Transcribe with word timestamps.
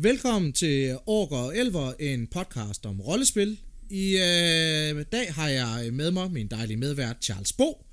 Velkommen 0.00 0.52
til 0.52 0.98
Orker 1.06 1.36
og 1.36 1.56
Elver, 1.56 1.92
en 2.00 2.26
podcast 2.26 2.86
om 2.86 3.00
rollespil. 3.00 3.58
I 3.90 4.12
øh, 4.12 5.04
dag 5.12 5.34
har 5.34 5.48
jeg 5.48 5.88
med 5.92 6.10
mig 6.10 6.30
min 6.30 6.48
dejlige 6.48 6.76
medvært 6.76 7.16
Charles 7.22 7.52
Bo, 7.52 7.86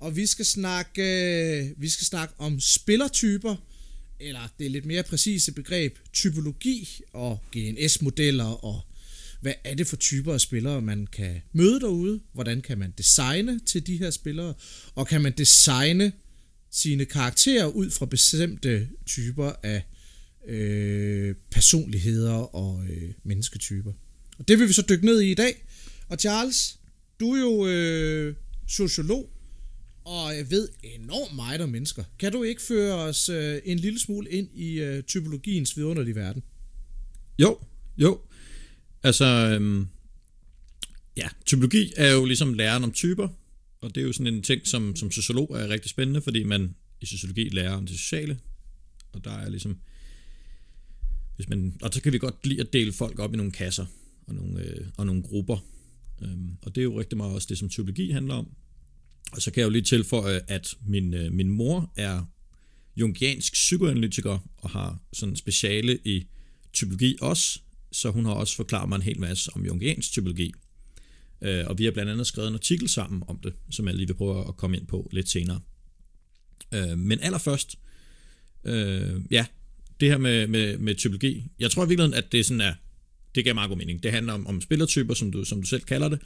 og 0.00 0.16
vi 0.16 0.26
skal 0.26 0.44
snakke, 0.44 1.02
øh, 1.02 1.66
vi 1.76 1.88
skal 1.88 2.06
snakke 2.06 2.34
om 2.38 2.60
spillertyper, 2.60 3.56
eller 4.20 4.40
det 4.58 4.66
er 4.66 4.70
lidt 4.70 4.84
mere 4.84 5.02
præcise 5.02 5.52
begreb, 5.52 5.98
typologi 6.12 7.00
og 7.12 7.38
GNS-modeller 7.56 8.64
og 8.64 8.80
hvad 9.40 9.54
er 9.64 9.74
det 9.74 9.86
for 9.86 9.96
typer 9.96 10.34
af 10.34 10.40
spillere, 10.40 10.82
man 10.82 11.06
kan 11.06 11.42
møde 11.52 11.80
derude? 11.80 12.20
Hvordan 12.32 12.60
kan 12.60 12.78
man 12.78 12.94
designe 12.98 13.60
til 13.66 13.86
de 13.86 13.96
her 13.96 14.10
spillere? 14.10 14.54
Og 14.94 15.06
kan 15.06 15.20
man 15.20 15.32
designe 15.38 16.12
sine 16.70 17.04
karakterer 17.04 17.66
ud 17.66 17.90
fra 17.90 18.06
bestemte 18.06 18.88
typer 19.06 19.52
af 19.62 19.82
øh, 20.48 21.34
personligheder 21.50 22.54
og 22.54 22.84
øh, 22.90 23.12
mennesketyper? 23.22 23.92
Og 24.38 24.48
det 24.48 24.58
vil 24.58 24.68
vi 24.68 24.72
så 24.72 24.84
dykke 24.88 25.06
ned 25.06 25.20
i 25.20 25.30
i 25.30 25.34
dag. 25.34 25.64
Og 26.08 26.18
Charles, 26.18 26.78
du 27.20 27.32
er 27.34 27.40
jo 27.40 27.66
øh, 27.66 28.34
sociolog, 28.68 29.30
og 30.04 30.36
jeg 30.36 30.50
ved 30.50 30.68
enormt 30.82 31.34
meget 31.36 31.60
om 31.60 31.68
mennesker. 31.68 32.04
Kan 32.18 32.32
du 32.32 32.42
ikke 32.42 32.62
føre 32.62 32.94
os 32.94 33.28
øh, 33.28 33.60
en 33.64 33.78
lille 33.78 33.98
smule 33.98 34.30
ind 34.30 34.48
i 34.54 34.80
øh, 34.80 35.02
typologiens 35.02 35.76
vidunderlige 35.76 36.14
verden? 36.14 36.42
Jo, 37.38 37.58
jo. 37.98 38.20
Altså, 39.02 39.24
øhm, 39.24 39.86
ja, 41.16 41.28
typologi 41.46 41.92
er 41.96 42.12
jo 42.12 42.24
ligesom 42.24 42.54
læren 42.54 42.84
om 42.84 42.92
typer, 42.92 43.28
og 43.80 43.94
det 43.94 44.00
er 44.00 44.04
jo 44.04 44.12
sådan 44.12 44.34
en 44.34 44.42
ting, 44.42 44.66
som, 44.66 44.96
som 44.96 45.10
sociolog 45.10 45.56
er 45.60 45.68
rigtig 45.68 45.90
spændende, 45.90 46.20
fordi 46.20 46.42
man 46.42 46.74
i 47.00 47.06
sociologi 47.06 47.48
lærer 47.48 47.72
om 47.72 47.86
det 47.86 47.98
sociale, 47.98 48.38
og 49.12 49.24
der 49.24 49.30
er 49.30 49.48
ligesom, 49.48 49.78
hvis 51.38 51.48
man, 51.48 51.76
og 51.82 51.94
så 51.94 52.02
kan 52.02 52.12
vi 52.12 52.18
godt 52.18 52.46
lide 52.46 52.60
at 52.60 52.72
dele 52.72 52.92
folk 52.92 53.18
op 53.18 53.34
i 53.34 53.36
nogle 53.36 53.52
kasser 53.52 53.86
og 54.26 54.34
nogle, 54.34 54.60
øh, 54.60 54.86
og 54.96 55.06
nogle 55.06 55.22
grupper, 55.22 55.58
øhm, 56.22 56.56
og 56.62 56.74
det 56.74 56.80
er 56.80 56.84
jo 56.84 57.00
rigtig 57.00 57.16
meget 57.16 57.34
også 57.34 57.46
det, 57.50 57.58
som 57.58 57.68
typologi 57.68 58.10
handler 58.10 58.34
om. 58.34 58.48
Og 59.32 59.42
så 59.42 59.50
kan 59.50 59.60
jeg 59.60 59.64
jo 59.64 59.70
lige 59.70 59.82
tilføje, 59.82 60.40
at 60.48 60.74
min, 60.86 61.14
øh, 61.14 61.32
min 61.32 61.48
mor 61.50 61.92
er 61.96 62.24
jungiansk 62.96 63.52
psykoanalytiker 63.52 64.38
og 64.56 64.70
har 64.70 64.98
sådan 65.12 65.32
en 65.32 65.36
speciale 65.36 65.98
i 66.04 66.26
typologi 66.72 67.16
også, 67.20 67.60
så 67.92 68.10
hun 68.10 68.24
har 68.24 68.32
også 68.32 68.56
forklaret 68.56 68.88
mig 68.88 68.96
en 68.96 69.02
hel 69.02 69.20
masse 69.20 69.50
om 69.54 69.66
jungiansk 69.66 70.12
typologi. 70.12 70.52
Øh, 71.42 71.64
og 71.66 71.78
vi 71.78 71.84
har 71.84 71.90
blandt 71.90 72.12
andet 72.12 72.26
skrevet 72.26 72.48
en 72.48 72.54
artikel 72.54 72.88
sammen 72.88 73.22
om 73.26 73.38
det, 73.42 73.52
som 73.70 73.86
jeg 73.86 73.94
lige 73.94 74.06
vil 74.06 74.14
prøve 74.14 74.48
at 74.48 74.56
komme 74.56 74.76
ind 74.76 74.86
på 74.86 75.08
lidt 75.12 75.28
senere. 75.28 75.60
Øh, 76.74 76.98
men 76.98 77.20
allerførst, 77.20 77.78
øh, 78.64 79.20
ja, 79.30 79.46
det 80.00 80.08
her 80.08 80.18
med, 80.18 80.46
med, 80.46 80.78
med 80.78 80.94
typologi. 80.94 81.44
Jeg 81.58 81.70
tror 81.70 81.84
i 81.84 81.88
virkeligheden, 81.88 82.24
at 82.24 82.32
det 82.32 82.46
sådan 82.46 82.60
er, 82.60 82.74
det 83.34 83.44
giver 83.44 83.54
meget 83.54 83.68
god 83.68 83.76
mening. 83.76 84.02
Det 84.02 84.12
handler 84.12 84.32
om, 84.32 84.46
om 84.46 84.60
spillertyper, 84.60 85.14
som 85.14 85.32
du, 85.32 85.44
som 85.44 85.60
du 85.60 85.66
selv 85.66 85.82
kalder 85.82 86.08
det, 86.08 86.18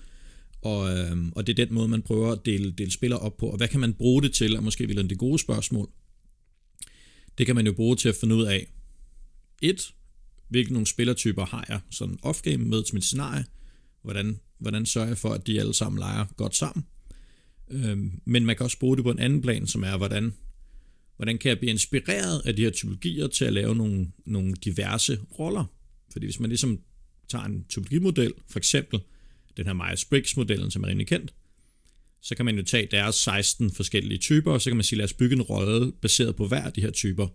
og, 0.62 0.98
øhm, 0.98 1.32
og 1.36 1.46
det 1.46 1.58
er 1.58 1.64
den 1.64 1.74
måde, 1.74 1.88
man 1.88 2.02
prøver 2.02 2.32
at 2.32 2.46
dele, 2.46 2.72
dele 2.72 2.90
spillere 2.90 3.20
op 3.20 3.36
på. 3.36 3.46
Og 3.46 3.56
hvad 3.56 3.68
kan 3.68 3.80
man 3.80 3.94
bruge 3.94 4.22
det 4.22 4.34
til, 4.34 4.56
og 4.56 4.64
måske 4.64 4.86
vil 4.86 5.10
det 5.10 5.18
gode 5.18 5.38
spørgsmål. 5.38 5.90
Det 7.38 7.46
kan 7.46 7.54
man 7.54 7.66
jo 7.66 7.72
bruge 7.72 7.96
til 7.96 8.08
at 8.08 8.14
finde 8.14 8.34
ud 8.34 8.44
af, 8.44 8.66
et, 9.62 9.94
hvilke 10.48 10.72
nogle 10.72 10.86
spillertyper 10.86 11.46
har 11.46 11.64
jeg 11.68 11.80
sådan 11.90 12.18
off-game 12.26 12.56
med 12.56 12.82
til 12.84 12.94
mit 12.94 13.04
scenarie, 13.04 13.44
hvordan, 14.02 14.40
hvordan 14.58 14.86
sørger 14.86 15.08
jeg 15.08 15.18
for, 15.18 15.30
at 15.30 15.46
de 15.46 15.60
alle 15.60 15.74
sammen 15.74 15.98
leger 15.98 16.26
godt 16.36 16.56
sammen. 16.56 16.86
Øhm, 17.70 18.20
men 18.24 18.46
man 18.46 18.56
kan 18.56 18.64
også 18.64 18.78
bruge 18.78 18.96
det 18.96 19.04
på 19.04 19.10
en 19.10 19.18
anden 19.18 19.42
plan, 19.42 19.66
som 19.66 19.84
er, 19.84 19.96
hvordan, 19.96 20.34
hvordan 21.22 21.38
kan 21.38 21.48
jeg 21.48 21.58
blive 21.58 21.70
inspireret 21.70 22.42
af 22.44 22.56
de 22.56 22.62
her 22.62 22.70
typologier 22.70 23.26
til 23.26 23.44
at 23.44 23.52
lave 23.52 23.74
nogle, 23.74 24.06
nogle 24.26 24.54
diverse 24.64 25.18
roller. 25.38 25.64
Fordi 26.12 26.26
hvis 26.26 26.40
man 26.40 26.50
ligesom 26.50 26.80
tager 27.28 27.44
en 27.44 27.64
typologimodel, 27.68 28.32
for 28.50 28.58
eksempel 28.58 29.00
den 29.56 29.66
her 29.66 29.74
Myers-Briggs-modellen, 29.74 30.70
som 30.70 30.84
er 30.84 30.88
rimelig 30.88 31.06
kendt, 31.06 31.34
så 32.20 32.34
kan 32.34 32.44
man 32.44 32.56
jo 32.56 32.62
tage 32.62 32.88
deres 32.90 33.14
16 33.14 33.72
forskellige 33.72 34.18
typer, 34.18 34.52
og 34.52 34.62
så 34.62 34.70
kan 34.70 34.76
man 34.76 34.84
sige, 34.84 34.96
lad 34.96 35.04
os 35.04 35.12
bygge 35.12 35.36
en 35.36 35.42
rolle 35.42 35.92
baseret 35.92 36.36
på 36.36 36.48
hver 36.48 36.62
af 36.62 36.72
de 36.72 36.80
her 36.80 36.90
typer, 36.90 37.28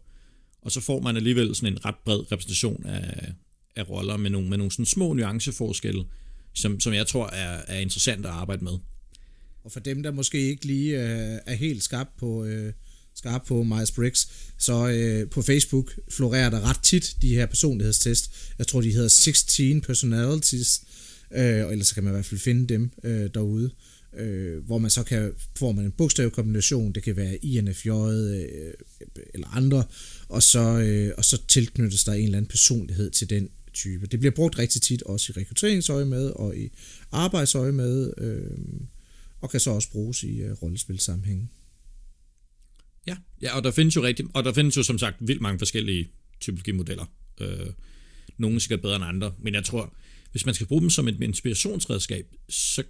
og 0.62 0.72
så 0.72 0.82
får 0.82 1.02
man 1.02 1.16
alligevel 1.16 1.56
sådan 1.56 1.74
en 1.74 1.86
ret 1.86 1.96
bred 2.06 2.32
repræsentation 2.32 2.86
af, 2.86 3.34
af 3.76 3.90
roller 3.90 4.18
med 4.18 4.30
nogle, 4.30 4.50
med 4.50 4.58
nogle 4.58 4.72
sådan 4.72 4.86
små 4.86 5.14
nuanceforskelle, 5.14 6.06
som, 6.54 6.80
som 6.80 6.94
jeg 6.94 7.08
tror 7.08 7.28
er, 7.28 7.62
er 7.68 7.80
interessant 7.80 8.26
at 8.26 8.32
arbejde 8.32 8.64
med. 8.64 8.74
Og 9.64 9.72
for 9.72 9.80
dem, 9.80 10.04
der 10.04 10.12
måske 10.12 10.40
ikke 10.40 10.66
lige 10.66 11.02
øh, 11.02 11.40
er 11.46 11.56
helt 11.56 11.84
skarp 11.84 12.08
på, 12.18 12.46
øh, 12.46 12.74
skarp 13.18 13.46
på 13.48 13.64
Myers-Briggs, 13.64 14.28
så 14.58 14.88
øh, 14.88 15.30
på 15.30 15.42
Facebook 15.42 15.94
florerer 16.12 16.50
der 16.50 16.70
ret 16.70 16.80
tit 16.84 17.16
de 17.22 17.36
her 17.36 17.46
personlighedstest. 17.46 18.32
Jeg 18.58 18.68
tror, 18.68 18.82
de 18.82 18.92
hedder 18.92 19.08
16 19.08 19.82
personalities, 19.82 20.82
øh, 21.32 21.66
og 21.66 21.72
ellers 21.72 21.94
kan 21.94 22.04
man 22.04 22.14
i 22.14 22.16
hvert 22.16 22.26
fald 22.26 22.40
finde 22.40 22.68
dem 22.68 22.92
øh, 23.04 23.30
derude 23.34 23.72
øh, 24.18 24.66
hvor 24.66 24.78
man 24.78 24.92
så 24.92 25.04
kan, 25.04 25.34
får 25.58 25.72
man 25.72 25.86
en 25.86 25.92
bogstavkombination, 25.92 26.92
det 26.92 27.04
kan 27.04 27.16
være 27.16 27.38
INFJ 27.46 27.90
øh, 27.90 28.74
eller 29.34 29.48
andre, 29.48 29.84
og 30.30 30.44
så, 30.44 30.80
øh, 30.80 31.14
og 31.18 31.26
så 31.26 31.42
tilknyttes 31.48 32.04
der 32.04 32.14
en 32.14 32.24
eller 32.24 32.38
anden 32.38 32.50
personlighed 32.50 33.12
til 33.12 33.30
den 33.30 33.50
type. 33.74 34.08
Det 34.08 34.20
bliver 34.20 34.34
brugt 34.36 34.60
rigtig 34.60 34.82
tit 34.82 35.04
også 35.04 35.34
i 35.36 35.40
rekrutteringsøje 35.40 36.06
med 36.06 36.30
og 36.30 36.58
i 36.58 36.72
arbejdsøje 37.12 37.72
med, 37.72 38.14
øh, 38.18 38.52
og 39.42 39.50
kan 39.50 39.60
så 39.60 39.72
også 39.72 39.92
bruges 39.92 40.24
i 40.24 40.42
øh, 40.42 40.52
rollespilsammenhæng. 40.52 41.52
Ja, 43.08 43.16
ja, 43.42 43.56
og 43.56 43.64
der 43.64 43.72
findes 43.72 43.96
jo 43.96 44.04
rigtig, 44.04 44.26
og 44.34 44.44
der 44.44 44.54
findes 44.54 44.78
jo 44.78 44.84
som 44.84 44.98
sagt 44.98 45.16
vildt 45.20 45.42
mange 45.42 45.60
forskellige 45.60 46.08
typologimodeller. 46.40 47.06
Øh, 47.42 47.68
nogle 48.38 48.56
er 48.56 48.60
sikkert 48.60 48.82
bedre 48.82 48.96
end 48.96 49.06
andre, 49.06 49.34
men 49.40 49.54
jeg 49.54 49.64
tror, 49.64 49.94
hvis 50.32 50.46
man 50.46 50.56
skal 50.56 50.68
bruge 50.68 50.82
dem 50.82 50.90
som 50.90 51.08
et 51.08 51.24
inspirationsredskab, 51.24 52.26
så 52.50 52.84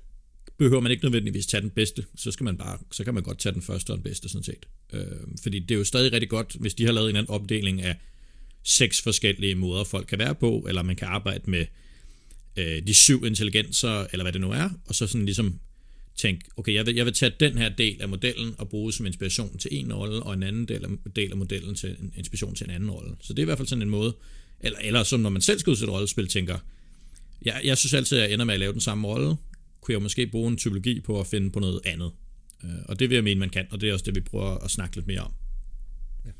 behøver 0.57 0.81
man 0.81 0.91
ikke 0.91 1.05
nødvendigvis 1.05 1.45
tage 1.45 1.61
den 1.61 1.69
bedste, 1.69 2.05
så 2.15 2.31
skal 2.31 2.43
man 2.43 2.57
bare, 2.57 2.77
så 2.91 3.03
kan 3.03 3.13
man 3.13 3.23
godt 3.23 3.39
tage 3.39 3.53
den 3.53 3.61
første 3.61 3.91
og 3.91 3.97
den 3.97 4.03
bedste 4.03 4.29
sådan 4.29 4.43
set. 4.43 4.65
Øh, 4.93 5.01
fordi 5.43 5.59
det 5.59 5.71
er 5.71 5.77
jo 5.77 5.83
stadig 5.83 6.13
rigtig 6.13 6.29
godt, 6.29 6.55
hvis 6.59 6.73
de 6.73 6.85
har 6.85 6.91
lavet 6.91 7.09
en 7.09 7.15
anden 7.15 7.29
opdeling 7.29 7.81
af 7.81 7.95
seks 8.63 9.01
forskellige 9.01 9.55
måder, 9.55 9.83
folk 9.83 10.07
kan 10.07 10.19
være 10.19 10.35
på, 10.35 10.65
eller 10.67 10.81
man 10.81 10.95
kan 10.95 11.07
arbejde 11.07 11.49
med 11.49 11.65
øh, 12.57 12.87
de 12.87 12.93
syv 12.93 13.25
intelligenser, 13.25 14.07
eller 14.11 14.23
hvad 14.23 14.33
det 14.33 14.41
nu 14.41 14.51
er, 14.51 14.69
og 14.85 14.95
så 14.95 15.07
sådan 15.07 15.25
ligesom 15.25 15.59
tænke, 16.17 16.45
okay, 16.57 16.73
jeg 16.73 16.85
vil, 16.85 16.95
jeg 16.95 17.05
vil 17.05 17.13
tage 17.13 17.31
den 17.39 17.57
her 17.57 17.69
del 17.69 18.01
af 18.01 18.09
modellen 18.09 18.55
og 18.57 18.69
bruge 18.69 18.93
som 18.93 19.05
inspiration 19.05 19.57
til 19.57 19.69
en 19.73 19.93
rolle, 19.93 20.23
og 20.23 20.33
en 20.33 20.43
anden 20.43 20.67
del 20.67 20.83
af, 20.83 20.89
del 21.15 21.31
af 21.31 21.37
modellen 21.37 21.75
til 21.75 21.89
en 21.89 22.13
inspiration 22.15 22.55
til 22.55 22.63
en 22.65 22.71
anden 22.71 22.91
rolle. 22.91 23.15
Så 23.21 23.33
det 23.33 23.39
er 23.39 23.43
i 23.43 23.45
hvert 23.45 23.57
fald 23.57 23.67
sådan 23.67 23.81
en 23.81 23.89
måde, 23.89 24.15
eller, 24.59 24.79
eller 24.79 25.03
som 25.03 25.19
når 25.19 25.29
man 25.29 25.41
selv 25.41 25.59
skal 25.59 25.71
ud 25.71 25.75
til 25.75 25.83
et 25.83 25.91
rollespil, 25.91 26.27
tænker, 26.27 26.57
jeg, 27.45 27.61
jeg 27.63 27.77
synes 27.77 27.93
altid, 27.93 28.17
at 28.17 28.23
jeg 28.23 28.33
ender 28.33 28.45
med 28.45 28.53
at 28.53 28.59
lave 28.59 28.73
den 28.73 28.81
samme 28.81 29.07
rolle, 29.07 29.35
kunne 29.81 29.93
jeg 29.93 30.01
måske 30.01 30.27
bruge 30.27 30.51
en 30.51 30.57
typologi 30.57 30.99
på 30.99 31.19
at 31.19 31.27
finde 31.27 31.51
på 31.51 31.59
noget 31.59 31.81
andet. 31.85 32.11
Øh, 32.63 32.69
og 32.85 32.99
det 32.99 33.09
vil 33.09 33.15
jeg 33.15 33.23
mene, 33.23 33.39
man 33.39 33.49
kan, 33.49 33.67
og 33.71 33.81
det 33.81 33.89
er 33.89 33.93
også 33.93 34.05
det, 34.05 34.15
vi 34.15 34.21
prøver 34.21 34.57
at 34.57 34.71
snakke 34.71 34.95
lidt 34.95 35.07
mere 35.07 35.19
om. 35.19 35.31
Ja. 36.25 36.31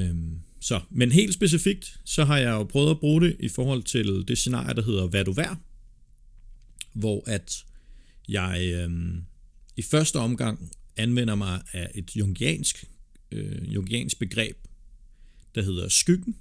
Øhm, 0.00 0.38
så, 0.60 0.80
men 0.90 1.12
helt 1.12 1.34
specifikt, 1.34 2.00
så 2.04 2.24
har 2.24 2.38
jeg 2.38 2.50
jo 2.50 2.64
prøvet 2.64 2.90
at 2.90 3.00
bruge 3.00 3.20
det 3.20 3.36
i 3.40 3.48
forhold 3.48 3.82
til 3.82 4.24
det 4.28 4.38
scenarie, 4.38 4.74
der 4.74 4.82
hedder 4.82 5.06
Hvad 5.06 5.24
du 5.24 5.32
vær, 5.32 5.60
hvor 6.92 7.30
at 7.30 7.64
jeg 8.28 8.72
øh, 8.74 9.14
i 9.76 9.82
første 9.82 10.16
omgang 10.16 10.70
anvender 10.96 11.34
mig 11.34 11.62
af 11.72 11.90
et 11.94 12.16
jungiansk, 12.16 12.84
øh, 13.32 13.74
jungiansk 13.74 14.18
begreb, 14.18 14.56
der 15.54 15.62
hedder 15.62 15.88
skyggen, 15.88 16.36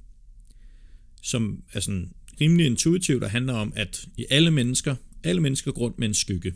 som 1.21 1.63
er 1.73 1.79
sådan 1.79 2.11
rimelig 2.41 2.65
intuitivt 2.65 3.23
og 3.23 3.31
handler 3.31 3.53
om, 3.53 3.73
at 3.75 4.07
i 4.17 4.25
alle 4.29 4.51
mennesker, 4.51 4.95
alle 5.23 5.41
mennesker 5.41 5.71
går 5.71 5.81
rundt 5.81 5.99
med 5.99 6.07
en 6.07 6.13
skygge. 6.13 6.53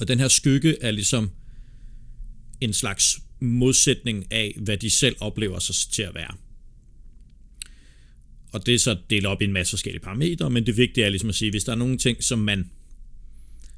Og 0.00 0.08
den 0.08 0.18
her 0.18 0.28
skygge 0.28 0.82
er 0.82 0.90
ligesom 0.90 1.30
en 2.60 2.72
slags 2.72 3.20
modsætning 3.40 4.32
af, 4.32 4.56
hvad 4.60 4.76
de 4.76 4.90
selv 4.90 5.16
oplever 5.20 5.58
sig 5.58 5.74
til 5.92 6.02
at 6.02 6.14
være. 6.14 6.34
Og 8.52 8.66
det 8.66 8.74
er 8.74 8.78
så 8.78 8.98
delt 9.10 9.26
op 9.26 9.42
i 9.42 9.44
en 9.44 9.52
masse 9.52 9.70
forskellige 9.70 10.02
parametre, 10.02 10.50
men 10.50 10.66
det 10.66 10.76
vigtige 10.76 11.04
er 11.04 11.10
ligesom 11.10 11.28
at 11.28 11.34
sige, 11.34 11.50
hvis 11.50 11.64
der 11.64 11.72
er 11.72 11.76
nogle 11.76 11.98
ting, 11.98 12.24
som 12.24 12.38
man 12.38 12.70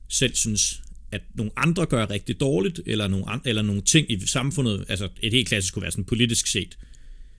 selv 0.08 0.34
synes, 0.34 0.82
at 1.12 1.22
nogle 1.34 1.52
andre 1.56 1.86
gør 1.86 2.10
rigtig 2.10 2.40
dårligt, 2.40 2.80
eller 2.86 3.08
nogle, 3.08 3.28
andre, 3.28 3.48
eller 3.48 3.62
nogle 3.62 3.82
ting 3.82 4.10
i 4.10 4.26
samfundet, 4.26 4.84
altså 4.88 5.08
et 5.20 5.32
helt 5.32 5.48
klassisk 5.48 5.74
kunne 5.74 5.82
være 5.82 5.90
sådan 5.90 6.04
politisk 6.04 6.46
set. 6.46 6.78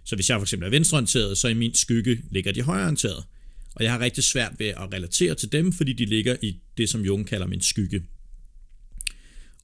Så 0.03 0.15
hvis 0.15 0.29
jeg 0.29 0.37
for 0.37 0.43
eksempel 0.43 0.65
er 0.65 0.69
venstreorienteret, 0.69 1.37
så 1.37 1.47
i 1.47 1.53
min 1.53 1.73
skygge 1.73 2.21
ligger 2.31 2.51
de 2.51 2.61
højreorienterede. 2.61 3.23
Og 3.75 3.83
jeg 3.83 3.91
har 3.91 3.99
rigtig 3.99 4.23
svært 4.23 4.51
ved 4.57 4.67
at 4.67 4.93
relatere 4.93 5.35
til 5.35 5.51
dem, 5.51 5.73
fordi 5.73 5.93
de 5.93 6.05
ligger 6.05 6.35
i 6.41 6.59
det, 6.77 6.89
som 6.89 7.01
Jung 7.01 7.27
kalder 7.27 7.47
min 7.47 7.61
skygge. 7.61 8.03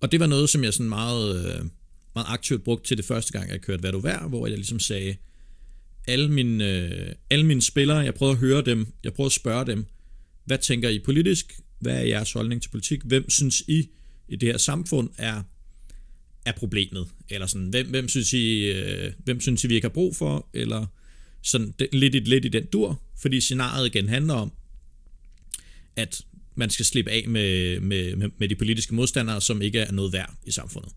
Og 0.02 0.12
det 0.12 0.19
var 0.19 0.28
noget, 0.28 0.50
som 0.50 0.63
jeg 0.63 0.74
sådan 0.74 0.90
meget, 0.90 1.46
øh, 1.46 1.66
meget 2.16 2.28
aktivt 2.30 2.63
brugte 2.63 2.88
til 2.88 2.98
det 2.98 3.06
første 3.06 3.31
gang, 3.31 3.52
jeg 3.52 3.62
kørte 3.62 3.81
Hvad 3.81 3.92
du 3.92 4.00
vær, 4.00 4.28
hvor 4.28 4.48
jeg 4.48 4.57
ligesom 4.57 4.80
sagde, 4.80 5.16
alle 6.07 6.31
mine, 6.31 6.72
øh, 6.72 7.12
alle 7.30 7.46
mine 7.46 7.62
spillere, 7.62 7.98
jeg 7.98 8.13
prøvede 8.13 8.34
at 8.34 8.40
høre 8.40 8.62
dem, 8.62 8.88
jeg 9.04 9.13
prøvede 9.13 9.28
at 9.28 9.31
spørge 9.31 9.66
dem, 9.66 9.86
hvad 10.46 10.57
tænker 10.57 10.90
I 10.90 11.00
politisk? 11.00 11.60
Hvad 11.80 11.98
er 11.98 12.06
jeres 12.06 12.31
holdning 12.31 12.62
til 12.62 12.69
politik? 12.69 13.01
Hvem 13.04 13.30
synes 13.30 13.63
I 13.68 13.89
i 14.27 14.36
det 14.36 14.50
her 14.50 14.57
samfund 14.57 15.10
er, 15.18 15.44
er 16.45 16.51
problemet, 16.51 17.07
eller 17.30 17.48
sådan, 17.48 17.68
hvem, 17.68 17.89
hvem, 17.89 18.07
synes 18.07 18.33
I, 18.33 18.72
øh, 18.72 19.13
hvem 19.24 19.42
synes 19.42 19.63
I, 19.63 19.68
vi 19.68 19.75
ikke 19.75 19.86
har 19.86 19.94
brug 19.94 20.16
for, 20.16 20.50
eller 20.54 20.86
sådan 21.42 21.74
det, 21.80 21.89
lidt, 21.94 22.27
lidt 22.27 22.45
i 22.45 22.50
den 22.50 22.66
dur, 22.66 23.01
fordi 23.18 23.42
scenariet 23.42 23.86
igen 23.86 24.10
handler 24.10 24.33
om, 24.33 24.51
at 25.95 26.22
man 26.56 26.69
skal 26.69 26.86
slippe 26.86 27.12
af 27.12 27.25
med, 27.27 27.80
med, 27.80 28.16
med, 28.16 28.30
med 28.38 28.50
de 28.50 28.56
politiske 28.56 28.95
modstandere, 28.95 29.42
som 29.42 29.62
ikke 29.62 29.80
er 29.80 29.92
noget 29.92 30.13
værd 30.13 30.33
i 30.45 30.51
samfundet. 30.51 30.92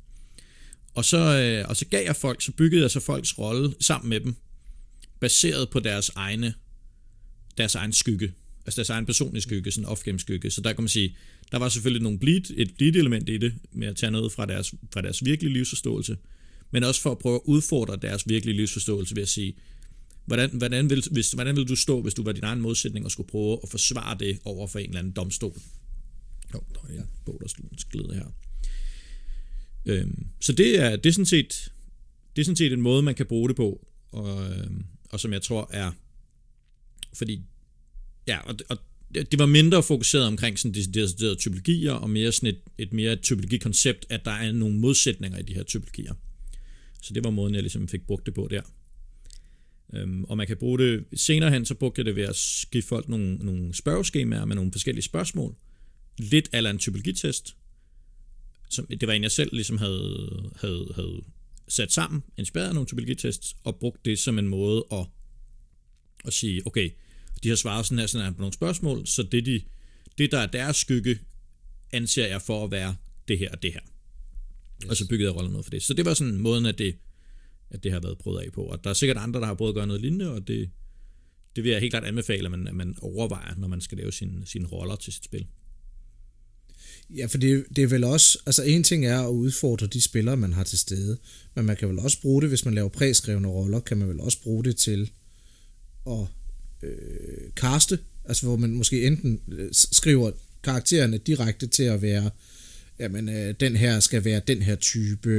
Og 0.94 1.04
så, 1.04 1.18
øh, 1.18 1.68
og 1.68 1.76
så 1.76 1.84
gav 1.84 2.04
jeg 2.04 2.16
folk, 2.16 2.42
så 2.42 2.52
byggede 2.52 2.82
jeg 2.82 2.90
så 2.90 3.00
folks 3.00 3.38
rolle 3.38 3.74
sammen 3.80 4.08
med 4.08 4.20
dem, 4.20 4.34
baseret 5.20 5.70
på 5.70 5.80
deres 5.80 6.10
egne, 6.14 6.54
deres 7.56 7.74
egen 7.74 7.92
skygge, 7.92 8.32
altså 8.68 8.76
deres 8.76 8.90
egen 8.90 9.06
personlige 9.06 9.42
skygge, 9.42 9.70
sådan 9.70 9.88
off-game 9.88 10.18
skygge. 10.18 10.50
Så 10.50 10.60
der 10.60 10.72
kan 10.72 10.82
man 10.82 10.88
sige, 10.88 11.16
der 11.52 11.58
var 11.58 11.68
selvfølgelig 11.68 12.02
nogle 12.02 12.18
bleed, 12.18 12.50
et 12.56 12.74
bleed-element 12.76 13.28
i 13.28 13.38
det, 13.38 13.54
med 13.72 13.88
at 13.88 13.96
tage 13.96 14.10
noget 14.10 14.32
fra 14.32 14.46
deres, 14.46 14.74
fra 14.92 15.00
deres 15.00 15.24
virkelige 15.24 15.52
livsforståelse, 15.52 16.16
men 16.70 16.84
også 16.84 17.00
for 17.00 17.10
at 17.10 17.18
prøve 17.18 17.34
at 17.34 17.40
udfordre 17.44 17.96
deres 18.02 18.28
virkelige 18.28 18.56
livsforståelse 18.56 19.16
ved 19.16 19.22
at 19.22 19.28
sige, 19.28 19.54
hvordan, 20.24 20.50
hvordan, 20.50 20.90
vil, 20.90 21.04
hvis, 21.10 21.32
hvordan 21.32 21.56
vil 21.56 21.68
du 21.68 21.76
stå, 21.76 22.02
hvis 22.02 22.14
du 22.14 22.22
var 22.22 22.32
din 22.32 22.44
egen 22.44 22.60
modsætning 22.60 23.04
og 23.04 23.10
skulle 23.10 23.28
prøve 23.28 23.58
at 23.62 23.68
forsvare 23.68 24.18
det 24.18 24.38
over 24.44 24.66
for 24.66 24.78
en 24.78 24.88
eller 24.88 24.98
anden 24.98 25.12
domstol? 25.12 25.56
Jo, 26.54 26.62
der 26.74 26.80
er 26.88 27.00
en 27.02 27.08
bog, 27.24 27.40
der 27.40 27.84
glider 27.90 28.14
her. 28.14 28.26
Øhm, 29.86 30.26
så 30.40 30.52
det 30.52 30.80
er, 30.80 30.96
det 30.96 31.06
er 31.06 31.12
sådan 31.12 31.26
set 31.26 31.72
det 32.36 32.42
er 32.42 32.44
sådan 32.44 32.56
set 32.56 32.72
en 32.72 32.80
måde, 32.80 33.02
man 33.02 33.14
kan 33.14 33.26
bruge 33.26 33.48
det 33.48 33.56
på, 33.56 33.86
og, 34.12 34.50
øhm, 34.50 34.84
og 35.10 35.20
som 35.20 35.32
jeg 35.32 35.42
tror 35.42 35.70
er, 35.72 35.92
fordi, 37.14 37.42
ja, 38.28 38.38
og, 38.38 38.54
og 38.68 38.78
det 39.14 39.38
var 39.38 39.46
mindre 39.46 39.82
fokuseret 39.82 40.26
omkring 40.26 40.58
sådan 40.58 40.74
deciderede 40.74 41.36
typologier, 41.36 41.92
og 41.92 42.10
mere 42.10 42.32
sådan 42.32 42.48
et, 42.48 42.60
et 42.78 42.92
mere 42.92 43.16
typologikoncept, 43.16 44.06
at 44.08 44.24
der 44.24 44.30
er 44.30 44.52
nogle 44.52 44.78
modsætninger 44.78 45.38
i 45.38 45.42
de 45.42 45.54
her 45.54 45.62
typologier. 45.62 46.14
Så 47.02 47.14
det 47.14 47.24
var 47.24 47.30
måden, 47.30 47.54
jeg 47.54 47.62
ligesom 47.62 47.88
fik 47.88 48.06
brugt 48.06 48.26
det 48.26 48.34
på 48.34 48.48
der. 48.50 48.62
Øhm, 49.94 50.24
og 50.24 50.36
man 50.36 50.46
kan 50.46 50.56
bruge 50.56 50.78
det 50.78 51.04
senere 51.14 51.50
hen, 51.50 51.64
så 51.64 51.74
brugte 51.74 51.98
jeg 51.98 52.06
det 52.06 52.16
ved 52.16 52.22
at 52.22 52.66
give 52.70 52.82
folk 52.82 53.08
nogle, 53.08 53.34
nogle 53.34 53.74
spørgeskemaer 53.74 54.44
med 54.44 54.56
nogle 54.56 54.72
forskellige 54.72 55.04
spørgsmål. 55.04 55.54
Lidt 56.18 56.48
eller 56.52 56.70
en 56.70 56.78
typologitest. 56.78 57.56
Som, 58.70 58.86
det 58.86 59.06
var 59.06 59.12
en, 59.12 59.22
jeg 59.22 59.30
selv 59.30 59.50
ligesom 59.52 59.78
havde, 59.78 60.50
havde, 60.60 60.92
havde 60.94 61.20
sat 61.68 61.92
sammen, 61.92 62.22
inspireret 62.38 62.68
af 62.68 62.74
nogle 62.74 62.86
typologitests, 62.86 63.56
og 63.64 63.76
brugt 63.76 64.04
det 64.04 64.18
som 64.18 64.38
en 64.38 64.48
måde 64.48 64.84
at, 64.92 65.06
at 66.24 66.32
sige, 66.32 66.66
okay, 66.66 66.90
de 67.42 67.48
har 67.48 67.56
svaret 67.56 67.86
sådan 67.86 67.98
her, 67.98 68.06
sådan 68.06 68.24
her 68.24 68.32
på 68.32 68.40
nogle 68.40 68.52
spørgsmål, 68.52 69.06
så 69.06 69.22
det, 69.22 69.46
de, 69.46 69.60
det 70.18 70.30
der 70.30 70.38
er 70.38 70.46
deres 70.46 70.76
skygge, 70.76 71.18
anser 71.92 72.26
jeg 72.26 72.42
for 72.42 72.64
at 72.64 72.70
være 72.70 72.96
det 73.28 73.38
her 73.38 73.50
og 73.50 73.62
det 73.62 73.72
her. 73.72 73.80
Yes. 74.84 74.90
Og 74.90 74.96
så 74.96 75.08
byggede 75.08 75.28
jeg 75.28 75.36
rollen 75.36 75.52
noget 75.52 75.64
for 75.64 75.70
det. 75.70 75.82
Så 75.82 75.94
det 75.94 76.04
var 76.04 76.14
sådan 76.14 76.36
måden, 76.36 76.66
at 76.66 76.78
det, 76.78 76.96
at 77.70 77.84
det 77.84 77.92
har 77.92 78.00
været 78.00 78.18
prøvet 78.18 78.40
af 78.40 78.52
på. 78.52 78.62
Og 78.62 78.84
der 78.84 78.90
er 78.90 78.94
sikkert 78.94 79.16
andre, 79.16 79.40
der 79.40 79.46
har 79.46 79.54
prøvet 79.54 79.70
at 79.70 79.74
gøre 79.74 79.86
noget 79.86 80.02
lignende, 80.02 80.30
og 80.30 80.48
det, 80.48 80.70
det 81.56 81.64
vil 81.64 81.70
jeg 81.70 81.80
helt 81.80 81.92
klart 81.92 82.04
anbefale, 82.04 82.44
at 82.44 82.50
man, 82.50 82.66
at 82.68 82.74
man 82.74 82.96
overvejer, 83.02 83.54
når 83.56 83.68
man 83.68 83.80
skal 83.80 83.98
lave 83.98 84.12
sine, 84.12 84.46
sine 84.46 84.66
roller 84.66 84.96
til 84.96 85.12
sit 85.12 85.24
spil. 85.24 85.46
Ja, 87.10 87.26
for 87.26 87.38
det, 87.38 87.64
det 87.76 87.84
er 87.84 87.88
vel 87.88 88.04
også, 88.04 88.38
altså 88.46 88.62
en 88.62 88.84
ting 88.84 89.06
er 89.06 89.20
at 89.20 89.30
udfordre 89.30 89.86
de 89.86 90.02
spillere, 90.02 90.36
man 90.36 90.52
har 90.52 90.64
til 90.64 90.78
stede, 90.78 91.18
men 91.54 91.64
man 91.64 91.76
kan 91.76 91.88
vel 91.88 91.98
også 91.98 92.20
bruge 92.20 92.42
det, 92.42 92.48
hvis 92.48 92.64
man 92.64 92.74
laver 92.74 92.88
præskrevne 92.88 93.48
roller, 93.48 93.80
kan 93.80 93.96
man 93.96 94.08
vel 94.08 94.20
også 94.20 94.42
bruge 94.42 94.64
det 94.64 94.76
til 94.76 95.10
at 96.06 96.26
øh, 96.82 97.50
kaste, 97.56 97.98
altså 98.24 98.46
hvor 98.46 98.56
man 98.56 98.74
måske 98.74 99.06
enten 99.06 99.40
øh, 99.48 99.68
skriver 99.72 100.30
karaktererne 100.62 101.18
direkte 101.18 101.66
til 101.66 101.82
at 101.82 102.02
være, 102.02 102.30
jamen 102.98 103.28
øh, 103.28 103.54
den 103.60 103.76
her 103.76 104.00
skal 104.00 104.24
være 104.24 104.40
den 104.46 104.62
her 104.62 104.74
type 104.74 105.30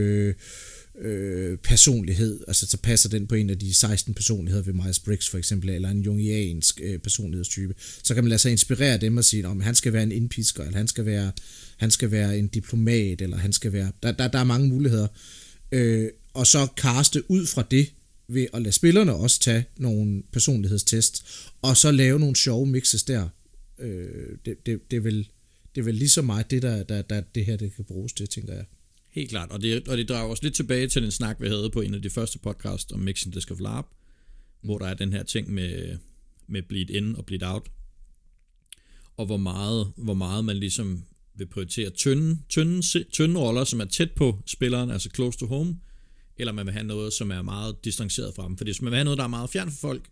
øh, 1.01 1.57
personlighed, 1.57 2.39
altså 2.47 2.68
så 2.68 2.77
passer 2.77 3.09
den 3.09 3.27
på 3.27 3.36
en 3.36 3.50
af 3.50 3.59
de 3.59 3.74
16 3.74 4.13
personligheder 4.13 4.63
ved 4.63 4.74
Myers-Briggs 4.74 5.30
for 5.31 5.38
eksempel, 5.38 5.69
eller 5.69 5.89
en 5.89 6.01
jungiansk 6.01 6.80
øh, 6.83 7.00
personlighedstype, 7.00 7.75
så 8.03 8.13
kan 8.13 8.24
man 8.24 8.30
lade 8.30 8.39
sig 8.39 8.51
inspirere 8.51 8.97
dem 8.97 9.18
og 9.18 9.25
sige, 9.25 9.47
om 9.47 9.62
han 9.62 9.75
skal 9.75 9.94
være 9.94 10.03
en 10.03 10.12
indpisker, 10.12 10.63
eller 10.63 10.77
han 10.77 10.88
skal 10.88 11.06
være, 11.06 11.31
han 11.77 11.92
skal 11.92 12.12
være 12.12 12.38
en 12.38 12.47
diplomat, 12.47 13.21
eller 13.21 13.38
han 13.38 13.53
skal 13.53 13.74
være, 13.74 13.92
der, 14.03 14.12
der, 14.12 14.27
der 14.27 14.39
er 14.39 14.44
mange 14.44 14.68
muligheder, 14.68 15.07
øh, 15.71 16.09
og 16.33 16.47
så 16.47 16.68
kaste 16.77 17.31
ud 17.31 17.45
fra 17.45 17.63
det, 17.71 17.89
ved 18.30 18.48
at 18.54 18.62
lade 18.62 18.72
spillerne 18.72 19.14
også 19.14 19.40
tage 19.40 19.66
nogle 19.78 20.24
personlighedstest, 20.31 21.26
og 21.62 21.78
så 21.78 21.92
lave 21.92 22.20
nogle 22.20 22.36
sjove 22.36 22.66
mixes 22.66 23.04
der. 23.04 23.30
Øh, 23.80 24.38
det, 24.46 24.66
det, 24.66 24.92
det, 24.92 24.98
er 24.98 25.02
vel, 25.02 25.30
det 25.76 25.81
er 25.81 25.86
vel 25.86 25.96
lige 25.96 26.10
så 26.10 26.22
meget 26.22 26.52
det, 26.52 26.62
der, 26.62 26.84
der, 26.84 27.02
der 27.02 27.22
det 27.22 27.46
her 27.46 27.58
det 27.58 27.76
kan 27.76 27.86
bruges 27.86 28.14
til, 28.14 28.28
tænker 28.28 28.54
jeg. 28.54 28.66
Helt 29.10 29.30
klart, 29.30 29.52
og 29.52 29.62
det, 29.62 29.88
og 29.88 29.98
det 29.98 30.10
drager 30.10 30.31
os 30.31 30.44
lidt 30.44 30.56
tilbage 30.56 30.88
til 30.88 31.04
den 31.04 31.12
snak, 31.12 31.42
vi 31.42 31.48
havde 31.48 31.70
på 31.70 31.81
en 31.81 31.94
af 31.94 32.02
de 32.02 32.10
første 32.10 32.40
podcast 32.40 32.92
om 32.92 33.00
Mixing 33.00 33.34
Disc 33.34 33.52
of 33.52 33.60
Larp, 33.60 33.86
hvor 34.62 34.78
der 34.78 34.86
er 34.86 34.94
den 34.94 35.14
her 35.14 35.24
ting 35.24 35.54
med, 35.54 35.98
med 36.48 36.62
bleed 36.62 36.90
in 36.90 37.16
og 37.16 37.26
bleed 37.26 37.44
out, 37.44 37.70
og 39.18 39.26
hvor 39.26 39.38
meget, 39.38 39.92
hvor 39.98 40.14
meget 40.14 40.46
man 40.46 40.58
ligesom 40.58 41.04
vil 41.36 41.46
prioritere 41.46 41.90
tynde, 41.90 42.38
tynde, 42.50 43.04
tynde 43.04 43.40
roller, 43.40 43.64
som 43.64 43.80
er 43.80 43.86
tæt 43.86 44.12
på 44.12 44.42
spilleren, 44.46 44.92
altså 44.92 45.10
close 45.16 45.40
to 45.40 45.46
home, 45.46 45.76
eller 46.39 46.51
man 46.51 46.65
vil 46.65 46.74
have 46.74 46.83
noget, 46.83 47.13
som 47.13 47.31
er 47.31 47.41
meget 47.41 47.86
distanceret 47.86 48.36
fra 48.36 48.47
dem. 48.47 48.57
Fordi 48.57 48.68
hvis 48.68 48.81
man 48.81 48.91
vil 48.91 48.97
have 48.97 49.03
noget, 49.03 49.18
der 49.18 49.24
er 49.24 49.27
meget 49.27 49.50
fjern 49.50 49.71
for 49.71 49.77
folk, 49.77 50.09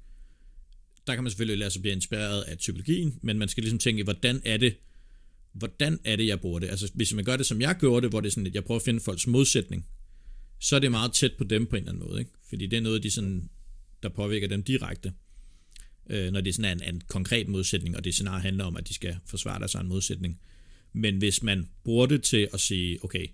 der 1.08 1.16
kan 1.16 1.24
man 1.24 1.32
selvfølgelig 1.32 1.58
lade 1.58 1.72
sig 1.72 1.82
blive 1.82 1.96
inspireret 1.96 2.42
af 2.42 2.58
typologien, 2.58 3.20
men 3.22 3.40
man 3.40 3.48
skal 3.48 3.64
ligesom 3.64 3.80
tænke, 3.80 4.04
hvordan 4.04 4.42
er 4.46 4.58
det, 4.58 4.76
hvordan 5.54 6.00
er 6.04 6.16
det, 6.16 6.28
jeg 6.28 6.40
bruger 6.40 6.60
det? 6.60 6.70
Altså, 6.70 6.92
hvis 6.94 7.14
man 7.14 7.26
gør 7.26 7.38
det, 7.38 7.46
som 7.46 7.62
jeg 7.62 7.76
gjorde 7.80 8.02
det, 8.02 8.10
hvor 8.10 8.22
det 8.22 8.28
er 8.28 8.32
sådan, 8.32 8.48
at 8.48 8.56
jeg 8.56 8.64
prøver 8.64 8.80
at 8.80 8.86
finde 8.86 9.00
folks 9.00 9.28
modsætning, 9.28 9.86
så 10.60 10.76
er 10.76 10.80
det 10.80 10.92
meget 10.92 11.14
tæt 11.14 11.32
på 11.38 11.44
dem 11.44 11.66
på 11.66 11.76
en 11.76 11.82
eller 11.82 11.92
anden 11.92 12.08
måde, 12.10 12.20
ikke? 12.20 12.32
Fordi 12.50 12.68
det 12.68 12.78
er 12.78 12.82
noget, 12.82 13.04
de 13.04 13.12
sådan, 13.12 13.50
der 14.04 14.10
påvirker 14.10 14.48
dem 14.48 14.64
direkte. 14.64 15.14
Øh, 16.10 16.32
når 16.32 16.42
det 16.42 16.56
sådan 16.56 16.80
er 16.82 16.86
en, 16.86 16.96
en 16.96 17.02
konkret 17.08 17.48
modsætning, 17.48 17.98
og 17.98 18.04
det 18.04 18.14
scenarie 18.14 18.42
handler 18.42 18.64
om, 18.64 18.78
at 18.78 18.88
de 18.88 18.94
skal 18.94 19.18
forsvare 19.26 19.60
deres 19.60 19.76
egen 19.76 19.88
modsætning. 19.88 20.40
Men 20.94 21.18
hvis 21.18 21.44
man 21.44 21.70
bruger 21.84 22.06
det 22.06 22.24
til 22.24 22.50
at 22.54 22.60
sige, 22.60 23.04
okay, 23.04 23.28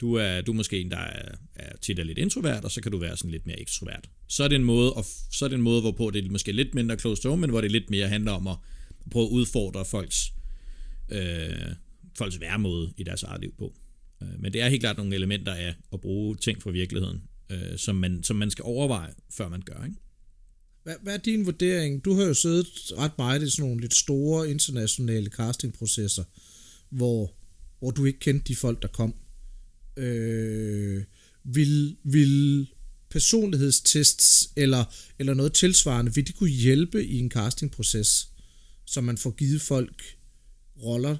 du 0.00 0.14
er, 0.14 0.40
du 0.40 0.52
er 0.52 0.56
måske 0.56 0.80
en, 0.80 0.90
der 0.90 0.96
er, 0.96 1.34
er 1.54 1.76
tit 1.76 1.98
er 1.98 2.04
lidt 2.04 2.18
introvert, 2.18 2.64
og 2.64 2.70
så 2.70 2.80
kan 2.80 2.92
du 2.92 2.98
være 2.98 3.16
sådan 3.16 3.30
lidt 3.30 3.46
mere 3.46 3.60
ekstrovert. 3.60 4.10
Så 4.28 4.44
er 4.44 4.48
det 4.48 4.56
en 4.56 4.64
måde, 4.64 4.92
og 4.92 5.04
så 5.30 5.44
er 5.44 5.48
det 5.48 5.56
en 5.56 5.62
måde 5.62 5.80
hvorpå 5.80 6.10
det 6.10 6.24
er 6.24 6.30
måske 6.30 6.52
lidt 6.52 6.74
mindre 6.74 6.98
close 6.98 7.22
to 7.22 7.28
home, 7.28 7.40
men 7.40 7.50
hvor 7.50 7.60
det 7.60 7.72
lidt 7.72 7.90
mere 7.90 8.08
handler 8.08 8.32
om 8.32 8.46
at 8.46 8.56
prøve 9.10 9.26
at 9.26 9.30
udfordre 9.30 9.84
folks, 9.84 10.32
øh, 11.08 11.72
folks 12.18 12.40
væremåde 12.40 12.92
i 12.96 13.02
deres 13.02 13.22
eget 13.22 13.40
liv 13.40 13.54
på. 13.58 13.74
Øh, 14.22 14.40
men 14.40 14.52
det 14.52 14.60
er 14.60 14.68
helt 14.68 14.82
klart 14.82 14.96
nogle 14.96 15.14
elementer 15.14 15.54
af 15.54 15.74
at 15.92 16.00
bruge 16.00 16.36
ting 16.36 16.62
fra 16.62 16.70
virkeligheden, 16.70 17.22
øh, 17.50 17.78
som, 17.78 17.96
man, 17.96 18.22
som 18.22 18.36
man 18.36 18.50
skal 18.50 18.62
overveje, 18.62 19.12
før 19.30 19.48
man 19.48 19.62
gør. 19.62 19.84
Ikke? 19.84 19.96
Hvad, 20.82 20.94
hvad 21.02 21.14
er 21.14 21.18
din 21.18 21.46
vurdering? 21.46 22.04
Du 22.04 22.14
har 22.14 22.24
jo 22.24 22.34
siddet 22.34 22.66
ret 22.98 23.18
meget 23.18 23.42
i 23.42 23.50
sådan 23.50 23.68
nogle 23.68 23.80
lidt 23.80 23.94
store 23.94 24.50
internationale 24.50 25.30
castingprocesser, 25.30 26.24
hvor, 26.90 27.34
hvor 27.78 27.90
du 27.90 28.04
ikke 28.04 28.18
kendte 28.18 28.48
de 28.48 28.56
folk, 28.56 28.82
der 28.82 28.88
kom 28.88 29.14
øh, 29.96 31.04
vil, 31.44 31.96
vil 32.04 32.66
personlighedstests 33.10 34.52
eller, 34.56 34.84
eller 35.18 35.34
noget 35.34 35.52
tilsvarende, 35.52 36.14
vil 36.14 36.26
de 36.26 36.32
kunne 36.32 36.50
hjælpe 36.50 37.06
i 37.06 37.18
en 37.18 37.30
castingproces, 37.30 38.28
så 38.86 39.00
man 39.00 39.18
får 39.18 39.30
givet 39.30 39.62
folk 39.62 40.02
roller, 40.82 41.16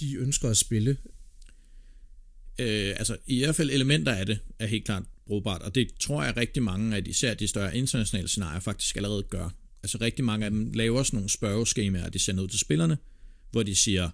de 0.00 0.14
ønsker 0.14 0.48
at 0.50 0.56
spille? 0.56 0.96
Øh, 2.58 2.94
altså 2.96 3.16
i 3.26 3.38
hvert 3.38 3.56
fald 3.56 3.70
elementer 3.70 4.12
af 4.12 4.26
det 4.26 4.38
er 4.58 4.66
helt 4.66 4.84
klart 4.84 5.02
brugbart, 5.26 5.62
og 5.62 5.74
det 5.74 5.88
tror 6.00 6.24
jeg 6.24 6.36
rigtig 6.36 6.62
mange 6.62 6.96
af 6.96 7.04
de, 7.04 7.10
især 7.10 7.34
de 7.34 7.48
større 7.48 7.76
internationale 7.76 8.28
scenarier 8.28 8.60
faktisk 8.60 8.96
allerede 8.96 9.22
gør. 9.22 9.50
Altså 9.82 9.98
rigtig 10.00 10.24
mange 10.24 10.44
af 10.44 10.50
dem 10.50 10.72
laver 10.72 11.02
sådan 11.02 11.16
nogle 11.16 11.30
spørgeskemaer, 11.30 12.08
de 12.08 12.18
sender 12.18 12.42
ud 12.42 12.48
til 12.48 12.58
spillerne, 12.58 12.98
hvor 13.50 13.62
de 13.62 13.76
siger, 13.76 14.10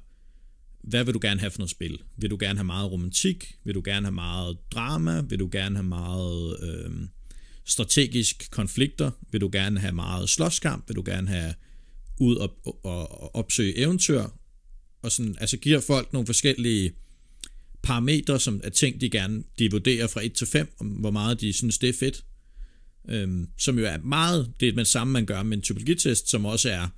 hvad 0.82 1.04
vil 1.04 1.14
du 1.14 1.18
gerne 1.22 1.40
have 1.40 1.50
for 1.50 1.58
noget 1.58 1.70
spil? 1.70 1.98
Vil 2.16 2.30
du 2.30 2.36
gerne 2.40 2.58
have 2.58 2.64
meget 2.64 2.90
romantik? 2.90 3.54
Vil 3.64 3.74
du 3.74 3.82
gerne 3.84 4.06
have 4.06 4.14
meget 4.14 4.58
drama? 4.70 5.20
Vil 5.20 5.38
du 5.38 5.48
gerne 5.52 5.76
have 5.76 5.88
meget 5.88 6.56
øh, 6.62 6.90
strategisk 7.64 8.50
konflikter? 8.50 9.10
Vil 9.30 9.40
du 9.40 9.50
gerne 9.52 9.80
have 9.80 9.92
meget 9.92 10.28
slåskamp? 10.28 10.88
Vil 10.88 10.96
du 10.96 11.02
gerne 11.06 11.28
have 11.28 11.54
ud 12.20 12.36
og, 12.36 12.58
og, 12.64 12.82
og 12.84 13.36
opsøge 13.36 13.78
eventyr? 13.78 14.24
Og 15.02 15.12
sådan, 15.12 15.36
altså 15.40 15.56
giver 15.56 15.80
folk 15.80 16.12
nogle 16.12 16.26
forskellige 16.26 16.92
parametre, 17.82 18.40
som 18.40 18.60
er 18.64 18.70
ting, 18.70 19.00
de 19.00 19.10
gerne 19.10 19.42
de 19.58 19.70
vurderer 19.70 20.06
fra 20.06 20.24
1 20.24 20.32
til 20.32 20.46
5, 20.46 20.74
om 20.80 20.86
hvor 20.86 21.10
meget 21.10 21.40
de 21.40 21.52
synes, 21.52 21.78
det 21.78 21.88
er 21.88 21.92
fedt. 22.00 22.24
Øhm, 23.08 23.48
som 23.58 23.78
jo 23.78 23.84
er 23.84 23.98
meget 23.98 24.52
det 24.60 24.68
er 24.68 24.72
det 24.72 24.86
samme, 24.86 25.12
man 25.12 25.26
gør 25.26 25.42
med 25.42 25.56
en 25.56 25.62
typologitest, 25.62 26.30
som 26.30 26.44
også 26.44 26.70
er 26.70 26.88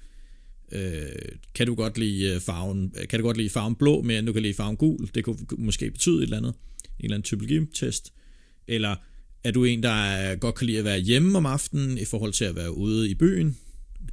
Øh, 0.73 1.06
kan 1.54 1.66
du 1.66 1.75
godt 1.75 1.99
lide 1.99 2.35
øh, 2.35 2.40
farven, 2.40 2.92
øh, 3.00 3.09
kan 3.09 3.21
du 3.21 3.26
godt 3.26 3.37
lide 3.37 3.50
farven 3.50 3.75
blå 3.75 4.02
mere 4.02 4.18
end 4.18 4.26
du 4.26 4.33
kan 4.33 4.42
lide 4.42 4.54
farven 4.54 4.76
gul? 4.76 5.11
Det 5.14 5.25
kunne 5.25 5.38
måske 5.59 5.90
betyde 5.90 6.18
et 6.18 6.23
eller 6.23 6.37
andet. 6.37 6.54
En 6.99 7.04
eller 7.04 7.14
anden 7.14 7.25
typologitest. 7.25 8.12
Eller 8.68 8.97
er 9.44 9.50
du 9.50 9.64
en, 9.64 9.83
der 9.83 10.30
øh, 10.33 10.38
godt 10.38 10.54
kan 10.54 10.66
lide 10.66 10.78
at 10.78 10.85
være 10.85 10.99
hjemme 10.99 11.38
om 11.38 11.47
aftenen 11.47 11.99
i 11.99 12.04
forhold 12.04 12.33
til 12.33 12.44
at 12.44 12.56
være 12.56 12.76
ude 12.76 13.11
i 13.11 13.14
byen? 13.14 13.56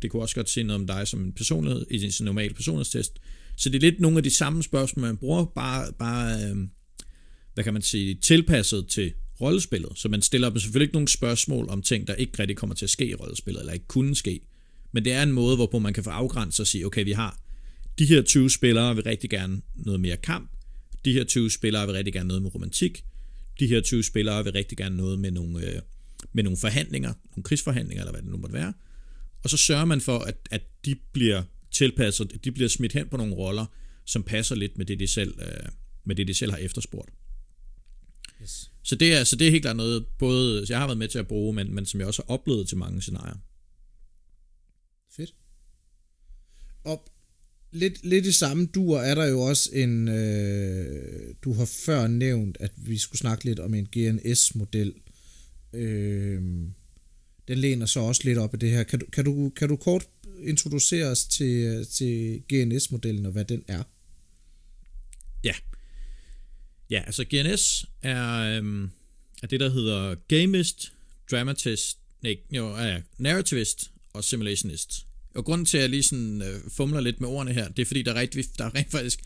Det 0.02 0.12
kunne 0.12 0.22
også 0.22 0.36
godt 0.36 0.50
se 0.50 0.64
noget 0.64 0.82
om 0.82 0.88
dig 0.88 1.08
som 1.08 1.22
en 1.22 1.34
personlighed, 1.34 1.86
i 1.92 1.98
din 1.98 2.12
normal 2.22 2.54
personlighedstest. 2.54 3.20
Så 3.58 3.70
det 3.70 3.76
er 3.76 3.92
lidt 3.92 4.00
nogle 4.00 4.18
af 4.18 4.24
de 4.24 4.30
samme 4.30 4.64
spørgsmål, 4.64 5.02
man 5.02 5.18
bruger, 5.18 5.46
bare, 5.46 5.94
bare, 6.00 6.44
øh, 6.44 6.56
hvad 7.54 7.64
kan 7.64 7.74
man 7.74 7.82
sige, 7.82 8.16
tilpasset 8.16 8.88
til 8.88 9.14
rollespillet. 9.42 9.92
Så 9.96 10.10
man 10.10 10.22
stiller 10.22 10.50
dem 10.50 10.60
selvfølgelig 10.60 10.86
ikke 10.86 10.96
nogen 10.96 11.08
spørgsmål 11.08 11.70
om 11.70 11.82
ting, 11.82 12.08
der 12.08 12.14
ikke 12.14 12.40
rigtig 12.40 12.58
kommer 12.58 12.76
til 12.76 12.86
at 12.86 12.90
ske 12.90 13.08
i 13.08 13.16
rollespillet, 13.16 13.60
eller 13.60 13.74
ikke 13.74 13.88
kunne 13.88 14.16
ske. 14.16 14.40
Men 14.92 15.06
det 15.06 15.14
er 15.14 15.24
en 15.24 15.32
måde, 15.32 15.56
hvorpå 15.56 15.80
man 15.80 15.94
kan 15.94 16.04
få 16.04 16.10
afgrænset 16.10 16.60
og 16.60 16.68
sige, 16.68 16.86
okay, 16.86 17.04
vi 17.04 17.12
har 17.12 17.40
de 18.00 18.06
her 18.06 18.22
20 18.22 18.50
spillere 18.50 18.96
vil 18.96 19.04
rigtig 19.04 19.30
gerne 19.30 19.62
noget 19.76 20.00
mere 20.00 20.18
kamp, 20.18 20.52
de 21.06 21.14
her 21.14 21.24
20 21.24 21.52
spillere 21.52 21.86
vil 21.86 21.96
rigtig 21.96 22.14
gerne 22.14 22.28
noget 22.28 22.44
med 22.44 22.56
romantik, 22.56 23.06
de 23.60 23.68
her 23.68 23.82
20 23.82 24.04
spillere 24.04 24.44
vil 24.44 24.54
rigtig 24.54 24.78
gerne 24.78 24.98
noget 24.98 25.20
med 25.20 25.32
nogle, 25.32 25.68
øh, 25.68 25.82
med 26.34 26.44
nogle 26.44 26.58
forhandlinger, 26.58 27.14
nogle 27.32 27.44
krigsforhandlinger, 27.44 28.04
eller 28.04 28.12
hvad 28.12 28.22
det 28.22 28.32
nu 28.32 28.38
måtte 28.38 28.54
være. 28.54 28.74
Og 29.44 29.50
så 29.50 29.58
sørger 29.58 29.86
man 29.86 30.02
for, 30.02 30.20
at, 30.20 30.38
at 30.52 30.62
de 30.86 30.96
bliver 31.12 31.44
tilpasset, 31.72 32.34
at 32.34 32.46
de 32.46 32.52
bliver 32.52 32.70
smidt 32.70 32.94
hen 32.94 33.08
på 33.10 33.18
nogle 33.18 33.34
roller, 33.34 33.66
som 34.06 34.24
passer 34.24 34.56
lidt 34.56 34.78
med 34.78 34.86
det, 34.86 35.00
de 35.00 35.08
selv, 35.08 35.40
øh, 35.42 35.70
med 36.04 36.16
det, 36.16 36.28
de 36.28 36.34
selv 36.34 36.52
har 36.52 36.58
efterspurgt. 36.58 37.10
Yes. 38.42 38.72
Så, 38.84 38.96
det 38.96 39.14
er, 39.14 39.24
så 39.24 39.36
det 39.36 39.48
er 39.48 39.52
helt 39.52 39.64
klart 39.64 39.76
noget, 39.76 40.06
både 40.20 40.66
jeg 40.70 40.80
har 40.80 40.88
været 40.88 40.98
med 40.98 41.08
til 41.08 41.20
at 41.20 41.28
bruge, 41.28 41.54
men, 41.54 41.76
men 41.76 41.86
som 41.86 42.00
jeg 42.00 42.08
også 42.08 42.24
har 42.28 42.34
oplevet 42.34 42.68
til 42.68 42.78
mange 42.78 43.02
scenarier. 43.02 43.36
Fedt. 45.16 45.34
Og 46.84 47.12
lidt, 47.72 48.06
lidt 48.06 48.26
i 48.26 48.32
samme 48.32 48.66
dur 48.66 49.00
er 49.00 49.16
der 49.16 49.26
jo 49.26 49.42
også 49.42 49.70
en, 49.74 50.08
øh, 50.08 51.36
du 51.44 51.54
har 51.54 51.66
før 51.66 52.08
nævnt, 52.08 52.58
at 52.60 52.72
vi 52.78 52.98
skulle 52.98 53.20
snakke 53.20 53.46
lidt 53.46 53.60
om 53.60 53.74
en 53.74 53.88
GNS-model. 53.92 54.94
Øh, 55.74 56.42
den 57.48 57.58
læner 57.58 57.86
så 57.86 58.00
også 58.00 58.22
lidt 58.26 58.38
op 58.38 58.54
af 58.54 58.60
det 58.60 58.72
her. 58.72 58.84
Kan 58.84 59.00
du, 59.00 59.06
kan 59.06 59.26
du, 59.26 59.50
kan 59.50 59.70
du 59.70 59.76
kort 59.76 60.08
introducere 60.44 61.06
os 61.06 61.26
til, 61.26 61.86
til 61.86 62.44
GNS-modellen 62.54 63.26
og 63.26 63.32
hvad 63.32 63.46
den 63.46 63.64
er? 63.68 63.84
Ja. 65.44 65.54
Ja, 66.90 67.04
altså 67.06 67.26
GNS 67.30 67.86
er, 68.02 68.58
øhm, 68.58 68.90
er 69.44 69.48
det, 69.48 69.60
der 69.60 69.70
hedder 69.70 70.16
Gamist, 70.28 70.94
Dramatist, 71.32 71.98
nej, 72.24 72.38
jo, 72.52 72.78
ja, 72.78 73.02
Narrativist 73.18 73.92
og 74.14 74.24
Simulationist. 74.24 75.06
Og 75.36 75.46
grunden 75.46 75.66
til, 75.66 75.78
at 75.78 75.82
jeg 75.82 75.90
lige 75.90 76.04
sådan 76.04 76.42
øh, 76.42 76.62
fumler 76.70 77.00
lidt 77.00 77.22
med 77.22 77.30
ordene 77.30 77.54
her, 77.54 77.68
det 77.68 77.82
er 77.82 77.86
fordi, 77.86 78.02
der, 78.02 78.16
rigtig, 78.16 78.46
der 78.58 78.76
rent 78.76 78.92
faktisk 78.92 79.20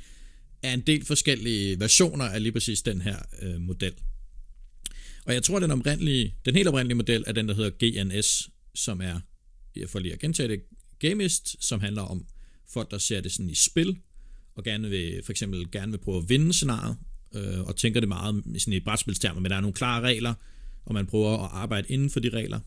er 0.64 0.74
en 0.74 0.82
del 0.82 1.06
forskellige 1.06 1.80
versioner 1.80 2.26
af 2.26 2.44
lige 2.44 2.52
præcis 2.52 2.82
den 2.82 3.02
her 3.02 3.18
øh, 3.42 3.62
model. 3.62 3.94
Og 5.26 5.34
jeg 5.34 5.44
tror, 5.44 5.60
den, 5.60 5.72
oprindelige, 5.72 6.36
den 6.46 6.56
helt 6.56 6.68
oprindelige 6.68 6.96
model 6.96 7.24
er 7.28 7.32
den, 7.32 7.48
der 7.48 7.56
hedder 7.56 7.70
GNS, 7.70 8.50
som 8.76 9.02
er, 9.02 9.20
jeg 9.76 9.90
får 9.90 10.00
lige 10.00 10.14
at 10.14 10.20
gentage 10.20 10.50
det, 10.50 10.62
Gamist, 11.00 11.66
som 11.66 11.80
handler 11.80 12.02
om 12.02 12.26
folk, 12.70 12.92
der 12.92 12.98
ser 12.98 13.22
det 13.22 13.32
sådan 13.32 13.50
i 13.50 13.56
spil, 13.56 13.98
og 14.56 14.64
gerne 14.64 14.90
vil, 14.90 15.22
for 15.26 15.32
eksempel 15.32 15.72
gerne 15.72 15.92
vil 15.92 15.98
prøve 15.98 16.18
at 16.18 16.30
vinde 16.30 16.54
scenariet, 16.54 16.98
øh, 17.36 17.60
og 17.60 17.76
tænker 17.76 18.00
det 18.00 18.10
meget 18.10 18.44
sådan 18.58 18.74
i 18.74 18.80
brætspilstermer, 18.80 19.42
men 19.42 19.52
der 19.52 19.58
er 19.58 19.62
nogle 19.62 19.74
klare 19.74 20.02
regler, 20.02 20.34
og 20.86 20.94
man 20.94 21.06
prøver 21.06 21.44
at 21.44 21.50
arbejde 21.54 21.94
inden 21.94 22.10
for 22.10 22.20
de 22.20 22.30
regler. 22.30 22.60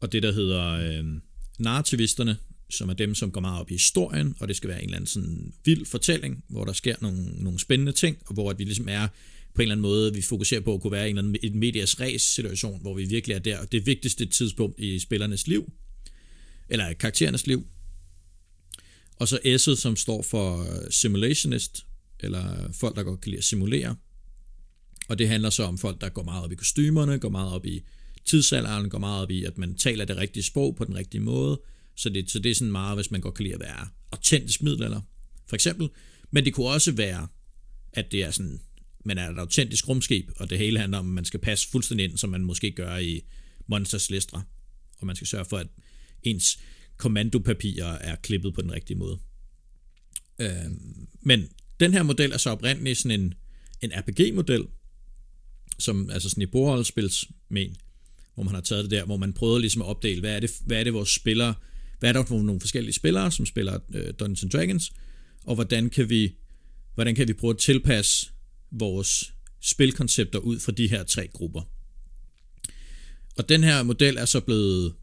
Og 0.00 0.12
det, 0.12 0.22
der 0.22 0.32
hedder 0.32 0.70
øh, 0.70 1.20
narrativisterne, 1.60 2.36
som 2.70 2.88
er 2.88 2.94
dem, 2.94 3.14
som 3.14 3.30
går 3.30 3.40
meget 3.40 3.60
op 3.60 3.70
i 3.70 3.74
historien, 3.74 4.34
og 4.40 4.48
det 4.48 4.56
skal 4.56 4.68
være 4.68 4.78
en 4.78 4.84
eller 4.84 4.96
anden 4.96 5.06
sådan 5.06 5.52
vild 5.64 5.86
fortælling, 5.86 6.44
hvor 6.48 6.64
der 6.64 6.72
sker 6.72 6.96
nogle, 7.00 7.22
nogle 7.22 7.58
spændende 7.58 7.92
ting, 7.92 8.16
og 8.26 8.34
hvor 8.34 8.50
at 8.50 8.58
vi 8.58 8.64
ligesom 8.64 8.88
er 8.88 9.08
på 9.54 9.62
en 9.62 9.62
eller 9.62 9.74
anden 9.74 9.82
måde, 9.82 10.14
vi 10.14 10.22
fokuserer 10.22 10.60
på 10.60 10.74
at 10.74 10.80
kunne 10.80 10.92
være 10.92 11.06
i 11.06 11.10
en 11.10 11.18
eller 11.18 11.28
anden 11.28 11.36
et 11.42 11.54
medias 11.54 12.00
race 12.00 12.26
situation, 12.26 12.80
hvor 12.80 12.94
vi 12.94 13.04
virkelig 13.04 13.34
er 13.34 13.38
der, 13.38 13.58
og 13.58 13.72
det 13.72 13.86
vigtigste 13.86 14.26
tidspunkt 14.26 14.80
i 14.80 14.98
spillernes 14.98 15.46
liv, 15.46 15.72
eller 16.68 16.92
karakterernes 16.92 17.46
liv. 17.46 17.66
Og 19.16 19.28
så 19.28 19.38
S'et, 19.44 19.80
som 19.80 19.96
står 19.96 20.22
for 20.22 20.66
simulationist, 20.90 21.86
eller 22.20 22.72
folk, 22.72 22.96
der 22.96 23.02
godt 23.02 23.20
kan 23.20 23.30
lide 23.30 23.38
at 23.38 23.44
simulere. 23.44 23.96
Og 25.08 25.18
det 25.18 25.28
handler 25.28 25.50
så 25.50 25.62
om 25.62 25.78
folk, 25.78 26.00
der 26.00 26.08
går 26.08 26.22
meget 26.22 26.44
op 26.44 26.52
i 26.52 26.54
kostymerne, 26.54 27.18
går 27.18 27.28
meget 27.28 27.52
op 27.52 27.66
i 27.66 27.82
tidsalderen, 28.24 28.90
går 28.90 28.98
meget 28.98 29.22
op 29.22 29.30
i, 29.30 29.44
at 29.44 29.58
man 29.58 29.74
taler 29.74 30.04
det 30.04 30.16
rigtige 30.16 30.42
sprog 30.42 30.76
på 30.76 30.84
den 30.84 30.94
rigtige 30.94 31.20
måde. 31.20 31.60
Så 31.96 32.08
det, 32.08 32.30
så 32.30 32.38
det 32.38 32.50
er 32.50 32.54
sådan 32.54 32.72
meget, 32.72 32.96
hvis 32.96 33.10
man 33.10 33.20
godt 33.20 33.34
kan 33.34 33.42
lide 33.42 33.54
at 33.54 33.60
være 33.60 33.88
autentisk 34.12 34.62
middelalder, 34.62 35.00
for 35.46 35.54
eksempel. 35.54 35.88
Men 36.30 36.44
det 36.44 36.54
kunne 36.54 36.68
også 36.68 36.92
være, 36.92 37.28
at 37.92 38.12
det 38.12 38.22
er 38.22 38.30
sådan, 38.30 38.60
man 39.04 39.18
er 39.18 39.30
et 39.30 39.38
autentisk 39.38 39.88
rumskib, 39.88 40.30
og 40.36 40.50
det 40.50 40.58
hele 40.58 40.78
handler 40.78 40.98
om, 40.98 41.08
at 41.08 41.14
man 41.14 41.24
skal 41.24 41.40
passe 41.40 41.68
fuldstændig 41.68 42.04
ind, 42.04 42.18
som 42.18 42.30
man 42.30 42.44
måske 42.44 42.70
gør 42.70 42.96
i 42.96 43.20
Monsters 43.66 44.10
Lestre. 44.10 44.42
Og 44.98 45.06
man 45.06 45.16
skal 45.16 45.26
sørge 45.26 45.44
for, 45.44 45.58
at 45.58 45.66
ens 46.22 46.58
kommandopapirer 46.96 47.98
er 47.98 48.16
klippet 48.16 48.54
på 48.54 48.62
den 48.62 48.72
rigtige 48.72 48.96
måde. 48.96 49.18
Øh, 50.38 50.70
men 51.20 51.48
den 51.80 51.92
her 51.92 52.02
model 52.02 52.32
er 52.32 52.36
så 52.36 52.50
oprindeligt 52.50 52.98
sådan 52.98 53.20
en, 53.20 53.34
en 53.82 53.92
RPG-model, 53.92 54.66
som 55.78 56.10
altså 56.10 56.28
sådan 56.28 56.42
i 56.42 56.46
bordholdspilsmen, 56.46 57.76
hvor 58.40 58.44
man 58.44 58.54
har 58.54 58.62
taget 58.62 58.84
det 58.84 58.90
der, 58.90 59.04
hvor 59.04 59.16
man 59.16 59.32
prøvede 59.32 59.60
ligesom 59.60 59.82
at 59.82 59.88
opdele, 59.88 60.20
hvad 60.20 60.36
er 60.36 60.40
det, 60.40 60.50
hvad 60.66 60.80
er 60.80 60.84
det 60.84 60.94
vores 60.94 61.08
spillere, 61.08 61.54
hvad 61.98 62.08
er 62.08 62.12
der 62.12 62.24
for 62.24 62.42
nogle 62.42 62.60
forskellige 62.60 62.92
spillere, 62.92 63.32
som 63.32 63.46
spiller 63.46 63.78
øh, 63.94 64.06
Dungeons 64.20 64.52
Dragons, 64.52 64.92
og 65.44 65.54
hvordan 65.54 65.90
kan 65.90 66.10
vi 66.10 66.32
hvordan 66.94 67.14
kan 67.14 67.28
vi 67.28 67.32
prøve 67.32 67.50
at 67.50 67.58
tilpasse 67.58 68.30
vores 68.70 69.32
spilkoncepter 69.60 70.38
ud 70.38 70.60
fra 70.60 70.72
de 70.72 70.88
her 70.88 71.02
tre 71.02 71.28
grupper. 71.28 71.62
Og 73.38 73.48
den 73.48 73.64
her 73.64 73.82
model 73.82 74.16
er 74.16 74.24
så 74.24 74.40
blevet 74.40 74.94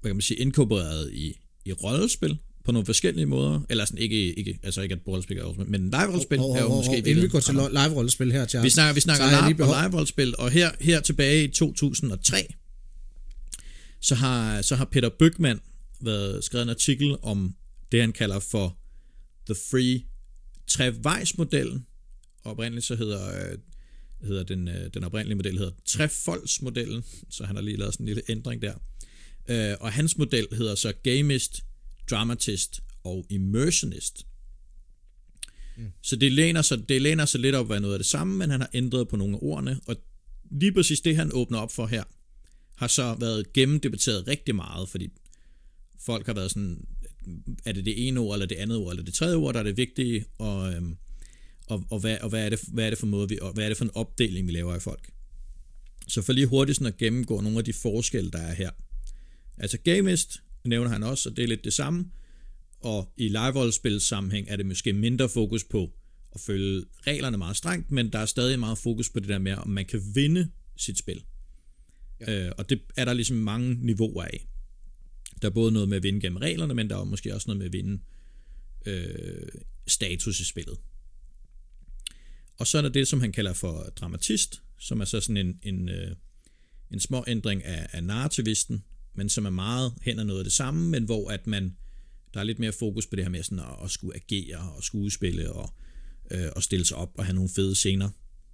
hvad 0.00 0.08
kan 0.08 0.16
man 0.16 0.22
sige, 0.22 0.38
inkorporeret 0.38 1.12
i, 1.12 1.34
i 1.64 1.72
rollespil 1.72 2.38
på 2.64 2.72
nogle 2.72 2.86
forskellige 2.86 3.26
måder, 3.26 3.60
eller 3.68 3.84
sådan 3.84 3.98
ikke, 3.98 4.34
ikke 4.34 4.58
altså 4.62 4.82
ikke 4.82 4.92
at 4.92 5.00
rollespil 5.08 5.38
er 5.38 5.64
men 5.66 5.90
live-rollespil 5.90 6.38
oh, 6.38 6.44
oh, 6.44 6.50
oh, 6.50 6.58
er 6.58 6.62
jo 6.62 6.68
måske... 6.68 6.98
Inden 6.98 7.22
vi 7.22 7.28
går 7.28 7.40
til 7.40 7.54
live-rollespil 7.54 8.32
her, 8.32 8.46
Charles. 8.46 8.64
Vi 8.64 8.70
snakker, 8.70 8.94
vi 8.94 9.00
snakker 9.00 9.48
live, 9.48 9.64
og 9.64 9.82
live-rollespil, 9.82 10.34
og 10.38 10.50
her, 10.50 10.70
her 10.80 11.00
tilbage 11.00 11.44
i 11.44 11.48
2003, 11.48 12.54
så 14.02 14.14
har, 14.14 14.62
så 14.62 14.76
har 14.76 14.84
Peter 14.84 15.08
Bøgman 15.08 15.60
været 16.00 16.44
skrevet 16.44 16.62
en 16.62 16.70
artikel 16.70 17.16
om 17.22 17.54
det, 17.92 18.00
han 18.00 18.12
kalder 18.12 18.38
for 18.38 18.78
The 19.46 19.54
Free 19.54 20.04
Trevejs-modellen. 20.66 21.86
Oprindeligt 22.44 22.86
så 22.86 22.96
hedder, 22.96 23.50
øh, 23.50 23.58
hedder 24.22 24.42
den, 24.42 24.68
øh, 24.68 24.90
den 24.94 25.04
oprindelige 25.04 25.36
model 25.36 25.58
hedder 25.58 25.72
Trefolds-modellen, 25.84 27.04
så 27.30 27.44
han 27.44 27.56
har 27.56 27.62
lige 27.62 27.76
lavet 27.76 27.94
sådan 27.94 28.04
en 28.04 28.08
lille 28.08 28.22
ændring 28.28 28.62
der. 28.62 28.74
Øh, 29.48 29.76
og 29.80 29.92
hans 29.92 30.18
model 30.18 30.46
hedder 30.52 30.74
så 30.74 30.92
Gamist, 31.02 31.64
Dramatist 32.10 32.80
og 33.04 33.26
Immersionist. 33.28 34.26
Mm. 35.76 35.92
Så 36.02 36.16
det 36.16 36.32
læner, 36.32 36.62
sig, 36.62 36.88
det 36.88 37.02
læner 37.02 37.24
sig 37.24 37.40
lidt 37.40 37.54
op 37.54 37.70
af 37.70 37.80
noget 37.80 37.94
af 37.94 37.98
det 37.98 38.06
samme, 38.06 38.36
men 38.36 38.50
han 38.50 38.60
har 38.60 38.70
ændret 38.74 39.08
på 39.08 39.16
nogle 39.16 39.36
af 39.36 39.38
ordene, 39.42 39.80
og 39.86 39.96
lige 40.50 40.72
præcis 40.72 41.00
det, 41.00 41.16
han 41.16 41.30
åbner 41.32 41.58
op 41.58 41.72
for 41.72 41.86
her, 41.86 42.04
har 42.82 42.88
så 42.88 43.14
været 43.14 43.52
gennemdebatteret 43.52 44.28
rigtig 44.28 44.54
meget, 44.54 44.88
fordi 44.88 45.08
folk 46.06 46.26
har 46.26 46.34
været 46.34 46.50
sådan, 46.50 46.86
er 47.64 47.72
det 47.72 47.84
det 47.84 48.08
ene 48.08 48.20
ord, 48.20 48.34
eller 48.34 48.46
det 48.46 48.56
andet 48.56 48.76
ord, 48.76 48.92
eller 48.92 49.04
det 49.04 49.14
tredje 49.14 49.36
ord, 49.36 49.54
der 49.54 49.60
er 49.60 49.64
det 49.64 49.76
vigtige, 49.76 50.24
og, 50.38 50.72
øhm, 50.72 50.96
og, 51.66 51.84
og, 51.90 52.00
hvad, 52.00 52.18
og 52.18 52.28
hvad, 52.28 52.44
er 52.44 52.48
det, 52.48 52.60
hvad 52.72 52.86
er 52.86 52.90
det 52.90 52.98
for 52.98 53.06
måde, 53.06 53.28
vi, 53.28 53.38
og 53.42 53.52
hvad 53.52 53.64
er 53.64 53.68
det 53.68 53.76
for 53.76 53.84
en 53.84 53.90
opdeling, 53.94 54.46
vi 54.46 54.52
laver 54.52 54.74
af 54.74 54.82
folk. 54.82 55.10
Så 56.08 56.22
for 56.22 56.32
lige 56.32 56.46
hurtigt 56.46 56.76
sådan 56.76 56.92
at 56.92 56.98
gennemgå 56.98 57.40
nogle 57.40 57.58
af 57.58 57.64
de 57.64 57.72
forskelle, 57.72 58.30
der 58.30 58.38
er 58.38 58.54
her. 58.54 58.70
Altså 59.58 59.78
Gamist 59.78 60.42
nævner 60.64 60.90
han 60.90 61.02
også, 61.02 61.28
og 61.28 61.36
det 61.36 61.42
er 61.42 61.48
lidt 61.48 61.64
det 61.64 61.72
samme. 61.72 62.10
Og 62.80 63.12
i 63.16 63.28
live 63.28 64.00
sammenhæng 64.00 64.46
er 64.50 64.56
det 64.56 64.66
måske 64.66 64.92
mindre 64.92 65.28
fokus 65.28 65.64
på 65.64 65.90
at 66.34 66.40
følge 66.40 66.84
reglerne 67.06 67.38
meget 67.38 67.56
strengt, 67.56 67.90
men 67.90 68.12
der 68.12 68.18
er 68.18 68.26
stadig 68.26 68.58
meget 68.58 68.78
fokus 68.78 69.10
på 69.10 69.20
det 69.20 69.28
der 69.28 69.38
med, 69.38 69.52
om 69.52 69.68
man 69.68 69.86
kan 69.86 70.02
vinde 70.14 70.48
sit 70.76 70.98
spil. 70.98 71.24
Ja. 72.26 72.46
Øh, 72.46 72.52
og 72.58 72.70
det 72.70 72.80
er 72.96 73.04
der 73.04 73.12
ligesom 73.12 73.36
mange 73.36 73.74
niveauer 73.74 74.22
af. 74.22 74.48
Der 75.42 75.48
er 75.48 75.52
både 75.52 75.72
noget 75.72 75.88
med 75.88 75.96
at 75.96 76.02
vinde 76.02 76.20
gennem 76.20 76.36
reglerne, 76.36 76.74
men 76.74 76.90
der 76.90 76.96
er 76.96 77.04
måske 77.04 77.34
også 77.34 77.48
noget 77.48 77.58
med 77.58 77.66
at 77.66 77.72
vinde 77.72 78.02
øh, 78.86 79.48
status 79.86 80.40
i 80.40 80.44
spillet. 80.44 80.78
Og 82.58 82.66
så 82.66 82.78
er 82.78 82.82
der 82.82 82.88
det, 82.88 83.08
som 83.08 83.20
han 83.20 83.32
kalder 83.32 83.52
for 83.52 83.92
dramatist, 83.96 84.62
som 84.78 85.00
er 85.00 85.04
så 85.04 85.20
sådan 85.20 85.46
en, 85.46 85.58
en, 85.62 85.88
øh, 85.88 86.16
en 86.90 87.00
små 87.00 87.24
ændring 87.26 87.64
af, 87.64 87.86
af 87.92 88.04
narrativisten, 88.04 88.84
men 89.14 89.28
som 89.28 89.46
er 89.46 89.50
meget 89.50 89.94
hen 90.02 90.18
ad 90.18 90.24
noget 90.24 90.40
af 90.40 90.44
det 90.44 90.52
samme, 90.52 90.90
men 90.90 91.04
hvor 91.04 91.30
at 91.30 91.46
man, 91.46 91.76
der 92.34 92.40
er 92.40 92.44
lidt 92.44 92.58
mere 92.58 92.72
fokus 92.72 93.06
på 93.06 93.16
det 93.16 93.24
her 93.24 93.30
med 93.30 93.42
sådan 93.42 93.58
at, 93.58 93.84
at 93.84 93.90
skulle 93.90 94.16
agere 94.16 94.72
og 94.72 94.84
skuespille 94.84 95.52
og, 95.52 95.74
øh, 96.30 96.48
og 96.56 96.62
stille 96.62 96.84
sig 96.84 96.96
op 96.96 97.12
og 97.14 97.24
have 97.24 97.34
nogle 97.34 97.50
fede 97.54 97.74
scener. 97.74 98.10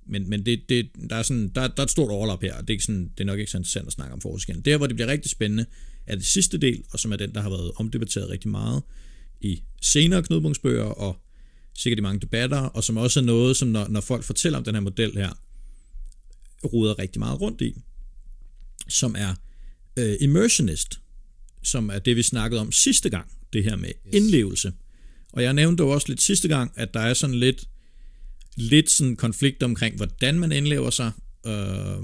Men, 0.09 0.31
men 0.31 0.47
det, 0.47 0.69
det, 0.69 0.91
der, 1.11 1.17
er 1.17 1.23
sådan, 1.23 1.49
der, 1.49 1.69
der 1.69 1.83
er 1.83 1.85
et 1.85 1.91
stort 1.91 2.11
overlap 2.11 2.43
her, 2.43 2.55
og 2.55 2.61
det 2.61 2.71
er, 2.71 2.75
ikke 2.75 2.85
sådan, 2.85 3.11
det 3.19 3.21
er 3.21 3.25
nok 3.25 3.39
ikke 3.39 3.51
så 3.51 3.57
interessant 3.57 3.87
at 3.87 3.93
snakke 3.93 4.13
om 4.15 4.21
forskellen. 4.21 4.65
Der, 4.65 4.77
hvor 4.77 4.87
det 4.87 4.97
bliver 4.97 5.09
rigtig 5.09 5.31
spændende, 5.31 5.67
er 6.07 6.15
det 6.15 6.25
sidste 6.25 6.59
del, 6.59 6.83
og 6.93 6.99
som 6.99 7.13
er 7.13 7.17
den, 7.17 7.35
der 7.35 7.41
har 7.41 7.51
været 7.51 7.73
omdebatteret 7.77 8.31
rigtig 8.31 8.51
meget 8.51 8.83
i 9.41 9.63
senere 9.83 10.23
knudepunktsbøger 10.23 10.85
og 10.85 11.17
sikkert 11.75 11.99
i 11.99 12.03
mange 12.03 12.21
debatter, 12.21 12.59
og 12.59 12.85
som 12.85 12.97
også 12.97 13.21
er 13.21 13.25
noget, 13.25 13.57
som 13.57 13.69
når, 13.69 13.89
når 13.89 14.01
folk 14.01 14.25
fortæller 14.25 14.59
om 14.59 14.65
den 14.65 14.75
her 14.75 14.81
model 14.81 15.13
her, 15.13 15.31
ruder 16.65 16.99
rigtig 16.99 17.21
meget 17.21 17.41
rundt 17.41 17.61
i, 17.61 17.75
som 18.89 19.15
er 19.19 19.35
uh, 20.01 20.15
immersionist, 20.21 21.01
som 21.63 21.91
er 21.91 21.99
det, 21.99 22.17
vi 22.17 22.23
snakkede 22.23 22.61
om 22.61 22.73
sidste 22.73 23.11
gang, 23.11 23.33
det 23.53 23.65
her 23.65 23.77
med 23.77 23.89
yes. 23.89 24.15
indlevelse. 24.15 24.73
Og 25.33 25.43
jeg 25.43 25.55
nævnte 25.55 25.83
jo 25.83 25.91
også 25.91 26.09
lidt 26.09 26.23
sidste 26.23 26.49
gang, 26.49 26.73
at 26.75 26.95
der 26.95 27.01
er 27.01 27.15
sådan 27.15 27.37
lidt, 27.37 27.69
lidt 28.57 28.91
sådan 28.91 29.17
konflikt 29.17 29.63
omkring, 29.63 29.97
hvordan 29.97 30.39
man 30.39 30.53
indlever 30.53 30.91
sig, 30.91 31.13
øh, 31.47 32.03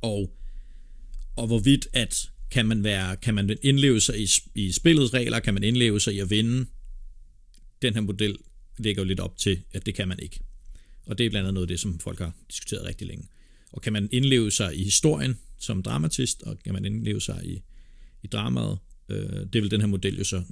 og, 0.00 0.36
og 1.36 1.46
hvorvidt 1.46 1.88
at 1.92 2.30
kan 2.50 2.66
man, 2.66 2.84
være, 2.84 3.16
kan 3.16 3.34
man 3.34 3.58
indleve 3.62 4.00
sig 4.00 4.20
i, 4.20 4.28
i 4.54 4.72
spillets 4.72 5.14
regler, 5.14 5.40
kan 5.40 5.54
man 5.54 5.64
indleve 5.64 6.00
sig 6.00 6.14
i 6.14 6.18
at 6.18 6.30
vinde. 6.30 6.66
Den 7.82 7.94
her 7.94 8.00
model 8.00 8.38
lægger 8.78 9.02
jo 9.02 9.06
lidt 9.06 9.20
op 9.20 9.38
til, 9.38 9.62
at 9.72 9.86
det 9.86 9.94
kan 9.94 10.08
man 10.08 10.18
ikke. 10.18 10.40
Og 11.06 11.18
det 11.18 11.26
er 11.26 11.30
blandt 11.30 11.44
andet 11.44 11.54
noget 11.54 11.66
af 11.66 11.68
det, 11.68 11.80
som 11.80 11.98
folk 11.98 12.18
har 12.18 12.34
diskuteret 12.50 12.86
rigtig 12.86 13.06
længe. 13.06 13.28
Og 13.72 13.82
kan 13.82 13.92
man 13.92 14.08
indleve 14.12 14.50
sig 14.50 14.78
i 14.78 14.84
historien 14.84 15.38
som 15.58 15.82
dramatist, 15.82 16.42
og 16.42 16.58
kan 16.64 16.72
man 16.72 16.84
indleve 16.84 17.20
sig 17.20 17.40
i, 17.44 17.62
i 18.22 18.26
dramaet, 18.26 18.78
øh, 19.08 19.46
det 19.52 19.62
vil 19.62 19.70
den 19.70 19.80
her 19.80 19.88
model 19.88 20.18
jo 20.18 20.24
så 20.24 20.42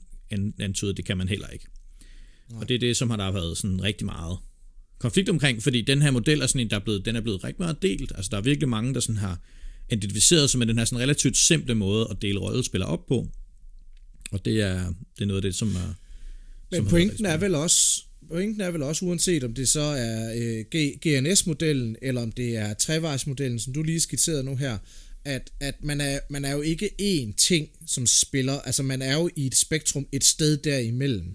antyde, 0.59 0.95
det 0.95 1.05
kan 1.05 1.19
man 1.19 1.29
heller 1.29 1.49
ikke. 1.49 1.67
Og 2.55 2.69
det 2.69 2.75
er 2.75 2.79
det, 2.79 2.97
som 2.97 3.11
har 3.11 3.17
der 3.17 3.31
været 3.31 3.57
sådan 3.59 3.83
rigtig 3.83 4.07
meget 4.07 4.39
konflikt 4.99 5.29
omkring, 5.29 5.63
fordi 5.63 5.81
den 5.81 6.03
her 6.03 6.11
model 6.11 6.41
er 6.41 6.47
sådan 6.47 6.61
en, 6.61 6.71
der 6.71 6.77
er 6.77 6.81
blevet, 6.81 7.05
den 7.05 7.17
er 7.17 7.21
blevet 7.21 7.45
rigtig 7.45 7.63
meget 7.63 7.83
delt. 7.83 8.13
Altså 8.15 8.29
der 8.31 8.37
er 8.37 8.41
virkelig 8.43 8.69
mange, 8.69 8.95
der 8.95 9.01
sådan 9.01 9.17
har 9.17 9.41
identificeret 9.91 10.51
sig 10.51 10.59
med 10.59 10.67
den 10.67 10.79
her 10.79 10.85
sådan 10.85 10.99
relativt 10.99 11.37
simple 11.37 11.75
måde 11.75 12.07
at 12.11 12.23
dele 12.23 12.39
rollespillere 12.39 12.89
op 12.89 13.07
på. 13.07 13.29
Og 14.33 14.45
det 14.45 14.61
er, 14.61 14.93
det 15.17 15.23
er 15.23 15.27
noget 15.27 15.39
af 15.39 15.43
det, 15.43 15.55
som 15.55 15.69
er... 15.69 15.95
Men 16.71 16.77
som 16.77 16.87
pointen 16.87 17.27
er 17.27 17.37
vel 17.37 17.55
også, 17.55 18.03
pointen 18.29 18.61
er 18.61 18.71
vel 18.71 18.83
også, 18.83 19.05
uanset 19.05 19.45
om 19.45 19.55
det 19.55 19.69
så 19.69 19.81
er 19.81 20.35
øh, 20.37 20.65
GNS-modellen, 21.07 21.97
eller 22.03 22.23
om 22.23 22.33
det 22.33 22.57
er 22.57 22.75
trevejsmodellen, 22.75 23.61
som 23.61 23.73
du 23.73 23.83
lige 23.83 24.01
skitserede 24.01 24.45
nu 24.45 24.57
her, 24.57 24.79
at, 25.25 25.51
at 25.61 25.75
man, 25.85 26.01
er, 26.01 26.19
man 26.31 26.45
er 26.45 26.53
jo 26.53 26.61
ikke 26.61 26.91
én 27.03 27.35
ting 27.37 27.69
som 27.87 28.07
spiller, 28.07 28.61
altså 28.61 28.83
man 28.83 29.03
er 29.03 29.15
jo 29.15 29.31
i 29.37 29.47
et 29.47 29.57
spektrum 29.57 30.07
et 30.13 30.25
sted 30.25 30.57
derimellem. 30.57 31.35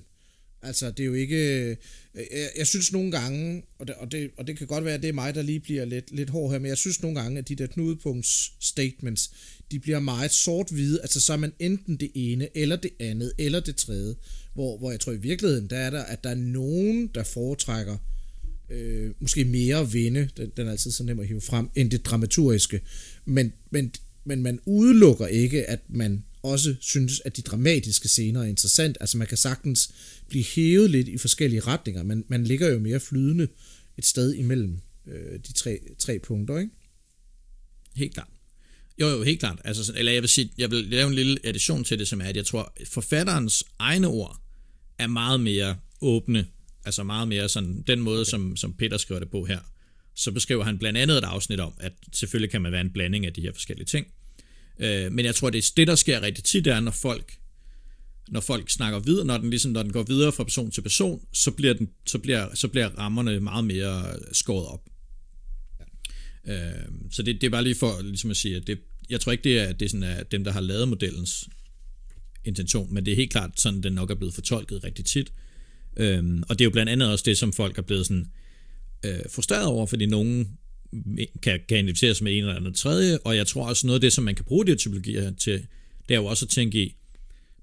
Altså 0.66 0.92
det 0.92 1.00
er 1.00 1.06
jo 1.06 1.14
ikke, 1.14 1.36
øh, 1.36 1.76
jeg, 2.16 2.50
jeg 2.58 2.68
synes 2.68 2.92
nogle 2.92 3.12
gange, 3.12 3.64
og 3.80 3.88
det, 3.88 3.96
og, 3.96 4.12
det, 4.12 4.32
og 4.38 4.48
det 4.48 4.58
kan 4.58 4.68
godt 4.68 4.86
være, 4.86 4.94
at 4.94 5.02
det 5.02 5.10
er 5.10 5.14
mig, 5.14 5.36
der 5.36 5.42
lige 5.42 5.60
bliver 5.60 5.86
lidt, 5.86 6.16
lidt 6.16 6.30
hård 6.30 6.52
her, 6.52 6.60
men 6.60 6.70
jeg 6.70 6.78
synes 6.78 7.02
nogle 7.02 7.22
gange, 7.22 7.40
at 7.40 7.48
de 7.48 7.56
der 7.56 7.68
knudepunkts 7.68 8.54
statements, 8.60 9.32
de 9.72 9.80
bliver 9.80 10.00
meget 10.00 10.32
sort-hvide, 10.32 11.02
altså 11.02 11.22
så 11.22 11.34
er 11.34 11.38
man 11.38 11.54
enten 11.60 11.98
det 11.98 12.12
ene, 12.16 12.58
eller 12.58 12.76
det 12.76 12.92
andet, 13.00 13.34
eller 13.38 13.60
det 13.60 13.76
tredje, 13.76 14.16
hvor, 14.54 14.78
hvor 14.78 14.92
jeg 14.92 15.00
tror 15.00 15.12
i 15.12 15.18
virkeligheden, 15.18 15.70
der 15.70 15.78
er 15.78 15.90
der, 15.90 16.04
at 16.04 16.24
der 16.24 16.30
er 16.30 16.36
nogen, 16.36 17.10
der 17.16 17.24
foretrækker 17.24 17.98
øh, 18.70 19.12
måske 19.20 19.46
mere 19.46 19.92
vinde, 19.92 20.30
den, 20.38 20.52
den 20.58 20.68
er 20.68 20.72
altid 20.72 20.92
så 20.92 21.04
nem 21.04 21.20
at 21.20 21.28
hive 21.28 21.42
frem, 21.42 21.70
end 21.76 21.92
det 21.92 22.06
dramaturgiske, 22.06 22.82
men, 23.26 23.54
men, 23.70 23.92
men 24.24 24.44
man 24.44 24.60
udelukker 24.66 25.28
ikke, 25.28 25.70
at 25.70 25.80
man 25.90 26.24
også 26.52 26.76
synes, 26.82 27.22
at 27.26 27.38
de 27.38 27.42
dramatiske 27.42 28.08
scener 28.08 28.42
er 28.42 28.46
interessant. 28.46 28.98
Altså 29.00 29.18
man 29.18 29.28
kan 29.28 29.38
sagtens 29.38 29.92
blive 30.30 30.44
hævet 30.44 30.90
lidt 30.90 31.08
i 31.08 31.18
forskellige 31.18 31.60
retninger, 31.60 32.04
men 32.04 32.26
man 32.28 32.44
ligger 32.44 32.72
jo 32.72 32.80
mere 32.80 33.00
flydende 33.00 33.48
et 33.98 34.06
sted 34.06 34.34
imellem 34.34 34.80
øh, 35.08 35.40
de 35.48 35.54
tre, 35.54 35.80
tre 36.00 36.20
punkter, 36.20 36.58
ikke? 36.58 36.72
Helt 37.96 38.14
klart. 38.14 38.28
Jo, 39.02 39.08
jo, 39.08 39.24
helt 39.24 39.40
klart. 39.40 39.60
Altså, 39.64 39.94
eller 39.96 40.12
jeg 40.12 40.22
vil 40.22 40.30
sige, 40.30 40.52
jeg 40.58 40.72
vil 40.72 40.84
lave 40.84 41.08
en 41.08 41.14
lille 41.14 41.38
addition 41.44 41.84
til 41.84 42.00
det, 42.00 42.08
som 42.08 42.22
er, 42.22 42.26
at 42.26 42.36
jeg 42.36 42.46
tror, 42.46 42.74
forfatterens 42.86 43.64
egne 43.80 44.08
ord 44.08 44.42
er 45.00 45.08
meget 45.08 45.40
mere 45.40 45.78
åbne, 46.02 46.48
altså 46.86 47.04
meget 47.04 47.28
mere 47.28 47.50
sådan, 47.50 47.84
den 47.88 48.00
måde, 48.00 48.22
okay. 48.22 48.30
som, 48.30 48.58
som 48.58 48.74
Peter 48.74 48.98
skriver 48.98 49.20
det 49.20 49.30
på 49.30 49.46
her, 49.46 49.60
så 50.16 50.32
beskriver 50.32 50.64
han 50.64 50.80
blandt 50.80 51.00
andet 51.00 51.18
et 51.18 51.24
afsnit 51.24 51.60
om, 51.60 51.74
at 51.80 51.94
selvfølgelig 52.14 52.52
kan 52.52 52.62
man 52.62 52.72
være 52.72 52.82
en 52.82 52.94
blanding 52.94 53.26
af 53.26 53.34
de 53.34 53.42
her 53.42 53.54
forskellige 53.54 53.86
ting. 53.86 54.08
Øh, 54.80 55.12
men 55.12 55.26
jeg 55.26 55.36
tror, 55.36 55.50
det 55.50 55.58
er 55.58 55.72
det, 55.78 55.88
der 55.88 55.96
sker 55.96 56.22
rigtig 56.22 56.44
tit, 56.44 56.68
er, 56.68 56.80
når 56.80 56.92
folk 56.92 57.38
når 58.30 58.42
folk 58.42 58.70
snakker 58.70 59.00
videre, 59.00 59.26
når 59.26 59.38
den, 59.38 59.50
ligesom, 59.50 59.72
når 59.72 59.84
den 59.84 59.92
går 59.92 60.04
videre 60.04 60.32
fra 60.32 60.44
person 60.44 60.72
til 60.72 60.82
person, 60.82 61.26
så 61.34 61.52
bliver, 61.52 61.74
den, 61.74 61.90
så 62.06 62.18
bliver, 62.18 62.56
så 62.56 62.68
bliver 62.68 62.90
rammerne 62.90 63.40
meget 63.40 63.66
mere 63.66 64.06
skåret 64.32 64.68
op. 64.68 64.82
Ja. 66.48 66.70
Øh, 66.70 66.88
så 67.12 67.24
det, 67.24 67.42
det 67.42 67.48
er 67.48 67.52
bare 67.52 67.64
lige 67.64 67.76
for 67.76 68.02
ligesom 68.02 68.32
at 68.32 68.38
sige, 68.38 68.56
at 68.56 68.68
det, 68.68 68.80
jeg 69.10 69.22
tror 69.22 69.32
ikke, 69.32 69.44
det 69.44 69.60
er, 69.60 69.74
det 69.74 69.86
er 69.86 69.90
sådan, 69.90 70.04
at 70.04 70.32
dem, 70.32 70.44
der 70.44 70.52
har 70.52 70.60
lavet 70.60 70.88
modellens 70.88 71.50
intention, 72.46 72.94
men 72.94 73.06
det 73.06 73.12
er 73.12 73.16
helt 73.16 73.32
klart 73.32 73.60
sådan, 73.60 73.84
den 73.84 73.94
nok 73.94 74.12
er 74.12 74.16
blevet 74.16 74.34
fortolket 74.34 74.84
rigtig 74.84 75.06
tit. 75.06 75.34
Øh, 75.98 76.42
og 76.50 76.60
det 76.60 76.64
er 76.64 76.66
jo 76.66 76.72
blandt 76.72 76.92
andet 76.92 77.12
også 77.12 77.24
det, 77.26 77.38
som 77.38 77.54
folk 77.54 77.78
er 77.78 77.82
blevet 77.82 78.06
sådan, 78.06 78.32
øh, 79.06 79.20
frustreret 79.30 79.66
over, 79.66 79.86
fordi 79.86 80.06
nogen 80.06 80.58
kan, 81.42 81.60
kan 81.70 81.78
identificeres 81.78 82.22
med 82.22 82.32
en 82.32 82.40
eller 82.40 82.56
anden 82.56 82.74
tredje, 82.74 83.18
og 83.18 83.36
jeg 83.36 83.48
tror 83.48 83.68
også 83.68 83.88
noget 83.88 83.98
af 83.98 84.02
det, 84.02 84.14
som 84.14 84.24
man 84.24 84.36
kan 84.36 84.46
bruge 84.46 84.66
de 84.66 84.72
her 84.72 84.78
typologier 84.78 85.32
til, 85.32 85.68
det 86.10 86.16
er 86.16 86.20
jo 86.20 86.26
også 86.26 86.46
at 86.46 86.50
tænke 86.50 86.84
i, 86.84 86.96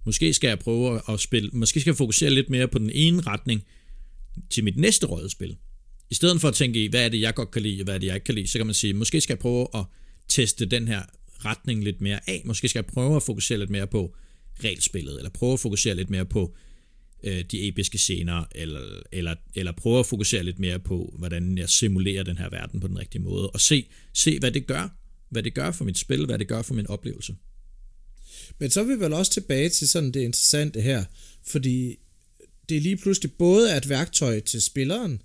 måske 0.04 0.34
skal 0.34 0.48
jeg 0.48 0.58
prøve 0.58 1.00
at 1.08 1.20
spille, 1.20 1.50
måske 1.52 1.80
skal 1.80 1.90
jeg 1.90 1.96
fokusere 1.96 2.30
lidt 2.30 2.50
mere 2.50 2.68
på 2.68 2.78
den 2.78 2.90
ene 2.90 3.20
retning 3.20 3.64
til 4.50 4.64
mit 4.64 4.76
næste 4.76 5.06
rådespil. 5.06 5.56
I 6.10 6.14
stedet 6.14 6.40
for 6.40 6.48
at 6.48 6.54
tænke 6.54 6.84
i, 6.84 6.86
hvad 6.86 7.04
er 7.04 7.08
det, 7.08 7.20
jeg 7.20 7.34
godt 7.34 7.50
kan 7.50 7.62
lide, 7.62 7.80
og 7.80 7.84
hvad 7.84 7.94
er 7.94 7.98
det, 7.98 8.06
jeg 8.06 8.14
ikke 8.14 8.24
kan 8.24 8.34
lide, 8.34 8.48
så 8.48 8.58
kan 8.58 8.66
man 8.66 8.74
sige, 8.74 8.94
måske 8.94 9.20
skal 9.20 9.34
jeg 9.34 9.38
prøve 9.38 9.66
at 9.74 9.84
teste 10.28 10.66
den 10.66 10.88
her 10.88 11.02
retning 11.44 11.84
lidt 11.84 12.00
mere 12.00 12.20
af. 12.30 12.42
Måske 12.44 12.68
skal 12.68 12.78
jeg 12.78 12.86
prøve 12.86 13.16
at 13.16 13.22
fokusere 13.22 13.58
lidt 13.58 13.70
mere 13.70 13.86
på 13.86 14.14
regelspillet, 14.64 15.16
eller 15.16 15.30
prøve 15.30 15.52
at 15.52 15.60
fokusere 15.60 15.94
lidt 15.94 16.10
mere 16.10 16.24
på 16.24 16.54
øh, 17.24 17.44
de 17.50 17.68
episke 17.68 17.98
scener, 17.98 18.44
eller, 18.54 19.02
eller, 19.12 19.34
eller 19.54 19.72
prøve 19.72 19.98
at 19.98 20.06
fokusere 20.06 20.42
lidt 20.42 20.58
mere 20.58 20.78
på, 20.78 21.14
hvordan 21.18 21.58
jeg 21.58 21.68
simulerer 21.68 22.22
den 22.22 22.38
her 22.38 22.50
verden 22.50 22.80
på 22.80 22.88
den 22.88 22.98
rigtige 22.98 23.22
måde, 23.22 23.50
og 23.50 23.60
se, 23.60 23.86
se 24.12 24.38
hvad 24.38 24.50
det 24.50 24.66
gør, 24.66 24.88
hvad 25.28 25.42
det 25.42 25.54
gør 25.54 25.70
for 25.70 25.84
mit 25.84 25.98
spil, 25.98 26.26
hvad 26.26 26.38
det 26.38 26.48
gør 26.48 26.62
for 26.62 26.74
min 26.74 26.86
oplevelse. 26.86 27.34
Men 28.58 28.70
så 28.70 28.80
er 28.80 28.84
vi 28.84 29.00
vel 29.00 29.12
også 29.12 29.32
tilbage 29.32 29.68
til 29.68 29.88
sådan 29.88 30.12
det 30.12 30.20
interessante 30.20 30.80
her, 30.80 31.04
fordi 31.46 31.98
det 32.68 32.76
er 32.76 32.80
lige 32.80 32.96
pludselig 32.96 33.32
både 33.32 33.70
er 33.70 33.76
et 33.76 33.88
værktøj 33.88 34.40
til 34.40 34.62
spilleren, 34.62 35.22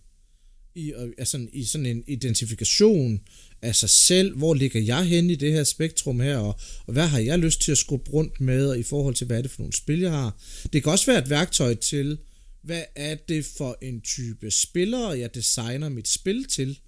i, 0.77 0.93
altså, 1.17 1.47
i 1.53 1.63
sådan 1.63 1.85
en 1.85 2.03
identifikation 2.07 3.21
af 3.61 3.75
sig 3.75 3.89
selv, 3.89 4.37
hvor 4.37 4.53
ligger 4.53 4.81
jeg 4.81 5.05
henne 5.05 5.33
i 5.33 5.35
det 5.35 5.53
her 5.53 5.63
spektrum 5.63 6.19
her, 6.19 6.37
og, 6.37 6.59
og 6.85 6.93
hvad 6.93 7.07
har 7.07 7.19
jeg 7.19 7.39
lyst 7.39 7.61
til 7.61 7.71
at 7.71 7.77
skubbe 7.77 8.11
rundt 8.11 8.41
med, 8.41 8.67
og 8.67 8.79
i 8.79 8.83
forhold 8.83 9.15
til, 9.15 9.27
hvad 9.27 9.37
er 9.37 9.41
det 9.41 9.51
for 9.51 9.61
nogle 9.61 9.73
spil, 9.73 9.99
jeg 9.99 10.11
har. 10.11 10.41
Det 10.73 10.83
kan 10.83 10.91
også 10.91 11.05
være 11.05 11.19
et 11.23 11.29
værktøj 11.29 11.73
til, 11.75 12.17
hvad 12.63 12.83
er 12.95 13.15
det 13.15 13.45
for 13.45 13.77
en 13.81 14.01
type 14.01 14.51
spillere, 14.51 15.19
jeg 15.19 15.35
designer 15.35 15.89
mit 15.89 16.07
spil 16.07 16.45
til. 16.45 16.79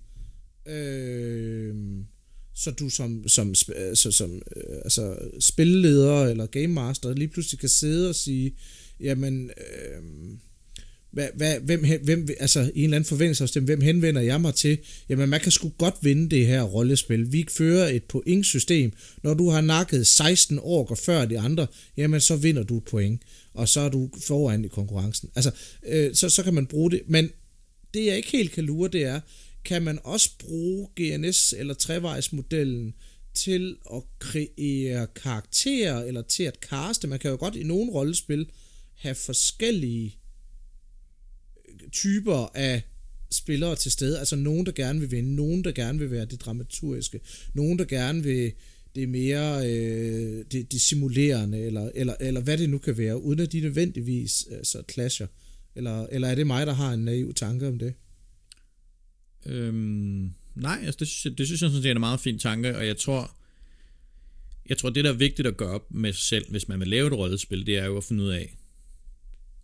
Øh, 0.66 1.76
så 2.56 2.72
du 2.72 2.90
som, 2.90 3.28
som, 3.28 3.56
så, 3.56 3.72
altså, 3.74 4.12
som 4.12 4.42
øh, 4.56 4.78
altså, 4.84 5.18
spilleder 5.40 6.26
eller 6.26 6.46
game 6.46 6.68
master 6.68 7.14
lige 7.14 7.28
pludselig 7.28 7.60
kan 7.60 7.70
sidde 7.70 8.10
og 8.10 8.16
sige, 8.16 8.56
jamen, 9.00 9.50
øh, 9.50 10.04
hvad, 11.12 11.28
hvad, 11.36 11.60
hvem, 11.60 11.86
hvem, 12.04 12.28
altså 12.40 12.60
i 12.60 12.64
en 12.80 12.84
eller 12.84 12.96
anden 12.96 13.08
forventningsafstemning, 13.08 13.66
hvem 13.66 13.82
henvender 13.82 14.22
jeg 14.22 14.42
mig 14.42 14.56
til? 14.56 14.78
Jamen, 15.10 15.30
man 15.30 15.40
kan 15.40 15.52
sgu 15.52 15.70
godt 15.78 15.96
vinde 16.02 16.30
det 16.30 16.48
her 16.48 16.64
rollespil. 16.64 17.32
Vi 17.32 17.46
fører 17.50 17.88
et 17.88 18.04
pointsystem. 18.04 18.92
Når 19.24 19.34
du 19.34 19.50
har 19.50 19.62
nakket 19.62 20.08
16 20.08 20.60
år 20.62 20.96
før 20.96 21.26
de 21.26 21.40
andre, 21.40 21.68
jamen 21.98 22.22
så 22.22 22.36
vinder 22.36 22.64
du 22.64 22.78
et 22.78 22.84
point. 22.84 23.22
Og 23.54 23.70
så 23.70 23.80
er 23.80 23.90
du 23.90 24.10
foran 24.28 24.66
i 24.66 24.68
konkurrencen. 24.68 25.30
Altså, 25.36 25.52
øh, 25.88 26.16
så, 26.16 26.30
så 26.30 26.44
kan 26.44 26.54
man 26.54 26.66
bruge 26.66 26.92
det. 26.92 27.02
Men 27.08 27.30
det 27.94 28.06
jeg 28.06 28.18
ikke 28.18 28.32
helt 28.32 28.52
kan 28.52 28.64
lure, 28.64 28.90
det 28.90 29.04
er, 29.04 29.20
kan 29.66 29.82
man 29.82 30.00
også 30.04 30.30
bruge 30.40 30.88
GNS 30.96 31.54
eller 31.58 31.74
trevejsmodellen 31.74 32.94
til 33.34 33.78
at 33.94 34.04
kreere 34.20 35.08
karakterer, 35.24 36.04
eller 36.04 36.22
til 36.22 36.44
at 36.44 36.60
kaste. 36.60 37.08
Man 37.08 37.20
kan 37.20 37.32
jo 37.32 37.38
godt 37.38 37.56
i 37.56 37.64
nogle 37.64 37.92
rollespil 37.92 38.48
have 38.96 39.16
forskellige 39.16 40.19
typer 41.92 42.52
af 42.56 42.82
spillere 43.32 43.76
til 43.76 43.92
stede. 43.92 44.20
Altså 44.20 44.36
nogen, 44.36 44.66
der 44.66 44.72
gerne 44.72 45.00
vil 45.00 45.12
vinde, 45.12 45.36
nogen, 45.36 45.64
der 45.64 45.72
gerne 45.72 46.00
vil 46.00 46.12
være 46.12 46.26
det 46.26 46.42
dramaturgiske, 46.42 47.20
nogen, 47.54 47.80
der 47.80 47.86
gerne 47.86 48.24
vil 48.24 48.52
det 48.96 49.10
mere 49.10 49.72
øh, 49.72 50.46
det, 50.52 50.72
det 50.72 50.82
simulerende, 50.82 51.60
eller, 51.60 51.92
eller, 51.96 52.16
eller 52.20 52.42
hvad 52.42 52.58
det 52.58 52.70
nu 52.70 52.78
kan 52.78 52.98
være, 52.98 53.22
uden 53.22 53.40
at 53.40 53.52
de 53.52 53.62
nødvendigvis 53.62 54.48
altså, 54.52 54.84
clasher. 54.92 55.28
Eller, 55.76 56.08
eller 56.12 56.28
er 56.28 56.36
det 56.36 56.48
mig, 56.48 56.68
der 56.68 56.74
har 56.74 56.94
en 56.94 57.06
naiv 57.06 57.34
tanke 57.34 57.68
om 57.68 57.80
det? 57.80 57.94
Øhm, 59.46 60.34
nej, 60.56 60.80
altså 60.84 60.98
det, 61.00 61.08
synes 61.08 61.26
jeg, 61.26 61.38
det 61.38 61.46
synes 61.46 61.62
jeg 61.62 61.70
sådan 61.70 61.84
set 61.84 61.90
er 61.90 61.96
en 61.96 62.00
meget 62.00 62.20
fin 62.20 62.40
tanke, 62.40 62.78
og 62.78 62.88
jeg 62.88 62.98
tror, 62.98 63.36
jeg 64.70 64.78
tror, 64.78 64.90
det 64.90 65.04
der 65.04 65.10
er 65.10 65.16
vigtigt 65.16 65.48
at 65.48 65.58
gøre 65.58 65.70
op 65.70 65.94
med 65.94 66.14
sig 66.14 66.22
selv, 66.22 66.52
hvis 66.52 66.68
man 66.68 66.80
vil 66.80 66.88
lave 66.88 67.08
et 67.08 67.14
rollespil, 67.14 67.66
det 67.66 67.78
er 67.78 67.86
jo 67.86 67.98
at 67.98 68.04
finde 68.04 68.24
ud 68.24 68.30
af, 68.30 68.56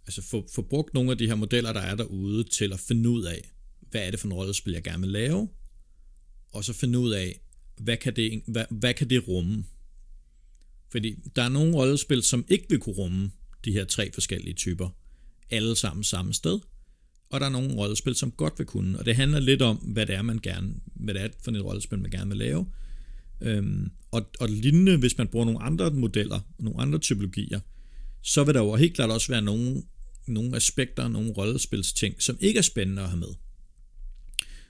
altså 0.08 0.22
få, 0.22 0.48
få 0.56 0.62
brugt 0.62 0.94
nogle 0.94 1.12
af 1.12 1.18
de 1.18 1.28
her 1.28 1.36
modeller, 1.36 1.74
der 1.74 1.80
er 1.80 1.96
derude, 1.96 2.44
til 2.44 2.74
at 2.74 2.80
finde 2.80 3.10
ud 3.10 3.24
af, 3.24 3.52
hvad 3.92 4.08
er 4.08 4.12
det 4.12 4.20
for 4.20 4.28
en 4.28 4.34
rollespil, 4.34 4.74
jeg 4.74 4.84
gerne 4.84 5.02
vil 5.02 5.12
lave, 5.12 5.50
og 6.52 6.64
så 6.64 6.74
finde 6.74 7.00
ud 7.00 7.12
af, 7.12 7.40
hvad 7.78 7.98
kan 7.98 8.16
det, 8.16 8.42
hvad, 8.48 8.66
hvad 8.70 8.94
kan 8.94 9.10
det 9.10 9.28
rumme? 9.28 9.66
Fordi 10.92 11.16
der 11.36 11.42
er 11.44 11.50
nogle 11.50 11.76
rollespil, 11.76 12.24
som 12.24 12.46
ikke 12.48 12.66
vil 12.70 12.80
kunne 12.80 12.96
rumme 12.96 13.32
de 13.66 13.72
her 13.72 13.86
tre 13.86 14.12
forskellige 14.12 14.54
typer, 14.54 14.90
alle 15.50 15.76
sammen 15.76 16.04
samme 16.04 16.34
sted, 16.34 16.60
og 17.30 17.40
der 17.40 17.46
er 17.46 17.50
nogle 17.50 17.76
rollespil, 17.76 18.16
som 18.16 18.32
godt 18.32 18.54
vil 18.58 18.68
kunne, 18.68 19.00
og 19.00 19.06
det 19.06 19.16
handler 19.16 19.40
lidt 19.40 19.62
om, 19.62 19.78
hvad 19.78 20.06
det 20.06 20.16
er, 20.16 20.22
man 20.22 20.40
gerne, 20.40 20.74
hvad 20.96 21.14
det 21.14 21.22
er 21.24 21.28
for 21.44 21.52
et 21.52 21.66
rollespil, 21.66 22.00
man 22.00 22.12
gerne 22.12 22.30
vil 22.30 22.38
lave. 22.38 22.66
Øhm, 23.42 23.92
og, 24.12 24.32
og 24.40 24.50
lignende, 24.50 24.98
hvis 24.98 25.18
man 25.18 25.28
bruger 25.28 25.46
nogle 25.46 25.62
andre 25.62 25.92
modeller, 25.92 26.40
nogle 26.60 26.82
andre 26.82 27.00
typologier, 27.00 27.60
så 28.22 28.44
vil 28.44 28.54
der 28.54 28.62
jo 28.62 28.76
helt 28.76 28.94
klart 28.94 29.12
også 29.12 29.32
være 29.32 29.42
nogle 29.42 29.84
nogle 30.28 30.56
aspekter, 30.56 31.08
nogle 31.08 31.32
rollespilsting, 31.32 32.24
som 32.24 32.38
ikke 32.40 32.58
er 32.58 32.62
spændende 32.62 33.02
at 33.02 33.10
have 33.10 33.20
med. 33.20 33.34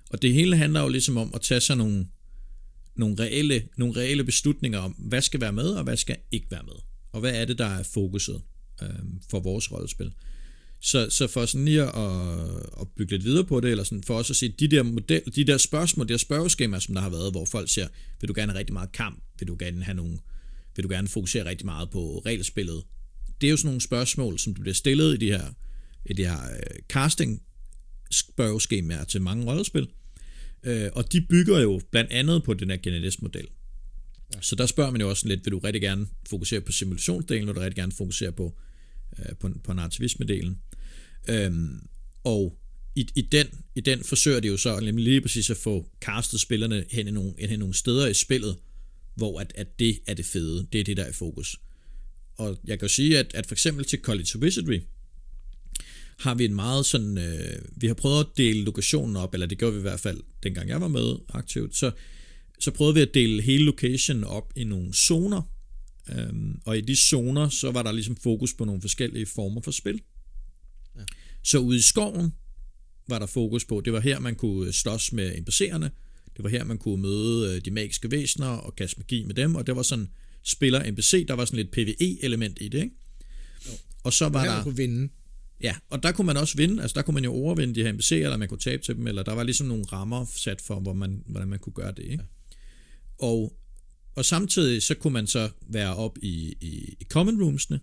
Og 0.09 0.21
det 0.21 0.33
hele 0.33 0.57
handler 0.57 0.81
jo 0.81 0.87
ligesom 0.87 1.17
om 1.17 1.31
at 1.33 1.41
tage 1.41 1.61
sig 1.61 1.77
nogle, 1.77 2.07
nogle, 2.95 3.15
reelle, 3.19 3.67
nogle 3.77 3.95
reelle 3.95 4.23
beslutninger 4.23 4.79
om, 4.79 4.91
hvad 4.91 5.21
skal 5.21 5.41
være 5.41 5.53
med, 5.53 5.69
og 5.69 5.83
hvad 5.83 5.97
skal 5.97 6.17
ikke 6.31 6.47
være 6.51 6.63
med. 6.63 6.75
Og 7.11 7.19
hvad 7.19 7.41
er 7.41 7.45
det, 7.45 7.57
der 7.57 7.65
er 7.65 7.83
fokuset 7.83 8.41
øh, 8.81 8.89
for 9.29 9.39
vores 9.39 9.71
rollespil. 9.71 10.11
Så, 10.81 11.09
så 11.09 11.27
for 11.27 11.45
sådan 11.45 11.65
lige 11.65 11.81
at, 11.81 11.89
at 12.81 12.87
bygge 12.95 13.11
lidt 13.11 13.23
videre 13.23 13.45
på 13.45 13.59
det, 13.59 13.71
eller 13.71 13.83
sådan 13.83 14.03
for 14.03 14.15
os 14.15 14.29
at 14.29 14.35
se, 14.35 14.49
de 14.49 14.67
der, 14.67 14.83
model, 14.83 15.21
de 15.35 15.43
der 15.43 15.57
spørgsmål, 15.57 16.07
de 16.07 16.13
der 16.13 16.17
spørgeskemaer, 16.17 16.79
som 16.79 16.95
der 16.95 17.01
har 17.01 17.09
været, 17.09 17.31
hvor 17.31 17.45
folk 17.45 17.69
siger, 17.69 17.87
vil 18.21 18.27
du 18.27 18.33
gerne 18.35 18.51
have 18.51 18.59
rigtig 18.59 18.73
meget 18.73 18.91
kamp, 18.91 19.23
vil 19.39 19.47
du 19.47 19.55
gerne 19.59 19.83
have 19.83 19.95
nogle, 19.95 20.17
vil 20.75 20.83
du 20.83 20.89
gerne 20.89 21.07
fokusere 21.07 21.45
rigtig 21.45 21.65
meget 21.65 21.89
på 21.89 22.21
regelspillet. 22.25 22.83
Det 23.41 23.47
er 23.47 23.51
jo 23.51 23.57
sådan 23.57 23.67
nogle 23.67 23.81
spørgsmål, 23.81 24.39
som 24.39 24.53
du 24.53 24.61
bliver 24.61 24.73
stillet 24.73 25.13
i 25.13 25.17
de 25.17 25.25
her, 25.25 25.53
i 26.05 26.13
de 26.13 26.25
her 26.25 26.37
uh, 26.37 26.85
casting 26.89 27.41
spørgeskemaer 28.11 29.03
til 29.03 29.21
mange 29.21 29.45
rollespil. 29.45 29.87
Uh, 30.67 30.87
og 30.93 31.11
de 31.11 31.21
bygger 31.21 31.59
jo 31.59 31.81
blandt 31.91 32.11
andet 32.11 32.43
på 32.43 32.53
den 32.53 32.69
her 32.69 32.77
GNLS-model. 32.77 33.47
Ja. 34.35 34.41
Så 34.41 34.55
der 34.55 34.65
spørger 34.65 34.91
man 34.91 35.01
jo 35.01 35.09
også 35.09 35.27
lidt, 35.27 35.45
vil 35.45 35.51
du 35.51 35.59
rigtig 35.59 35.81
gerne 35.81 36.07
fokusere 36.29 36.61
på 36.61 36.71
simulationsdelen, 36.71 37.47
vil 37.47 37.55
du 37.55 37.59
rigtig 37.59 37.75
gerne 37.75 37.91
fokusere 37.91 38.31
på, 38.31 38.57
uh, 39.19 39.37
på, 39.39 39.49
på 39.63 39.73
narrativisme-delen. 39.73 40.55
Øhm, 41.29 41.87
og 42.23 42.59
i, 42.95 43.07
i, 43.15 43.21
den, 43.21 43.47
i 43.75 43.81
den 43.81 44.03
forsøger 44.03 44.39
de 44.39 44.47
jo 44.47 44.57
så 44.57 44.79
nemlig 44.79 45.05
lige 45.05 45.21
præcis 45.21 45.49
at 45.49 45.57
få 45.57 45.89
castet 46.01 46.39
spillerne 46.39 46.85
hen 46.91 47.07
i 47.07 47.11
nogle, 47.11 47.33
hen 47.39 47.51
i 47.51 47.55
nogle 47.55 47.73
steder 47.73 48.07
i 48.07 48.13
spillet, 48.13 48.57
hvor 49.15 49.39
at, 49.39 49.53
at 49.55 49.79
det 49.79 49.99
er 50.07 50.13
det 50.13 50.25
fede, 50.25 50.67
det 50.73 50.79
er 50.79 50.83
det, 50.83 50.97
der 50.97 51.03
er 51.03 51.09
i 51.09 51.13
fokus. 51.13 51.59
Og 52.37 52.57
jeg 52.67 52.79
kan 52.79 52.87
jo 52.87 52.93
sige, 52.93 53.19
at, 53.19 53.31
at 53.33 53.45
for 53.45 53.55
eksempel 53.55 53.85
til 53.85 53.99
College 53.99 54.27
of 54.35 54.41
Wizardry, 54.41 54.79
har 56.19 56.35
vi 56.35 56.45
en 56.45 56.55
meget 56.55 56.85
sådan, 56.85 57.17
øh, 57.17 57.61
vi 57.75 57.87
har 57.87 57.93
prøvet 57.93 58.19
at 58.19 58.37
dele 58.37 58.63
lokationen 58.63 59.15
op, 59.15 59.33
eller 59.33 59.47
det 59.47 59.57
gjorde 59.57 59.73
vi 59.73 59.79
i 59.79 59.81
hvert 59.81 59.99
fald, 59.99 60.21
dengang 60.43 60.69
jeg 60.69 60.81
var 60.81 60.87
med 60.87 61.15
aktivt, 61.29 61.75
så, 61.75 61.91
så 62.59 62.71
prøvede 62.71 62.95
vi 62.95 63.01
at 63.01 63.13
dele 63.13 63.41
hele 63.41 63.63
locationen 63.63 64.23
op 64.23 64.53
i 64.55 64.63
nogle 64.63 64.93
zoner, 64.93 65.41
øhm, 66.09 66.59
og 66.65 66.77
i 66.77 66.81
de 66.81 66.95
zoner, 66.95 67.49
så 67.49 67.71
var 67.71 67.83
der 67.83 67.91
ligesom 67.91 68.15
fokus 68.15 68.53
på 68.53 68.65
nogle 68.65 68.81
forskellige 68.81 69.25
former 69.25 69.61
for 69.61 69.71
spil. 69.71 70.01
Ja. 70.95 71.01
Så 71.43 71.59
ude 71.59 71.77
i 71.77 71.81
skoven 71.81 72.33
var 73.07 73.19
der 73.19 73.25
fokus 73.25 73.65
på, 73.65 73.81
det 73.85 73.93
var 73.93 73.99
her, 73.99 74.19
man 74.19 74.35
kunne 74.35 74.73
slås 74.73 75.13
med 75.13 75.31
NPC'erne, 75.31 75.89
det 76.37 76.43
var 76.43 76.49
her, 76.49 76.63
man 76.63 76.77
kunne 76.77 77.01
møde 77.01 77.55
øh, 77.55 77.65
de 77.65 77.71
magiske 77.71 78.11
væsener 78.11 78.47
og 78.47 78.75
kaste 78.75 78.99
magi 78.99 79.23
med 79.23 79.35
dem, 79.35 79.55
og 79.55 79.67
det 79.67 79.75
var 79.75 79.81
sådan 79.81 80.09
spiller 80.45 80.91
NPC, 80.91 81.27
der 81.27 81.33
var 81.33 81.45
sådan 81.45 81.57
lidt 81.57 81.71
PvE-element 81.71 82.57
i 82.61 82.67
det, 82.67 82.83
ikke? 82.83 82.95
Jo. 83.67 83.71
Og 84.03 84.13
så 84.13 84.29
var 84.29 84.45
der... 84.45 84.63
kunne 84.63 84.77
vinde. 84.77 85.09
Ja, 85.61 85.75
og 85.89 86.03
der 86.03 86.11
kunne 86.11 86.25
man 86.25 86.37
også 86.37 86.57
vinde, 86.57 86.81
altså 86.81 86.95
der 86.95 87.01
kunne 87.01 87.13
man 87.13 87.23
jo 87.23 87.33
overvinde 87.33 87.75
de 87.75 87.83
her 87.83 87.93
NPC'er, 87.93 88.15
eller 88.15 88.37
man 88.37 88.47
kunne 88.47 88.59
tabe 88.59 88.83
til 88.83 88.95
dem, 88.95 89.07
eller 89.07 89.23
der 89.23 89.33
var 89.33 89.43
ligesom 89.43 89.67
nogle 89.67 89.85
rammer 89.85 90.25
sat 90.35 90.61
for, 90.61 90.79
hvor 90.79 90.93
man, 90.93 91.23
hvordan 91.25 91.47
man 91.47 91.59
kunne 91.59 91.73
gøre 91.73 91.91
det, 91.91 92.03
ikke? 92.03 92.13
Ja. 92.13 92.23
Og, 93.17 93.57
og 94.15 94.25
samtidig 94.25 94.83
så 94.83 94.95
kunne 94.95 95.13
man 95.13 95.27
så 95.27 95.49
være 95.61 95.95
op 95.95 96.17
i, 96.21 96.55
i, 96.61 96.95
i 96.99 97.05
common 97.09 97.43
roomsene, 97.43 97.79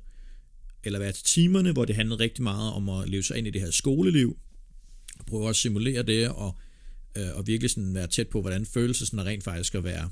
eller 0.85 0.99
være 0.99 1.13
til 1.13 1.25
timerne, 1.25 1.73
hvor 1.73 1.85
det 1.85 1.97
handlede 1.97 2.21
rigtig 2.21 2.43
meget 2.43 2.73
om 2.73 2.89
at 2.89 3.09
leve 3.09 3.23
sig 3.23 3.39
ind 3.39 3.47
i 3.47 3.51
det 3.51 3.61
her 3.61 3.71
skoleliv, 3.71 4.37
og 5.19 5.27
prøve 5.27 5.49
at 5.49 5.57
simulere 5.57 6.03
det, 6.03 6.29
og, 6.29 6.57
øh, 7.17 7.29
og 7.35 7.47
virkelig 7.47 7.71
sådan 7.71 7.95
være 7.95 8.07
tæt 8.07 8.29
på, 8.29 8.41
hvordan 8.41 8.65
det 8.65 8.97
sådan 8.97 9.27
rent 9.27 9.45
faktisk 9.45 9.75
at 9.75 9.85
være, 9.85 10.11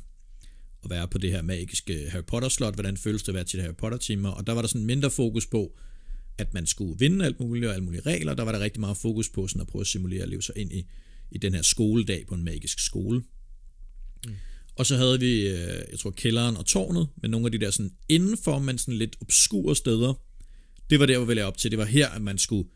at 0.85 0.91
være 0.91 1.09
på 1.09 1.19
det 1.19 1.31
her 1.31 1.43
magiske 1.43 2.11
Harry 2.11 2.25
Potter-slot, 2.25 2.75
hvordan 2.75 2.97
føles 2.97 3.23
det 3.23 3.29
at 3.29 3.35
være 3.35 3.45
til 3.45 3.59
det 3.59 3.65
Harry 3.65 3.75
Potter-timer, 3.75 4.29
og 4.29 4.47
der 4.47 4.53
var 4.53 4.61
der 4.61 4.69
sådan 4.69 4.87
mindre 4.87 5.11
fokus 5.11 5.47
på, 5.47 5.79
at 6.39 6.55
man 6.55 6.67
skulle 6.67 6.99
vinde 6.99 7.25
alt 7.25 7.41
muligt 7.41 7.67
og 7.67 7.75
alle 7.75 7.85
mulige 7.85 8.01
regler, 8.01 8.35
der 8.35 8.43
var 8.43 8.53
der 8.53 8.61
rigtig 8.61 8.81
meget 8.81 8.97
fokus 8.97 9.29
på 9.29 9.49
sådan 9.49 9.61
at 9.61 9.69
prøve 9.69 9.81
at 9.81 9.87
simulere 9.87 10.23
at 10.23 10.29
leve 10.29 10.43
sig 10.43 10.55
ind 10.59 10.73
i, 10.73 10.87
i 11.31 11.39
den 11.39 11.55
her 11.55 11.63
skoledag 11.63 12.25
på 12.29 12.35
en 12.35 12.45
magisk 12.45 12.79
skole. 12.79 13.23
Mm. 14.27 14.35
Og 14.77 14.87
så 14.87 14.97
havde 14.97 15.21
vi, 15.21 15.49
øh, 15.49 15.83
jeg 15.91 15.99
tror, 15.99 16.11
kælderen 16.11 16.57
og 16.57 16.67
tårnet, 16.67 17.09
med 17.17 17.29
nogle 17.29 17.47
af 17.47 17.53
de 17.53 17.59
der 17.59 17.71
sådan 17.71 17.93
indenfor, 18.09 18.59
men 18.59 18.79
sådan 18.79 18.95
lidt 18.95 19.17
obskure 19.21 19.77
steder, 19.77 20.15
det 20.91 21.01
var 21.01 21.07
der, 21.07 21.19
hvor 21.19 21.27
vi 21.27 21.35
lavede 21.35 21.49
op 21.49 21.59
til. 21.59 21.71
Det 21.71 21.79
var 21.79 21.85
her, 21.85 22.09
at 22.09 22.23
man 22.23 22.39
skulle 22.39 22.69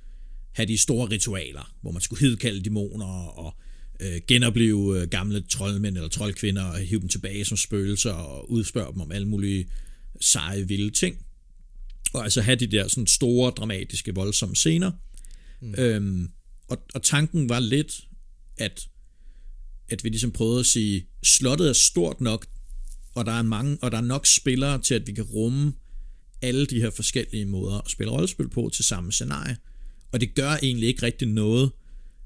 have 0.53 0.67
de 0.67 0.79
store 0.79 1.11
ritualer, 1.11 1.75
hvor 1.81 1.91
man 1.91 2.03
skulle 2.03 2.21
hidkalde 2.21 2.63
dæmoner 2.63 3.07
og 3.07 3.57
øh, 4.01 4.21
genopleve 4.29 5.01
øh, 5.01 5.09
gamle 5.09 5.43
troldmænd 5.43 5.97
eller 5.97 6.09
troldkvinder 6.09 6.63
og 6.63 6.79
hive 6.79 7.01
dem 7.01 7.09
tilbage 7.09 7.45
som 7.45 7.57
spøgelser 7.57 8.13
og 8.13 8.51
udspørge 8.51 8.93
dem 8.93 9.01
om 9.01 9.13
alle 9.13 9.29
mulige 9.29 9.69
seje, 10.21 10.69
vilde 10.69 10.91
ting. 10.91 11.17
Og 12.13 12.25
altså 12.25 12.41
have 12.41 12.57
de 12.57 12.67
der 12.67 12.89
sådan 12.89 13.07
store, 13.07 13.51
dramatiske, 13.51 14.15
voldsomme 14.15 14.57
scener. 14.57 14.91
Mm. 15.61 15.75
Øhm, 15.79 16.31
og, 16.69 16.79
og 16.95 17.03
tanken 17.03 17.49
var 17.49 17.61
lidt, 17.61 18.01
at, 18.59 18.89
at 19.89 20.05
vi 20.05 20.09
ligesom 20.09 20.33
prøvede 20.33 20.61
at 20.61 20.67
sige, 20.67 21.07
slottet 21.23 21.69
er 21.69 21.73
stort 21.73 22.21
nok, 22.21 22.47
og 23.15 23.27
der 23.27 23.33
er 23.33 23.43
mange, 23.43 23.79
og 23.83 23.91
der 23.91 23.99
er 23.99 24.03
nok 24.03 24.27
spillere 24.27 24.83
til, 24.83 24.95
at 24.95 25.07
vi 25.07 25.13
kan 25.13 25.25
rumme 25.25 25.73
alle 26.43 26.67
de 26.67 26.81
her 26.81 26.91
forskellige 26.91 27.45
måder 27.45 27.79
at 27.79 27.91
spille 27.91 28.13
rollespil 28.13 28.49
på 28.49 28.71
til 28.73 28.85
samme 28.85 29.13
scenarie. 29.13 29.57
Og 30.13 30.21
det 30.21 30.35
gør 30.35 30.51
egentlig 30.63 30.89
ikke 30.89 31.03
rigtig 31.03 31.29
noget, 31.29 31.71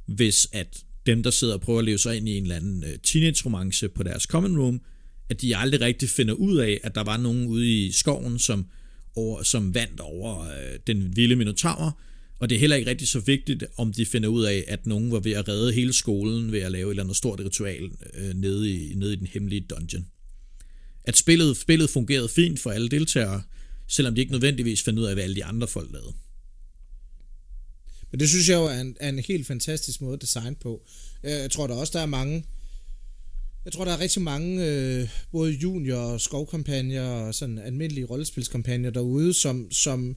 hvis 0.07 0.49
at 0.53 0.85
dem, 1.13 1.23
der 1.23 1.31
sidder 1.31 1.55
og 1.55 1.61
prøver 1.61 1.79
at 1.79 1.85
leve 1.85 1.99
sig 1.99 2.17
ind 2.17 2.29
i 2.29 2.37
en 2.37 2.43
eller 2.43 2.57
anden 2.57 2.85
øh, 2.85 2.99
teenage-romance 3.03 3.89
på 3.89 4.03
deres 4.03 4.23
common 4.23 4.59
room, 4.59 4.81
at 5.29 5.41
de 5.41 5.57
aldrig 5.57 5.81
rigtig 5.81 6.09
finder 6.09 6.35
ud 6.35 6.59
af, 6.59 6.81
at 6.83 6.95
der 6.95 7.05
var 7.05 7.17
nogen 7.17 7.47
ude 7.47 7.87
i 7.87 7.93
skoven, 7.93 8.39
som, 8.39 8.67
over, 9.17 9.43
som 9.43 9.75
vandt 9.75 10.01
over 10.01 10.41
øh, 10.41 10.79
den 10.87 11.17
vilde 11.17 11.37
minotaur, 11.37 11.99
og 12.39 12.51
det 12.51 12.57
er 12.57 12.61
heller 12.61 12.77
ikke 12.77 12.91
rigtig 12.91 13.09
så 13.09 13.21
vigtigt, 13.21 13.65
om 13.77 13.93
de 13.93 14.07
finder 14.07 14.29
ud 14.29 14.45
af, 14.45 14.65
at 14.69 14.87
nogen 14.87 15.13
var 15.13 15.21
ved 15.21 15.33
at 15.33 15.49
redde 15.49 15.73
hele 15.73 15.93
skolen 15.93 16.53
ved 16.53 16.61
at 16.61 16.73
lave 16.73 16.87
et 16.87 16.91
eller 16.91 17.03
andet 17.03 17.17
stort 17.17 17.41
ritual 17.41 17.91
øh, 18.15 18.35
nede, 18.35 18.73
i, 18.73 18.95
nede 18.95 19.13
i 19.13 19.17
den 19.17 19.27
hemmelige 19.27 19.61
dungeon. 19.61 20.07
At 21.05 21.17
spillet, 21.17 21.57
spillet 21.57 21.91
fungerede 21.91 22.29
fint 22.29 22.61
for 22.61 22.71
alle 22.71 22.89
deltagere, 22.89 23.43
selvom 23.89 24.15
de 24.15 24.21
ikke 24.21 24.33
nødvendigvis 24.33 24.83
fandt 24.83 24.99
ud 24.99 25.05
af, 25.05 25.15
hvad 25.15 25.25
alle 25.25 25.37
de 25.37 25.45
andre 25.45 25.69
folk 25.69 25.93
lavede. 25.93 26.13
Men 28.11 28.21
det 28.21 28.29
synes 28.29 28.49
jeg 28.49 28.57
jo 28.57 28.65
er 28.65 28.81
en, 28.81 28.97
er 29.01 29.09
en 29.09 29.19
helt 29.19 29.47
fantastisk 29.47 30.01
måde 30.01 30.15
at 30.15 30.23
designe 30.23 30.57
på. 30.57 30.83
Øh, 31.25 31.31
jeg 31.31 31.51
tror 31.51 31.67
der 31.67 31.75
også, 31.75 31.93
der 31.93 32.03
er 32.03 32.07
mange... 32.07 32.45
Jeg 33.65 33.73
tror, 33.73 33.85
der 33.85 33.93
er 33.93 34.01
rigtig 34.01 34.23
mange, 34.23 34.67
øh, 34.67 35.09
både 35.33 35.53
junior- 35.53 35.97
og 35.97 36.21
skovkampagner 36.21 37.03
og 37.03 37.35
sådan 37.35 37.59
almindelige 37.59 38.05
rollespilskampagner 38.05 38.91
derude, 38.91 39.35
som, 39.35 39.71
som 39.71 40.17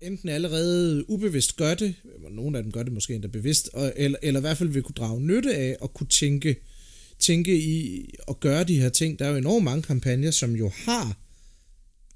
enten 0.00 0.28
allerede 0.28 1.10
ubevidst 1.10 1.56
gør 1.56 1.74
det, 1.74 1.94
eller 2.14 2.30
nogle 2.30 2.58
af 2.58 2.62
dem 2.62 2.72
gør 2.72 2.82
det 2.82 2.92
måske 2.92 3.14
endda 3.14 3.28
bevidst, 3.28 3.68
og, 3.72 3.92
eller, 3.96 4.18
eller 4.22 4.40
i 4.40 4.42
hvert 4.42 4.56
fald 4.56 4.68
vil 4.68 4.82
kunne 4.82 4.94
drage 4.94 5.20
nytte 5.20 5.56
af 5.56 5.76
at 5.82 5.94
kunne 5.94 6.08
tænke, 6.08 6.56
tænke 7.18 7.60
i 7.60 8.04
at 8.28 8.40
gøre 8.40 8.64
de 8.64 8.80
her 8.80 8.88
ting. 8.88 9.18
Der 9.18 9.24
er 9.24 9.30
jo 9.30 9.36
enormt 9.36 9.64
mange 9.64 9.82
kampagner, 9.82 10.30
som 10.30 10.56
jo 10.56 10.70
har 10.74 11.18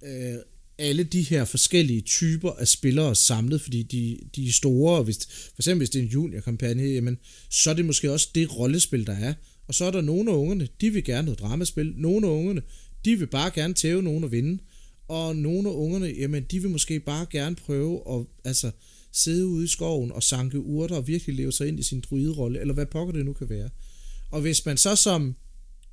øh, 0.03 0.37
alle 0.79 1.05
de 1.05 1.23
her 1.23 1.45
forskellige 1.45 2.01
typer 2.01 2.51
af 2.51 2.69
spillere 2.69 3.15
samlet, 3.15 3.61
fordi 3.61 3.83
de, 3.83 4.19
de 4.37 4.49
er 4.49 4.53
store, 4.53 4.99
og 4.99 5.05
hvis, 5.05 5.19
for 5.27 5.61
eksempel 5.63 5.79
hvis 5.79 5.91
det 5.91 5.99
er 5.99 6.03
en 6.03 6.09
junior-kampagne, 6.09 6.83
jamen, 6.83 7.19
så 7.51 7.71
er 7.71 7.75
det 7.75 7.85
måske 7.85 8.13
også 8.13 8.29
det 8.35 8.59
rollespil, 8.59 9.07
der 9.07 9.17
er. 9.17 9.35
Og 9.69 9.75
så 9.75 9.85
er 9.85 9.91
der 9.91 10.01
nogle 10.01 10.31
af 10.31 10.35
ungerne, 10.35 10.69
de 10.81 10.91
vil 10.91 11.05
gerne 11.05 11.25
noget 11.25 11.41
dramaspil, 11.41 11.93
nogle 11.97 12.27
af 12.27 12.31
ungerne, 12.31 12.63
de 13.05 13.19
vil 13.19 13.27
bare 13.27 13.51
gerne 13.51 13.75
tæve 13.75 14.03
nogen 14.03 14.25
og 14.25 14.33
vinde, 14.33 14.63
og 15.09 15.37
nogle 15.37 15.69
af 15.69 15.73
ungerne, 15.73 16.07
jamen, 16.07 16.43
de 16.51 16.63
vil 16.63 16.71
måske 16.71 17.01
bare 17.01 17.27
gerne 17.31 17.57
prøve 17.57 18.03
at 18.11 18.27
altså, 18.45 18.71
sidde 19.13 19.47
ude 19.47 19.65
i 19.65 19.69
skoven 19.69 20.13
og 20.13 20.23
sanke 20.23 20.61
urter 20.61 20.97
og 20.97 21.07
virkelig 21.07 21.37
leve 21.37 21.53
sig 21.53 21.69
ind 21.69 21.81
i 21.81 21.83
sin 21.83 22.01
druiderolle, 22.01 22.61
eller 22.61 22.75
hvad 22.75 22.87
pokker 22.87 23.13
det 23.13 23.25
nu 23.25 23.33
kan 23.33 23.49
være. 23.49 23.71
Og 24.31 24.41
hvis 24.41 24.67
man 24.67 24.77
så 24.77 24.97
som 24.97 25.37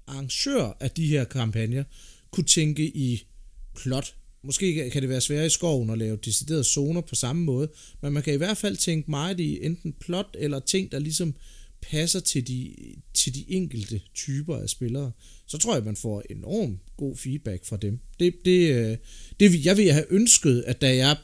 arrangør 0.07 0.77
af 0.79 0.91
de 0.91 1.07
her 1.07 1.23
kampagner 1.23 1.83
kunne 2.31 2.43
tænke 2.43 2.97
i 2.97 3.27
plot. 3.75 4.15
Måske 4.43 4.89
kan 4.89 5.01
det 5.01 5.09
være 5.09 5.21
svært 5.21 5.47
i 5.47 5.49
skoven 5.49 5.89
at 5.89 5.97
lave 5.97 6.17
deciderede 6.25 6.63
zoner 6.63 7.01
på 7.01 7.15
samme 7.15 7.43
måde, 7.43 7.69
men 8.01 8.13
man 8.13 8.23
kan 8.23 8.33
i 8.33 8.37
hvert 8.37 8.57
fald 8.57 8.77
tænke 8.77 9.11
meget 9.11 9.39
i 9.39 9.65
enten 9.65 9.93
plot 9.93 10.35
eller 10.39 10.59
ting, 10.59 10.91
der 10.91 10.99
ligesom 10.99 11.35
passer 11.81 12.19
til 12.19 12.47
de, 12.47 12.75
til 13.13 13.35
de 13.35 13.45
enkelte 13.47 14.01
typer 14.15 14.57
af 14.57 14.69
spillere, 14.69 15.11
så 15.47 15.57
tror 15.57 15.75
jeg, 15.75 15.83
man 15.83 15.95
får 15.95 16.23
enorm 16.29 16.79
god 16.97 17.17
feedback 17.17 17.65
fra 17.65 17.77
dem. 17.77 17.99
Det, 18.19 18.33
det, 18.45 18.75
øh, 18.75 18.97
det 19.39 19.65
jeg 19.65 19.77
vil 19.77 19.91
have 19.91 20.05
ønsket, 20.09 20.63
at 20.67 20.81
da 20.81 20.95
jeg 20.95 21.17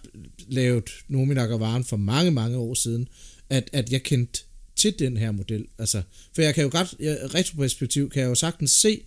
lavede 0.47 0.85
Nominak 1.07 1.49
og 1.49 1.59
Varen 1.59 1.83
for 1.83 1.97
mange, 1.97 2.31
mange 2.31 2.57
år 2.57 2.73
siden, 2.73 3.07
at, 3.49 3.69
at 3.73 3.91
jeg 3.91 4.03
kendte 4.03 4.41
til 4.75 4.99
den 4.99 5.17
her 5.17 5.31
model. 5.31 5.65
Altså, 5.77 6.01
for 6.35 6.41
jeg 6.41 6.55
kan 6.55 6.63
jo 6.63 6.69
ret, 6.73 6.95
jeg, 6.99 7.33
retroperspektiv 7.33 8.09
kan 8.09 8.21
jeg 8.21 8.29
jo 8.29 8.35
sagtens 8.35 8.71
se, 8.71 9.01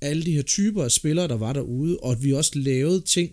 alle 0.00 0.22
de 0.22 0.32
her 0.32 0.42
typer 0.42 0.84
af 0.84 0.90
spillere, 0.90 1.28
der 1.28 1.36
var 1.36 1.52
derude, 1.52 1.96
og 1.96 2.12
at 2.12 2.24
vi 2.24 2.32
også 2.32 2.52
lavede 2.54 3.00
ting 3.00 3.32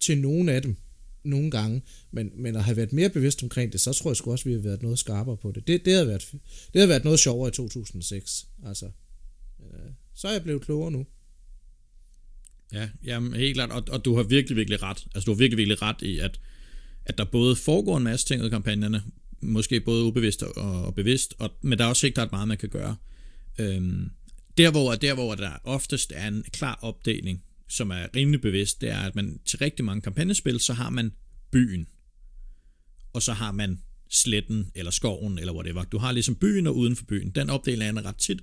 til 0.00 0.18
nogle 0.18 0.52
af 0.52 0.62
dem 0.62 0.76
nogle 1.24 1.50
gange, 1.50 1.82
men, 2.10 2.32
men 2.36 2.56
at 2.56 2.64
have 2.64 2.76
været 2.76 2.92
mere 2.92 3.10
bevidst 3.10 3.42
omkring 3.42 3.72
det, 3.72 3.80
så 3.80 3.92
tror 3.92 4.10
jeg 4.10 4.16
sgu 4.16 4.30
også, 4.30 4.42
at 4.42 4.46
vi 4.46 4.52
har 4.52 4.60
været 4.60 4.82
noget 4.82 4.98
skarpere 4.98 5.36
på 5.36 5.52
det. 5.52 5.66
Det, 5.66 5.84
det, 5.84 5.92
havde, 5.92 6.06
været, 6.06 6.28
det 6.72 6.74
havde 6.74 6.88
været 6.88 7.04
noget 7.04 7.20
sjovere 7.20 7.48
i 7.48 7.52
2006. 7.52 8.46
Altså, 8.66 8.86
øh, 9.60 9.90
så 10.14 10.28
er 10.28 10.32
jeg 10.32 10.42
blevet 10.42 10.62
klogere 10.62 10.90
nu. 10.90 11.06
Ja, 12.72 12.88
jamen, 13.04 13.32
helt 13.32 13.54
klart, 13.54 13.70
og, 13.70 13.84
og 13.90 14.04
du 14.04 14.16
har 14.16 14.22
virkelig, 14.22 14.56
virkelig 14.56 14.82
ret. 14.82 15.06
Altså, 15.14 15.26
du 15.26 15.30
har 15.30 15.38
virkelig, 15.38 15.58
virkelig 15.58 15.82
ret 15.82 16.02
i, 16.02 16.18
at, 16.18 16.40
at 17.04 17.18
der 17.18 17.24
både 17.24 17.56
foregår 17.56 17.96
en 17.96 18.04
masse 18.04 18.26
ting 18.26 18.40
ud 18.40 18.44
af 18.44 18.50
kampagnerne, 18.50 19.02
måske 19.40 19.80
både 19.80 20.04
ubevidst 20.04 20.42
og, 20.42 20.56
og 20.56 20.94
bevidst, 20.94 21.34
og, 21.38 21.50
men 21.62 21.78
der 21.78 21.84
er 21.84 21.88
også 21.88 22.06
ikke 22.06 22.22
ret 22.22 22.32
meget, 22.32 22.48
man 22.48 22.58
kan 22.58 22.68
gøre. 22.68 22.96
Øhm, 23.58 24.10
der, 24.58 24.70
hvor, 24.70 24.94
der, 24.94 25.14
hvor 25.14 25.34
der 25.34 25.50
oftest 25.64 26.12
er 26.16 26.28
en 26.28 26.44
klar 26.52 26.78
opdeling, 26.82 27.42
som 27.68 27.90
er 27.90 28.06
rimelig 28.16 28.40
bevidst, 28.40 28.80
det 28.80 28.90
er, 28.90 28.98
at 29.00 29.14
man 29.14 29.40
til 29.44 29.58
rigtig 29.58 29.84
mange 29.84 30.02
kampagnespil, 30.02 30.60
så 30.60 30.72
har 30.72 30.90
man 30.90 31.12
byen, 31.50 31.86
og 33.12 33.22
så 33.22 33.32
har 33.32 33.52
man 33.52 33.82
sletten, 34.10 34.70
eller 34.74 34.90
skoven, 34.90 35.38
eller 35.38 35.54
whatever. 35.54 35.84
Du 35.84 35.98
har 35.98 36.12
ligesom 36.12 36.34
byen 36.34 36.66
og 36.66 36.76
uden 36.76 36.96
for 36.96 37.04
byen. 37.04 37.30
Den 37.30 37.50
opdeling 37.50 37.98
er 37.98 38.06
ret 38.06 38.16
tit. 38.16 38.40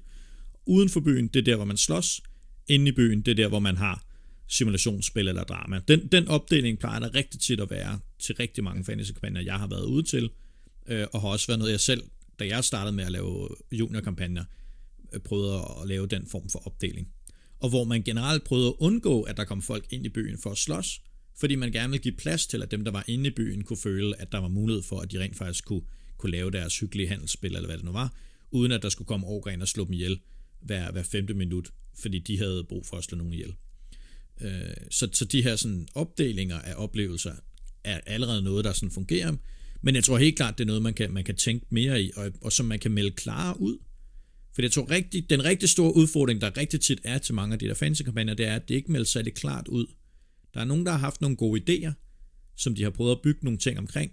Uden 0.66 0.90
for 0.90 1.00
byen, 1.00 1.28
det 1.28 1.40
er 1.40 1.44
der, 1.44 1.56
hvor 1.56 1.66
man 1.66 1.78
slås. 1.78 2.22
Inde 2.68 2.88
i 2.88 2.92
byen, 2.92 3.22
det 3.22 3.32
er 3.32 3.36
der, 3.36 3.48
hvor 3.48 3.60
man 3.60 3.78
har 3.78 4.06
simulationsspil 4.48 5.28
eller 5.28 5.44
drama. 5.44 5.82
Den, 5.88 6.08
den 6.08 6.28
opdeling 6.28 6.80
plejer 6.80 7.00
der 7.00 7.16
rigtig 7.16 7.40
tit 7.40 7.60
at 7.60 7.70
være 7.70 8.00
til 8.20 8.36
rigtig 8.36 8.64
mange 8.64 8.84
fantasy-kampagner, 8.84 9.42
jeg 9.42 9.60
har 9.60 9.68
været 9.68 9.86
ude 9.86 10.04
til, 10.04 10.30
øh, 10.88 11.08
og 11.14 11.22
har 11.22 11.28
også 11.28 11.48
været 11.48 11.60
noget, 11.60 11.72
jeg 11.72 11.80
selv, 11.80 12.04
da 12.40 12.48
jeg 12.48 12.64
startede 12.64 12.96
med 12.96 13.04
at 13.06 13.12
lave 13.12 13.50
junior-kampagner, 13.72 14.44
øh, 15.14 15.20
prøvede 15.20 15.54
at 15.82 15.88
lave 15.88 16.08
den 16.08 16.28
form 16.28 16.50
for 16.50 16.68
opdeling. 16.68 17.08
Og 17.60 17.70
hvor 17.70 17.84
man 17.84 18.04
generelt 18.04 18.44
prøvede 18.44 18.68
at 18.68 18.76
undgå, 18.80 19.22
at 19.22 19.38
der 19.38 19.44
kom 19.44 19.62
folk 19.62 19.86
ind 19.90 20.06
i 20.06 20.10
byen 20.10 20.38
for 20.38 20.52
at 20.52 20.58
slås, 20.58 21.02
fordi 21.38 21.56
man 21.56 21.72
gerne 21.72 21.90
ville 21.90 22.04
give 22.04 22.16
plads 22.16 22.48
til, 22.48 22.64
at 22.64 22.72
dem, 22.72 22.84
der 22.84 22.92
var 22.92 23.06
inde 23.08 23.28
i 23.28 23.32
byen, 23.32 23.64
kunne 23.64 23.78
føle, 23.78 24.22
at 24.22 24.32
der 24.32 24.38
var 24.38 24.48
mulighed 24.48 24.84
for, 24.84 25.00
at 25.00 25.12
de 25.12 25.20
rent 25.20 25.38
faktisk 25.38 25.66
kunne, 25.66 25.82
kunne 26.18 26.32
lave 26.32 26.52
deres 26.52 26.80
hyggelige 26.80 27.08
handelsspil, 27.08 27.56
eller 27.56 27.68
hvad 27.68 27.78
det 27.78 27.86
nu 27.86 27.92
var, 27.92 28.14
uden 28.52 28.72
at 28.72 28.82
der 28.82 28.90
skulle 28.90 29.08
komme 29.08 29.28
overgren 29.28 29.62
og 29.62 29.68
slå 29.68 29.86
dem 29.86 29.94
ihjel 29.94 30.20
hver, 30.60 30.92
hver 30.92 31.04
femte 31.04 31.34
minut, 31.34 31.70
fordi 31.96 32.20
de 32.20 32.38
havde 32.38 32.64
brug 32.70 32.86
for 32.86 32.98
at 32.98 33.04
slå 33.04 33.18
nogen 33.18 33.34
ihjel. 33.34 33.56
Øh, 34.42 34.52
så, 34.92 35.10
så 35.14 35.26
de 35.26 35.44
her 35.44 35.56
sådan 35.56 35.88
opdelinger 35.96 36.60
af 36.60 36.74
oplevelser 36.78 37.34
er 37.84 38.00
allerede 38.06 38.42
noget, 38.42 38.66
der 38.66 38.74
sådan 38.74 38.92
fungerer, 38.92 39.36
men 39.82 39.96
jeg 39.96 40.04
tror 40.04 40.18
helt 40.18 40.36
klart, 40.36 40.58
det 40.58 40.64
er 40.64 40.68
noget, 40.68 40.82
man 40.82 40.94
kan, 40.94 41.14
man 41.14 41.24
kan 41.24 41.36
tænke 41.36 41.66
mere 41.70 42.02
i, 42.02 42.12
og, 42.16 42.32
og 42.42 42.52
som 42.52 42.66
man 42.66 42.80
kan 42.80 42.92
melde 42.92 43.12
klarere 43.12 43.62
ud. 43.62 43.78
For 44.56 44.62
jeg 44.62 44.72
tror 44.72 44.90
rigtig, 44.90 45.30
den 45.30 45.44
rigtig 45.44 45.70
store 45.70 45.96
udfordring, 45.96 46.42
der 46.42 46.58
rigtig 46.58 46.82
tit 46.82 47.02
er 47.04 47.18
til 47.18 47.36
mange 47.36 47.54
af 47.54 47.60
de 47.60 47.68
der 47.68 47.74
fancy-kampagner, 47.74 48.34
det 48.34 48.48
er, 48.48 48.56
at 48.56 48.70
det 48.70 48.76
ikke 48.76 48.92
melder 48.92 49.06
sig 49.06 49.26
det 49.26 49.34
klart 49.34 49.68
ud. 49.68 49.86
Der 50.54 50.60
er 50.60 50.66
nogen, 50.66 50.86
der 50.86 50.92
har 50.92 51.00
haft 51.00 51.22
nogle 51.22 51.38
gode 51.38 51.62
idéer, 51.62 51.92
som 52.56 52.76
de 52.76 52.84
har 52.84 52.90
prøvet 52.90 53.12
at 53.12 53.22
bygge 53.22 53.40
nogle 53.44 53.60
ting 53.60 53.78
omkring, 53.80 54.12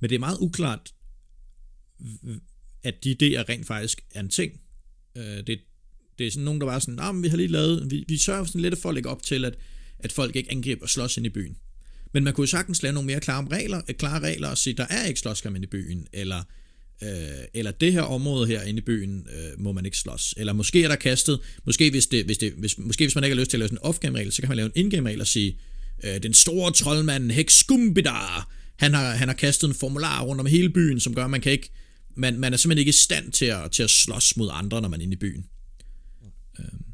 men 0.00 0.10
det 0.10 0.14
er 0.14 0.20
meget 0.20 0.38
uklart, 0.40 0.94
at 2.82 3.04
de 3.04 3.10
idéer 3.10 3.48
rent 3.48 3.66
faktisk 3.66 4.04
er 4.10 4.20
en 4.20 4.28
ting. 4.28 4.60
Øh, 5.16 5.46
det, 5.46 5.60
det 6.18 6.26
er 6.26 6.30
sådan 6.30 6.44
nogen, 6.44 6.60
der 6.60 6.66
var 6.66 6.78
sådan, 6.78 6.94
nah, 6.94 7.14
men 7.14 7.22
vi 7.22 7.28
har 7.28 7.36
lige 7.36 7.48
lavet, 7.48 7.90
vi, 7.90 8.04
vi 8.08 8.18
sørger 8.18 8.44
sådan 8.44 8.60
lidt 8.60 8.78
for 8.78 8.88
at 8.88 8.94
lægge 8.94 9.08
op 9.08 9.22
til, 9.22 9.44
at, 9.44 9.58
at 9.98 10.12
folk 10.12 10.36
ikke 10.36 10.50
angriber 10.50 10.82
og 10.82 10.88
slås 10.88 11.16
ind 11.16 11.26
i 11.26 11.30
byen. 11.30 11.56
Men 12.12 12.24
man 12.24 12.34
kunne 12.34 12.42
jo 12.42 12.50
sagtens 12.50 12.82
lave 12.82 12.92
nogle 12.92 13.06
mere 13.06 13.20
klare 13.20 13.48
regler, 13.48 13.80
klare 13.80 14.20
regler 14.20 14.48
og 14.48 14.58
sige, 14.58 14.74
der 14.74 14.86
er 14.90 15.06
ikke 15.06 15.20
slåskamp 15.20 15.56
i 15.56 15.66
byen, 15.66 16.06
eller, 16.12 16.42
øh, 17.02 17.44
eller 17.54 17.70
det 17.70 17.92
her 17.92 18.02
område 18.02 18.46
her 18.46 18.62
inde 18.62 18.78
i 18.78 18.82
byen 18.82 19.26
øh, 19.32 19.60
må 19.60 19.72
man 19.72 19.84
ikke 19.84 19.98
slås. 19.98 20.34
Eller 20.36 20.52
måske 20.52 20.84
er 20.84 20.88
der 20.88 20.96
kastet, 20.96 21.40
måske 21.64 21.90
hvis, 21.90 22.06
det, 22.06 22.24
hvis, 22.24 22.38
det, 22.38 22.52
hvis, 22.52 22.78
måske 22.78 23.04
hvis 23.04 23.14
man 23.14 23.24
ikke 23.24 23.36
har 23.36 23.40
lyst 23.40 23.50
til 23.50 23.56
at 23.56 23.58
lave 23.58 23.68
sådan 23.68 23.78
en 23.84 23.90
off-game 23.90 24.18
regel, 24.18 24.32
så 24.32 24.42
kan 24.42 24.48
man 24.48 24.56
lave 24.56 24.66
en 24.66 24.84
in-game 24.84 25.08
regel 25.08 25.20
og 25.20 25.26
sige, 25.26 25.58
øh, 26.04 26.22
den 26.22 26.34
store 26.34 26.72
troldmand 26.72 27.30
Hexgumbidar, 27.30 28.52
han 28.76 28.94
har, 28.94 29.10
han 29.10 29.28
har 29.28 29.34
kastet 29.34 29.68
en 29.68 29.74
formular 29.74 30.22
rundt 30.22 30.40
om 30.40 30.46
hele 30.46 30.70
byen, 30.70 31.00
som 31.00 31.14
gør, 31.14 31.24
at 31.24 31.30
man 31.30 31.40
kan 31.40 31.52
ikke, 31.52 31.70
man, 32.16 32.38
man 32.38 32.52
er 32.52 32.56
simpelthen 32.56 32.80
ikke 32.80 32.88
i 32.88 32.92
stand 32.92 33.32
til 33.32 33.46
at, 33.46 33.70
til 33.70 33.82
at 33.82 33.90
slås 33.90 34.36
mod 34.36 34.48
andre, 34.52 34.82
når 34.82 34.88
man 34.88 35.00
er 35.00 35.04
inde 35.04 35.14
i 35.14 35.16
byen. 35.16 35.46
Øhm. 36.58 36.84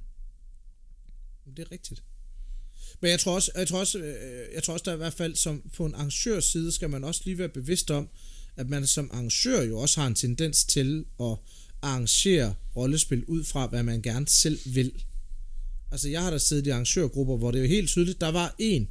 Det 1.56 1.66
er 1.66 1.72
rigtigt. 1.72 2.02
Men 3.00 3.10
jeg 3.10 3.20
tror 3.20 3.34
også, 3.34 3.50
jeg 3.56 3.68
tror 3.68 3.78
også, 3.78 3.98
øh, 3.98 4.54
jeg 4.54 4.62
tror 4.62 4.72
også 4.72 4.84
der 4.84 4.94
i 4.94 4.96
hvert 4.96 5.12
fald 5.12 5.36
som 5.36 5.62
på 5.76 5.86
en 5.86 5.94
arrangørs 5.94 6.44
side 6.44 6.72
skal 6.72 6.90
man 6.90 7.04
også 7.04 7.20
lige 7.24 7.38
være 7.38 7.48
bevidst 7.48 7.90
om, 7.90 8.08
at 8.58 8.68
man 8.68 8.86
som 8.86 9.10
arrangør 9.12 9.62
jo 9.62 9.78
også 9.78 10.00
har 10.00 10.06
en 10.06 10.14
tendens 10.14 10.64
til 10.64 11.04
at 11.20 11.36
arrangere 11.82 12.54
rollespil 12.76 13.24
ud 13.24 13.44
fra, 13.44 13.66
hvad 13.66 13.82
man 13.82 14.02
gerne 14.02 14.28
selv 14.28 14.60
vil. 14.64 14.92
Altså 15.90 16.08
jeg 16.08 16.22
har 16.22 16.30
da 16.30 16.38
siddet 16.38 16.66
i 16.66 16.70
arrangørgrupper, 16.70 17.36
hvor 17.36 17.50
det 17.50 17.58
er 17.58 17.62
jo 17.62 17.68
helt 17.68 17.88
tydeligt, 17.88 18.20
der 18.20 18.28
var 18.28 18.54
en, 18.58 18.90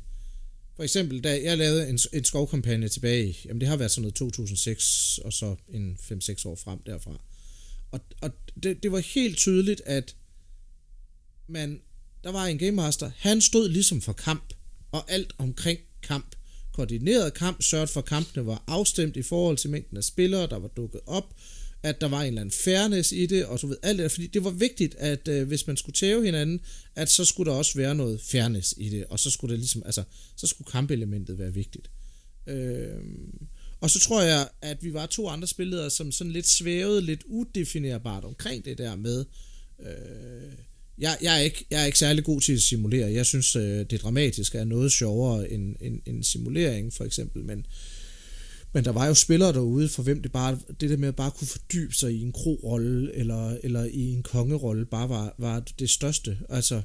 for 0.75 0.83
eksempel 0.83 1.23
da 1.23 1.41
jeg 1.43 1.57
lavede 1.57 1.89
en, 1.89 1.99
en 2.13 2.23
skovkampagne 2.23 2.89
tilbage, 2.89 3.37
jamen 3.45 3.61
det 3.61 3.69
har 3.69 3.77
været 3.77 3.91
sådan 3.91 4.01
noget 4.01 4.15
2006, 4.15 5.17
og 5.17 5.33
så 5.33 5.55
en 5.69 5.97
5-6 6.01 6.47
år 6.47 6.55
frem 6.55 6.79
derfra. 6.85 7.21
Og, 7.91 7.99
og 8.21 8.31
det, 8.63 8.83
det 8.83 8.91
var 8.91 8.99
helt 8.99 9.37
tydeligt, 9.37 9.81
at 9.85 10.15
man, 11.47 11.81
der 12.23 12.31
var 12.31 12.45
en 12.45 12.57
Game 12.57 12.71
Master, 12.71 13.11
han 13.17 13.41
stod 13.41 13.69
ligesom 13.69 14.01
for 14.01 14.13
kamp, 14.13 14.53
og 14.91 15.11
alt 15.11 15.33
omkring 15.37 15.79
kamp. 16.03 16.35
Koordineret 16.77 17.33
kamp, 17.33 17.61
sørget 17.61 17.89
for, 17.89 17.99
at 17.99 18.05
kampene 18.05 18.45
var 18.45 18.63
afstemt 18.67 19.17
i 19.17 19.21
forhold 19.21 19.57
til 19.57 19.69
mængden 19.69 19.97
af 19.97 20.03
spillere, 20.03 20.47
der 20.47 20.59
var 20.59 20.67
dukket 20.67 21.01
op, 21.05 21.35
at 21.83 22.01
der 22.01 22.07
var 22.07 22.21
en 22.21 22.27
eller 22.27 22.41
anden 22.41 22.55
fairness 22.63 23.11
i 23.11 23.25
det, 23.25 23.45
og 23.45 23.59
så 23.59 23.67
ved 23.67 23.77
alt 23.83 23.99
det, 23.99 24.11
fordi 24.11 24.27
det 24.27 24.43
var 24.43 24.49
vigtigt, 24.49 24.95
at 24.95 25.27
øh, 25.27 25.47
hvis 25.47 25.67
man 25.67 25.77
skulle 25.77 25.93
tæve 25.93 26.25
hinanden, 26.25 26.59
at 26.95 27.09
så 27.09 27.25
skulle 27.25 27.51
der 27.51 27.57
også 27.57 27.77
være 27.77 27.95
noget 27.95 28.21
fairness 28.21 28.73
i 28.77 28.89
det, 28.89 29.05
og 29.09 29.19
så 29.19 29.31
skulle 29.31 29.51
det 29.51 29.59
ligesom, 29.59 29.81
altså, 29.85 30.03
så 30.35 30.47
skulle 30.47 30.71
kampelementet 30.71 31.39
være 31.39 31.53
vigtigt. 31.53 31.89
Øh, 32.47 33.01
og 33.81 33.89
så 33.89 33.99
tror 33.99 34.21
jeg, 34.21 34.49
at 34.61 34.83
vi 34.83 34.93
var 34.93 35.05
to 35.05 35.27
andre 35.27 35.47
spillere, 35.47 35.89
som 35.89 36.11
sådan 36.11 36.33
lidt 36.33 36.47
svævede, 36.47 37.01
lidt 37.01 37.23
udefinerbart 37.23 38.25
omkring 38.25 38.65
det 38.65 38.77
der 38.77 38.95
med, 38.95 39.25
øh, 39.79 40.53
jeg, 40.99 41.17
jeg, 41.21 41.35
er 41.35 41.39
ikke, 41.39 41.65
jeg 41.71 41.81
er 41.81 41.85
ikke 41.85 41.99
særlig 41.99 42.23
god 42.23 42.41
til 42.41 42.53
at 42.53 42.61
simulere. 42.61 43.11
Jeg 43.11 43.25
synes, 43.25 43.55
øh, 43.55 43.85
det 43.89 44.01
dramatiske 44.01 44.57
er 44.57 44.63
noget 44.63 44.91
sjovere 44.91 45.51
end, 45.51 45.75
end, 45.81 46.01
end 46.05 46.23
simulering, 46.23 46.93
for 46.93 47.03
eksempel. 47.03 47.43
Men, 47.43 47.65
men 48.73 48.85
der 48.85 48.91
var 48.91 49.07
jo 49.07 49.13
spillere 49.13 49.53
derude, 49.53 49.89
for 49.89 50.03
hvem 50.03 50.21
det 50.21 50.31
bare, 50.31 50.59
det 50.79 50.89
der 50.89 50.97
med 50.97 51.07
at 51.07 51.15
bare 51.15 51.31
kunne 51.31 51.47
fordybe 51.47 51.93
sig 51.93 52.13
i 52.13 52.21
en 52.21 52.31
kro-rolle, 52.31 53.15
eller, 53.15 53.57
eller 53.63 53.83
i 53.83 54.11
en 54.11 54.23
kongerolle, 54.23 54.85
bare 54.85 55.09
var, 55.09 55.35
var 55.37 55.59
det 55.59 55.89
største. 55.89 56.37
Altså, 56.49 56.81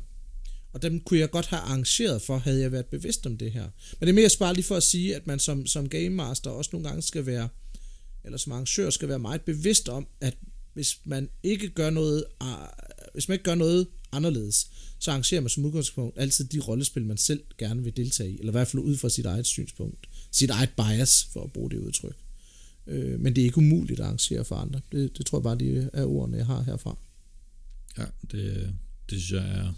og 0.73 0.83
dem 0.83 1.01
kunne 1.01 1.21
jeg 1.21 1.31
godt 1.31 1.47
have 1.47 1.61
arrangeret 1.61 2.23
for, 2.23 2.39
havde 2.39 2.61
jeg 2.61 2.73
været 2.73 2.87
bevidst 2.87 3.27
om 3.27 3.37
det 3.37 3.53
her. 3.53 3.69
Men 4.01 4.07
det 4.07 4.09
er 4.09 4.13
mere 4.13 4.31
bare 4.39 4.55
lige 4.55 4.65
for 4.65 4.77
at 4.77 4.83
sige, 4.83 5.17
at 5.17 5.27
man 5.27 5.39
som, 5.39 5.67
som 5.67 5.89
game 5.89 6.11
master 6.11 6.51
også 6.51 6.71
nogle 6.73 6.89
gange 6.89 7.03
skal 7.03 7.27
være, 7.27 7.49
eller 8.25 8.39
som 8.39 8.53
arrangør 8.53 8.91
skal 8.91 9.09
være 9.09 9.19
meget 9.19 9.41
bevidst 9.41 9.89
om, 9.89 10.07
at 10.21 10.37
hvis 10.75 10.99
man 11.05 11.29
ikke 11.43 11.69
gør 11.69 11.91
noget, 11.91 12.25
ah, 12.41 12.69
hvis 13.13 13.29
man 13.29 13.35
ikke 13.35 13.45
gør 13.45 13.55
noget 13.55 13.87
anderledes, 14.13 14.71
så 14.99 15.11
arrangerer 15.11 15.41
man 15.41 15.51
som 15.51 15.65
udgangspunkt 15.65 16.19
altid 16.19 16.45
de 16.45 16.61
rollespil, 16.61 17.07
man 17.07 17.17
selv 17.17 17.41
gerne 17.59 17.85
vil 17.85 17.97
deltage 17.97 18.31
i, 18.31 18.39
eller 18.39 18.51
i 18.51 18.57
hvert 18.57 18.69
fald 18.69 18.83
ud 18.83 18.97
fra 18.97 19.09
sit 19.09 19.27
eget 19.27 19.47
synspunkt, 19.47 20.09
sit 20.31 20.51
eget 20.51 20.71
bias, 20.77 21.29
for 21.33 21.45
at 21.45 21.53
bruge 21.53 21.71
det 21.71 21.79
udtryk. 21.79 22.17
Øh, 22.87 23.21
men 23.21 23.37
det 23.37 23.43
er 23.43 23.47
ikke 23.47 23.59
umuligt 23.59 24.01
at 24.01 24.07
arrangere 24.07 24.45
for 24.45 24.57
andre. 24.57 24.81
Det, 24.93 25.19
det 25.19 25.27
tror 25.27 25.39
jeg 25.39 25.43
bare, 25.43 25.59
de 25.59 25.91
er 25.93 26.05
ordene, 26.05 26.37
jeg 26.37 26.47
har 26.47 26.63
herfra. 26.63 26.99
Ja, 27.99 28.05
det, 28.31 28.75
det 29.11 29.23
synes 29.23 29.33
jeg 29.33 29.59
er 29.59 29.75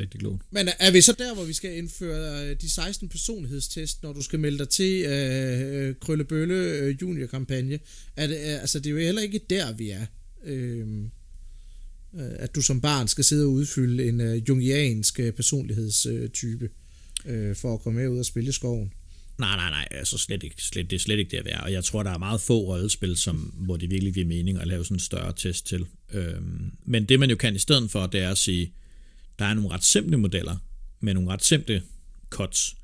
rigtig 0.00 0.20
klogt. 0.20 0.42
Men 0.50 0.68
er 0.78 0.90
vi 0.90 1.00
så 1.00 1.14
der, 1.18 1.34
hvor 1.34 1.44
vi 1.44 1.52
skal 1.52 1.76
indføre 1.76 2.48
øh, 2.50 2.60
de 2.60 2.70
16 2.70 3.08
personlighedstest, 3.08 4.02
når 4.02 4.12
du 4.12 4.22
skal 4.22 4.38
melde 4.38 4.58
dig 4.58 4.68
til 4.68 5.04
øh, 5.04 5.94
Krøllebølle 6.00 6.54
øh, 6.54 6.96
junior-kampagne? 7.02 7.78
Er 8.16 8.26
det, 8.26 8.36
altså, 8.36 8.78
det 8.78 8.86
er 8.86 8.90
jo 8.90 8.98
heller 8.98 9.22
ikke 9.22 9.40
der, 9.50 9.72
vi 9.72 9.90
er. 9.90 10.00
Øh, 10.00 10.06
Øh, 10.46 10.86
Øh, 12.16 12.30
at 12.38 12.54
du 12.54 12.62
som 12.62 12.80
barn 12.80 13.08
skal 13.08 13.24
sidde 13.24 13.44
og 13.44 13.52
udfylde 13.52 14.08
en 14.08 14.20
øh, 14.20 14.48
jungiansk 14.48 15.20
øh, 15.20 15.32
personlighedstype 15.32 16.70
for 17.54 17.74
at 17.74 17.80
komme 17.80 18.00
med 18.00 18.08
ud 18.08 18.18
og 18.18 18.24
spille 18.24 18.48
i 18.48 18.52
skoven. 18.52 18.92
Nej, 19.38 19.56
nej, 19.56 19.70
nej, 19.70 19.88
altså 19.90 20.18
slet 20.18 20.42
ikke, 20.42 20.62
slet, 20.62 20.90
det 20.90 20.96
er 20.96 21.00
slet 21.00 21.18
ikke 21.18 21.30
det 21.30 21.36
at 21.36 21.44
være. 21.44 21.60
Og 21.60 21.72
jeg 21.72 21.84
tror, 21.84 22.02
der 22.02 22.10
er 22.10 22.18
meget 22.18 22.40
få 22.40 22.58
rollespil, 22.58 23.16
som, 23.16 23.36
hvor 23.36 23.76
det 23.76 23.90
virkelig 23.90 24.14
giver 24.14 24.26
mening 24.26 24.58
at 24.60 24.66
lave 24.66 24.84
sådan 24.84 24.94
en 24.94 25.00
større 25.00 25.32
test 25.36 25.66
til. 25.66 25.86
Øhm, 26.12 26.72
men 26.84 27.04
det 27.04 27.20
man 27.20 27.30
jo 27.30 27.36
kan 27.36 27.56
i 27.56 27.58
stedet 27.58 27.90
for, 27.90 28.06
det 28.06 28.20
er 28.20 28.30
at 28.30 28.38
sige, 28.38 28.72
der 29.38 29.44
er 29.44 29.54
nogle 29.54 29.70
ret 29.70 29.84
simple 29.84 30.16
modeller, 30.16 30.56
med 31.00 31.14
nogle 31.14 31.30
ret 31.30 31.44
simple 31.44 31.82
cuts, 32.30 32.76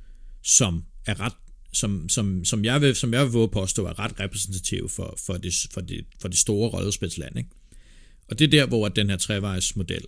som 0.42 0.84
er 1.06 1.20
ret 1.20 1.32
som, 1.72 2.08
som, 2.08 2.44
som 2.44 2.64
jeg 2.64 2.80
vil, 2.80 2.94
som 2.94 3.14
jeg 3.14 3.32
vil 3.32 3.48
påstå, 3.52 3.86
er 3.86 3.98
ret 3.98 4.20
repræsentative 4.20 4.88
for, 4.88 5.14
for, 5.26 5.34
det, 5.34 5.54
for, 5.70 5.80
det, 5.80 6.04
for 6.20 6.28
det 6.28 6.38
store 6.38 6.70
rollespilsland. 6.70 7.38
Ikke? 7.38 7.50
Og 8.32 8.38
det 8.38 8.44
er 8.44 8.48
der, 8.48 8.66
hvor 8.66 8.88
den 8.88 9.10
her 9.10 9.16
trevejsmodel 9.16 10.04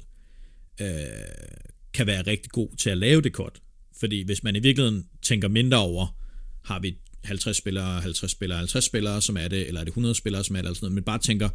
øh, 0.80 0.86
kan 1.94 2.06
være 2.06 2.22
rigtig 2.22 2.50
god 2.50 2.76
til 2.76 2.90
at 2.90 2.98
lave 2.98 3.22
det 3.22 3.32
kort. 3.32 3.62
Fordi 4.00 4.22
hvis 4.22 4.42
man 4.42 4.56
i 4.56 4.58
virkeligheden 4.58 5.08
tænker 5.22 5.48
mindre 5.48 5.78
over, 5.78 6.18
har 6.64 6.78
vi 6.80 6.98
50 7.24 7.56
spillere, 7.56 8.00
50 8.00 8.30
spillere, 8.30 8.58
50 8.58 8.84
spillere, 8.84 9.22
som 9.22 9.36
er 9.36 9.48
det, 9.48 9.68
eller 9.68 9.80
er 9.80 9.84
det 9.84 9.90
100 9.90 10.14
spillere, 10.14 10.44
som 10.44 10.56
er 10.56 10.60
det, 10.60 10.66
eller 10.66 10.74
sådan 10.74 10.84
noget, 10.84 10.94
men 10.94 11.04
bare 11.04 11.18
tænker, 11.18 11.48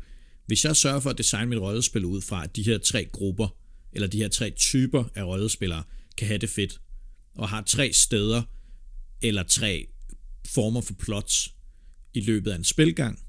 hvis 0.45 0.65
jeg 0.65 0.75
sørger 0.75 0.99
for 0.99 1.10
at 1.10 1.17
designe 1.17 1.49
mit 1.49 1.60
rollespil 1.60 2.05
ud 2.05 2.21
fra, 2.21 2.43
at 2.43 2.55
de 2.55 2.63
her 2.63 2.77
tre 2.77 3.05
grupper, 3.05 3.58
eller 3.93 4.08
de 4.08 4.17
her 4.17 4.27
tre 4.27 4.49
typer 4.49 5.03
af 5.15 5.23
rollespillere, 5.23 5.84
kan 6.17 6.27
have 6.27 6.38
det 6.38 6.49
fedt, 6.49 6.82
og 7.36 7.49
har 7.49 7.62
tre 7.62 7.93
steder, 7.93 8.41
eller 9.21 9.43
tre 9.43 9.88
former 10.47 10.82
for 10.82 10.93
plots 10.93 11.53
i 12.13 12.21
løbet 12.21 12.51
af 12.51 12.55
en 12.55 12.63
spilgang, 12.63 13.19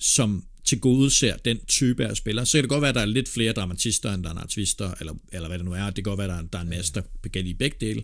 som 0.00 0.44
til 0.68 0.80
gode 0.80 1.10
ser 1.10 1.36
den 1.36 1.58
type 1.66 2.06
af 2.06 2.16
spiller. 2.16 2.44
Så 2.44 2.58
kan 2.58 2.62
det 2.62 2.70
godt 2.70 2.80
være, 2.82 2.88
at 2.88 2.94
der 2.94 3.00
er 3.00 3.06
lidt 3.06 3.28
flere 3.28 3.52
dramatister, 3.52 4.14
end 4.14 4.24
der 4.24 4.34
er 4.34 4.46
twister, 4.46 4.94
eller, 5.00 5.14
eller 5.32 5.48
hvad 5.48 5.58
det 5.58 5.64
nu 5.64 5.72
er. 5.72 5.84
Det 5.84 5.94
kan 5.94 6.02
godt 6.02 6.18
være, 6.18 6.38
at 6.38 6.42
der, 6.42 6.48
der 6.48 6.58
er 6.58 6.62
en 6.62 6.68
masse, 6.68 6.92
der 6.92 7.02
kan 7.32 7.46
i 7.46 7.54
begge 7.54 7.76
dele. 7.80 8.02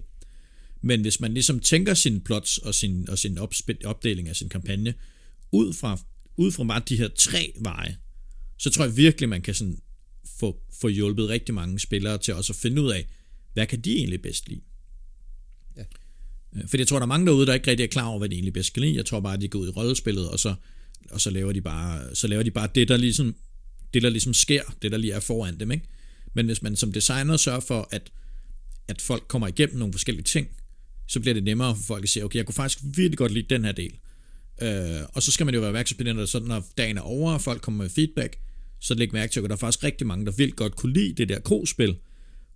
Men 0.83 1.01
hvis 1.01 1.21
man 1.21 1.35
ligesom 1.35 1.61
tænker 1.61 1.95
sin 1.95 2.21
plots 2.21 2.59
og 2.59 2.75
sin, 2.75 3.09
og 3.09 3.19
sin 3.19 3.39
opspil, 3.39 3.87
opdeling 3.87 4.29
af 4.29 4.37
sin 4.37 4.49
kampagne, 4.49 4.95
ud 5.53 5.73
fra 5.73 5.99
ud 6.37 6.53
fra 6.53 6.65
bare 6.65 6.83
de 6.89 6.97
her 6.97 7.09
tre 7.09 7.53
veje, 7.61 7.97
så 8.59 8.71
tror 8.71 8.85
jeg 8.85 8.97
virkelig, 8.97 9.29
man 9.29 9.43
kan 9.43 9.55
sådan 9.55 9.79
få, 10.41 10.63
få 10.81 10.89
hjulpet 10.89 11.29
rigtig 11.29 11.55
mange 11.55 11.79
spillere 11.79 12.19
til 12.19 12.35
også 12.35 12.53
at 12.53 12.57
finde 12.57 12.83
ud 12.83 12.91
af, 12.91 13.07
hvad 13.53 13.67
kan 13.67 13.81
de 13.81 13.97
egentlig 13.97 14.23
bedst 14.23 14.49
lide. 14.49 14.61
Ja. 15.77 15.85
Øh, 16.57 16.69
Fordi 16.69 16.81
jeg 16.81 16.89
tror, 16.89 16.99
der 16.99 17.07
er 17.07 17.07
mange 17.07 17.27
derude, 17.27 17.47
der 17.47 17.55
ikke 17.55 17.71
rigtig 17.71 17.85
er 17.85 17.89
klar 17.89 18.07
over, 18.07 18.19
hvad 18.19 18.29
de 18.29 18.35
egentlig 18.35 18.53
bedst 18.53 18.73
kan 18.73 18.83
lide. 18.83 18.97
Jeg 18.97 19.07
tror 19.07 19.21
bare, 19.21 19.35
at 19.35 19.41
de 19.41 19.49
går 19.49 19.59
ud 19.59 19.67
i 19.67 19.71
rollespillet, 19.71 20.29
og 20.29 20.39
så, 20.39 20.55
og 21.11 21.21
så, 21.21 21.31
laver 21.31 21.53
de 21.53 21.61
bare, 21.61 22.15
så 22.15 22.27
laver 22.27 22.43
de 22.43 22.51
bare 22.51 22.69
det, 22.75 22.89
der 22.89 22.97
ligesom, 22.97 23.35
det, 23.95 24.03
der 24.03 24.11
ligesom 24.11 24.35
sker, 24.35 24.63
det, 24.83 24.93
der 24.93 24.99
lige 24.99 25.13
er 25.13 25.21
foran 25.21 25.61
dem. 25.61 25.71
Ikke? 25.71 25.87
Men 26.35 26.47
hvis 26.47 26.63
man 26.63 26.77
som 26.77 26.93
designer 26.93 27.37
sørger 27.37 27.61
for, 27.61 27.89
at, 27.91 28.13
at 28.89 29.03
folk 29.03 29.25
kommer 29.29 29.49
igennem 29.49 29.79
nogle 29.79 29.93
forskellige 29.93 30.25
ting, 30.25 30.49
så 31.07 31.21
bliver 31.21 31.35
det 31.35 31.45
nemmere 31.45 31.77
for 31.77 31.83
folk 31.83 32.03
at 32.03 32.09
sige, 32.09 32.25
okay, 32.25 32.37
jeg 32.37 32.47
kunne 32.47 32.55
faktisk 32.55 32.79
virkelig 32.83 33.19
godt 33.19 33.33
lide 33.33 33.47
den 33.55 33.65
her 33.65 33.73
del. 33.73 33.93
Øh, 34.63 35.01
og 35.13 35.23
så 35.23 35.33
skal 35.33 35.47
man 35.47 35.55
jo 35.55 35.61
være 35.61 35.69
opmærksom 35.69 35.99
på 35.99 36.05
det, 36.05 36.17
når, 36.17 36.41
når 36.41 36.67
dagen 36.79 36.97
er 36.97 37.03
over, 37.03 37.33
og 37.33 37.41
folk 37.41 37.63
kommer 37.63 37.85
med 37.85 37.91
feedback, 37.91 38.39
så 38.81 38.95
læg 38.95 39.13
mærke 39.13 39.33
til, 39.33 39.41
at 39.41 39.45
der 39.45 39.57
er 39.57 39.61
faktisk 39.61 39.85
rigtig 39.85 40.07
mange, 40.07 40.27
der 40.27 40.33
vil 40.33 40.53
godt 40.53 40.77
kunne 40.77 40.93
lide 40.93 41.15
det 41.15 41.29
der 41.29 41.41
krospil, 41.41 41.97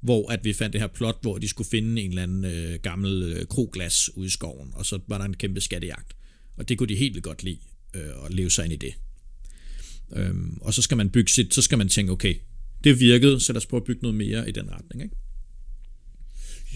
hvor 0.01 0.33
at 0.33 0.45
vi 0.45 0.53
fandt 0.53 0.73
det 0.73 0.81
her 0.81 0.89
plot, 0.89 1.19
hvor 1.23 1.39
de 1.39 1.49
skulle 1.49 1.69
finde 1.69 2.03
en 2.03 2.09
eller 2.09 2.23
anden 2.23 2.45
øh, 2.45 2.79
gammel 2.83 3.23
øh, 3.23 3.47
kroglas 3.47 4.17
ude 4.17 4.27
i 4.27 4.31
skoven, 4.31 4.71
og 4.75 4.87
så 4.87 4.99
var 5.07 5.19
der 5.19 5.25
en 5.25 5.35
kæmpe 5.35 5.61
skattejagt. 5.61 6.17
Og 6.57 6.69
det 6.69 6.79
kunne 6.79 6.89
de 6.89 6.97
helt 6.97 7.15
vildt 7.15 7.25
godt 7.25 7.43
lide, 7.43 7.59
øh, 7.95 8.11
og 8.17 8.31
leve 8.31 8.51
sig 8.51 8.65
ind 8.65 8.73
i 8.73 8.77
det. 8.77 8.95
Øhm, 10.13 10.59
og 10.61 10.75
så 10.75 10.83
skal 10.83 10.97
man 10.97 11.11
bygge 11.11 11.31
sit, 11.31 11.55
så 11.55 11.63
skal 11.63 11.79
man 11.79 11.89
tænke, 11.89 12.13
okay, 12.13 12.35
det 12.85 13.01
virkede, 13.01 13.41
så 13.41 13.53
lad 13.53 13.57
os 13.57 13.67
prøve 13.67 13.81
at 13.81 13.87
bygge 13.87 14.03
noget 14.03 14.15
mere 14.15 14.49
i 14.49 14.53
den 14.53 14.71
retning, 14.71 15.03
ikke? 15.03 15.17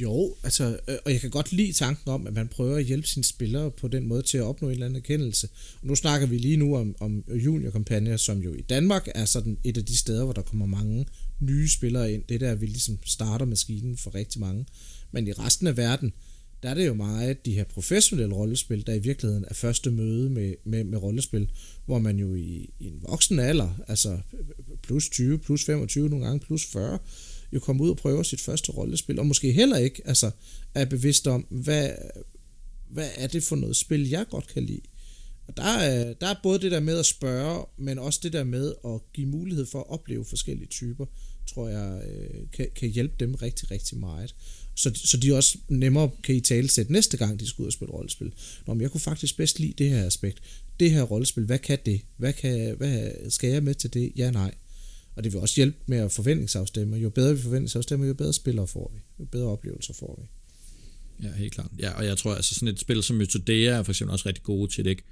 Jo, 0.01 0.37
altså, 0.43 0.79
øh, 0.89 0.97
og 1.05 1.13
jeg 1.13 1.21
kan 1.21 1.31
godt 1.31 1.53
lide 1.53 1.73
tanken 1.73 2.11
om, 2.11 2.27
at 2.27 2.33
man 2.33 2.49
prøver 2.49 2.77
at 2.77 2.85
hjælpe 2.85 3.09
sine 3.09 3.25
spillere 3.25 3.71
på 3.71 3.89
den 3.89 4.07
måde 4.07 4.23
til 4.23 4.39
at 4.39 4.45
opnå 4.45 4.69
en 4.69 4.73
eller 4.73 4.87
anden 4.87 4.97
erkendelse. 4.97 5.49
Og 5.81 5.87
nu 5.87 5.95
snakker 5.95 6.27
vi 6.27 6.39
lige 6.39 6.57
nu 6.57 6.77
om, 6.77 6.95
om 7.01 7.25
juniorkampagner, 7.45 8.17
som 8.17 8.39
jo 8.39 8.55
i 8.55 8.63
Danmark 8.63 9.09
er 9.15 9.25
sådan 9.25 9.59
et 9.65 9.77
af 9.77 9.85
de 9.85 9.97
steder, 9.97 10.25
hvor 10.25 10.33
der 10.33 10.43
kommer 10.43 10.67
mange 10.67 11.07
nye 11.41 11.69
spillere 11.69 12.13
ind. 12.13 12.25
Det 12.29 12.35
er 12.35 12.39
der, 12.39 12.55
vi 12.55 12.67
ligesom 12.67 12.99
starter 13.05 13.47
maskinen 13.47 13.97
for 13.97 14.15
rigtig 14.15 14.41
mange. 14.41 14.67
Men 15.13 15.29
i 15.29 15.33
resten 15.33 15.67
af 15.67 15.77
verden, 15.77 16.13
der 16.63 16.71
er 16.71 16.75
det 16.75 16.87
jo 16.87 16.95
meget 16.95 17.47
de 17.47 17.55
her 17.55 17.65
professionelle 17.65 18.35
rollespil, 18.35 18.87
der 18.87 18.95
i 18.95 18.99
virkeligheden 18.99 19.45
er 19.49 19.55
første 19.55 19.91
møde 19.91 20.31
med, 20.31 20.55
med, 20.65 20.85
med 20.85 20.99
rollespil, 20.99 21.51
hvor 21.87 21.99
man 21.99 22.19
jo 22.19 22.35
i, 22.35 22.71
i 22.79 22.87
en 22.87 22.99
voksen 23.09 23.39
alder, 23.39 23.71
altså 23.89 24.19
plus 24.83 25.09
20, 25.09 25.39
plus 25.39 25.65
25, 25.65 26.09
nogle 26.09 26.25
gange 26.25 26.41
plus 26.41 26.67
40, 26.67 26.99
jo 27.53 27.61
kommer 27.61 27.85
ud 27.85 27.91
og 27.91 27.97
prøve 27.97 28.25
sit 28.25 28.41
første 28.41 28.73
rollespil, 28.73 29.19
og 29.19 29.27
måske 29.27 29.53
heller 29.53 29.77
ikke 29.77 30.03
altså, 30.05 30.31
er 30.75 30.85
bevidst 30.85 31.27
om, 31.27 31.47
hvad, 31.51 31.91
hvad 32.89 33.09
er 33.17 33.27
det 33.27 33.43
for 33.43 33.57
noget 33.57 33.77
spil, 33.77 34.09
jeg 34.09 34.27
godt 34.31 34.47
kan 34.47 34.63
lide. 34.63 34.83
Og 35.47 35.57
der 35.57 35.63
er, 35.63 36.15
der 36.15 36.27
er 36.27 36.35
både 36.43 36.59
det 36.59 36.73
der 36.73 36.81
med 36.81 36.99
at 36.99 37.07
spørge, 37.07 37.67
men 37.79 37.99
også 37.99 38.21
det 38.23 38.33
der 38.33 38.45
med 38.45 38.75
at 38.85 39.01
give 39.13 39.27
mulighed 39.27 39.67
for 39.67 39.79
at 39.79 39.91
opleve 39.91 40.25
forskellige 40.25 40.69
typer, 40.69 41.07
tror 41.47 41.69
jeg 41.69 42.03
øh, 42.09 42.51
kan, 42.53 42.69
kan 42.77 42.89
hjælpe 42.89 43.15
dem 43.21 43.35
rigtig, 43.35 43.71
rigtig 43.71 43.99
meget. 43.99 44.35
Så, 44.75 44.91
så 44.95 45.17
de 45.17 45.37
også 45.37 45.59
nemmere 45.69 46.11
kan 46.23 46.35
i 46.35 46.41
tale 46.41 46.69
sætte 46.69 46.93
næste 46.93 47.17
gang, 47.17 47.41
de 47.41 47.49
skal 47.49 47.63
ud 47.63 47.67
og 47.67 47.73
spille 47.73 47.93
rollespil. 47.93 48.33
Nå, 48.67 48.75
men 48.75 48.81
jeg 48.81 48.91
kunne 48.91 49.01
faktisk 49.01 49.37
bedst 49.37 49.61
lide 49.61 49.75
det 49.79 49.91
her 49.91 50.07
aspekt. 50.07 50.43
Det 50.81 50.91
her 50.91 51.03
rollespil, 51.03 51.45
hvad 51.45 51.59
kan 51.59 51.79
det? 51.87 52.01
Hvad, 52.17 52.33
kan, 52.33 52.77
hvad 52.77 53.31
skal 53.31 53.51
jeg 53.51 53.63
med 53.63 53.75
til 53.75 53.95
det? 53.95 54.13
Ja, 54.17 54.31
nej. 54.31 54.55
Og 55.17 55.25
det 55.25 55.33
vil 55.33 55.41
også 55.41 55.57
hjælpe 55.57 55.77
med 55.87 55.99
at 55.99 56.13
forventningsafstemme. 56.13 56.97
Jo 56.97 57.11
bedre 57.11 57.37
vi 57.37 57.43
forventningsafstemmer, 57.43 58.07
jo 58.07 58.15
bedre 58.15 58.33
spillere 58.33 58.67
får 58.67 58.93
vi. 58.95 59.01
Jo 59.21 59.25
bedre 59.25 59.47
oplevelser 59.47 59.95
får 59.95 60.19
vi. 60.23 60.29
Ja, 61.27 61.33
helt 61.33 61.53
klart. 61.53 61.71
Ja, 61.79 61.91
og 61.91 62.05
jeg 62.05 62.19
tror, 62.19 62.35
altså 62.35 62.55
sådan 62.55 62.69
et 62.69 62.81
spil 62.81 63.03
som 63.03 63.17
Mytodea 63.17 63.79
er 63.79 63.83
for 63.83 63.93
eksempel 63.93 64.13
også 64.13 64.29
rigtig 64.29 64.45
gode 64.45 64.73
til 64.73 64.85
det, 64.85 64.91
ikke? 64.91 65.03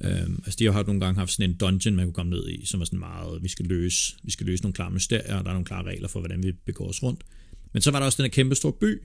Øhm, 0.00 0.42
altså 0.44 0.56
de 0.58 0.72
har 0.72 0.82
nogle 0.82 1.00
gange 1.00 1.18
haft 1.18 1.32
sådan 1.32 1.50
en 1.50 1.56
dungeon, 1.56 1.96
man 1.96 2.06
kunne 2.06 2.14
komme 2.14 2.30
ned 2.30 2.48
i, 2.48 2.66
som 2.66 2.80
var 2.80 2.86
sådan 2.86 2.98
meget, 2.98 3.42
vi 3.42 3.48
skal 3.48 3.66
løse, 3.66 4.14
vi 4.22 4.30
skal 4.30 4.46
løse 4.46 4.62
nogle 4.62 4.74
klare 4.74 4.90
mysterier, 4.90 5.36
og 5.36 5.44
der 5.44 5.50
er 5.50 5.54
nogle 5.54 5.66
klare 5.66 5.86
regler 5.86 6.08
for, 6.08 6.20
hvordan 6.20 6.42
vi 6.42 6.52
begår 6.52 6.88
os 6.88 7.02
rundt. 7.02 7.24
Men 7.72 7.82
så 7.82 7.90
var 7.90 7.98
der 7.98 8.06
også 8.06 8.22
den 8.22 8.24
her 8.24 8.30
kæmpe 8.30 8.54
store 8.54 8.72
by, 8.72 9.02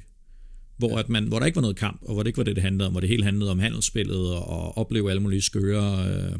hvor, 0.78 0.97
at 0.97 1.10
man, 1.10 1.28
hvor 1.28 1.39
der 1.39 1.45
ikke 1.45 1.56
var 1.56 1.62
noget 1.62 1.76
kamp, 1.76 2.02
og 2.02 2.13
hvor 2.13 2.23
det 2.23 2.28
ikke 2.28 2.38
var 2.38 2.43
det, 2.43 2.56
det 2.56 2.63
handlede 2.63 2.88
om, 2.88 2.93
hvor 2.93 2.99
det 2.99 3.10
hele 3.10 3.23
handlede 3.23 3.52
om 3.52 3.60
handelsspillet, 3.60 4.32
og, 4.36 4.47
og 4.47 4.78
opleve 4.78 5.10
alle 5.10 5.21
mulige 5.21 5.41
skøre, 5.41 6.08
øh, 6.08 6.39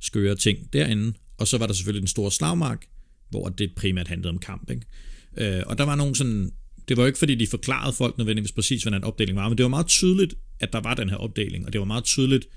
skøre 0.00 0.34
ting 0.34 0.72
derinde. 0.72 1.12
Og 1.38 1.48
så 1.48 1.58
var 1.58 1.66
der 1.66 1.74
selvfølgelig 1.74 2.00
den 2.00 2.08
store 2.08 2.32
slagmark, 2.32 2.86
hvor 3.30 3.48
det 3.48 3.72
primært 3.76 4.08
handlede 4.08 4.28
om 4.28 4.38
kamp. 4.38 4.70
Ikke? 4.70 5.56
Øh, 5.58 5.62
og 5.66 5.78
der 5.78 5.84
var 5.84 5.94
nogle 5.94 6.16
sådan, 6.16 6.50
det 6.88 6.96
var 6.96 7.02
jo 7.02 7.06
ikke 7.06 7.18
fordi, 7.18 7.34
de 7.34 7.46
forklarede 7.46 7.92
folk 7.92 8.18
nødvendigvis 8.18 8.52
præcis, 8.52 8.82
hvordan 8.82 9.04
opdelingen 9.04 9.42
var, 9.42 9.48
men 9.48 9.58
det 9.58 9.64
var 9.64 9.68
meget 9.70 9.86
tydeligt, 9.86 10.34
at 10.60 10.72
der 10.72 10.80
var 10.80 10.94
den 10.94 11.08
her 11.08 11.16
opdeling, 11.16 11.66
og 11.66 11.72
det 11.72 11.78
var 11.78 11.84
meget 11.84 12.04
tydeligt, 12.04 12.48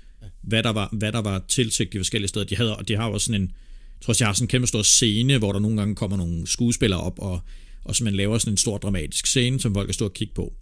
hvad 0.42 0.62
der 0.62 0.70
var, 0.70 0.88
hvad 0.92 1.12
der 1.12 1.20
var 1.20 1.44
tilsigt 1.48 1.92
de 1.92 1.98
forskellige 1.98 2.28
steder. 2.28 2.46
De, 2.46 2.56
havde, 2.56 2.76
og 2.76 2.88
de 2.88 2.96
har 2.96 3.06
jo 3.06 3.12
også 3.12 3.24
sådan 3.24 3.42
en, 3.42 3.48
jeg 3.48 4.04
tror 4.04 4.10
også, 4.10 4.24
de 4.24 4.26
har 4.26 4.32
sådan 4.32 4.44
en 4.44 4.48
kæmpe 4.48 4.66
stor 4.66 4.82
scene, 4.82 5.38
hvor 5.38 5.52
der 5.52 5.58
nogle 5.58 5.76
gange 5.76 5.94
kommer 5.94 6.16
nogle 6.16 6.46
skuespillere 6.46 7.00
op, 7.00 7.18
og, 7.18 7.40
og 7.84 7.96
så 7.96 8.04
man 8.04 8.14
laver 8.14 8.38
sådan 8.38 8.52
en 8.52 8.56
stor 8.56 8.78
dramatisk 8.78 9.26
scene, 9.26 9.60
som 9.60 9.74
folk 9.74 9.86
kan 9.86 9.94
stå 9.94 10.04
og 10.04 10.14
kigge 10.14 10.34
på. 10.34 10.52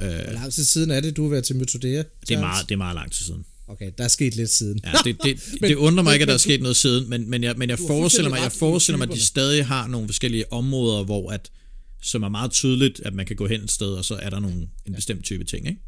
Øh, 0.00 0.06
Hvor 0.06 0.32
lang 0.32 0.52
tid 0.52 0.64
siden 0.64 0.90
er 0.90 1.00
det, 1.00 1.16
du 1.16 1.22
har 1.22 1.30
været 1.30 1.44
til 1.44 1.56
Mythodea? 1.56 2.02
Det 2.28 2.30
er, 2.30 2.40
meget, 2.40 2.68
det 2.68 2.74
er 2.74 2.78
meget 2.78 2.94
lang 2.94 3.12
tid 3.12 3.24
siden. 3.24 3.44
Okay, 3.68 3.90
der 3.98 4.04
er 4.04 4.08
sket 4.08 4.36
lidt 4.36 4.50
siden. 4.50 4.80
Ja, 4.84 4.92
det, 5.04 5.16
det, 5.24 5.40
men, 5.60 5.70
det 5.70 5.76
undrer 5.76 6.04
mig 6.04 6.12
ikke, 6.12 6.22
at 6.22 6.28
der 6.28 6.34
er 6.34 6.38
sket 6.38 6.60
noget 6.60 6.76
siden, 6.76 7.10
men, 7.10 7.30
men 7.30 7.44
jeg, 7.44 7.54
men 7.56 7.70
jeg 7.70 7.78
forestiller 7.78 8.30
mig, 8.30 8.40
jeg 8.42 8.52
forestiller 8.52 8.96
mig, 8.96 9.08
at 9.08 9.14
de 9.14 9.20
stadig 9.20 9.66
har 9.66 9.86
nogle 9.86 10.08
forskellige 10.08 10.52
områder, 10.52 11.04
hvor 11.04 11.30
at, 11.30 11.50
som 12.02 12.22
er 12.22 12.28
meget 12.28 12.50
tydeligt, 12.50 13.00
at 13.00 13.14
man 13.14 13.26
kan 13.26 13.36
gå 13.36 13.46
hen 13.46 13.60
et 13.60 13.70
sted, 13.70 13.88
og 13.88 14.04
så 14.04 14.14
er 14.14 14.30
der 14.30 14.40
nogle, 14.40 14.68
en 14.86 14.94
bestemt 14.94 15.24
type 15.24 15.44
ting, 15.44 15.68
ikke? 15.68 15.80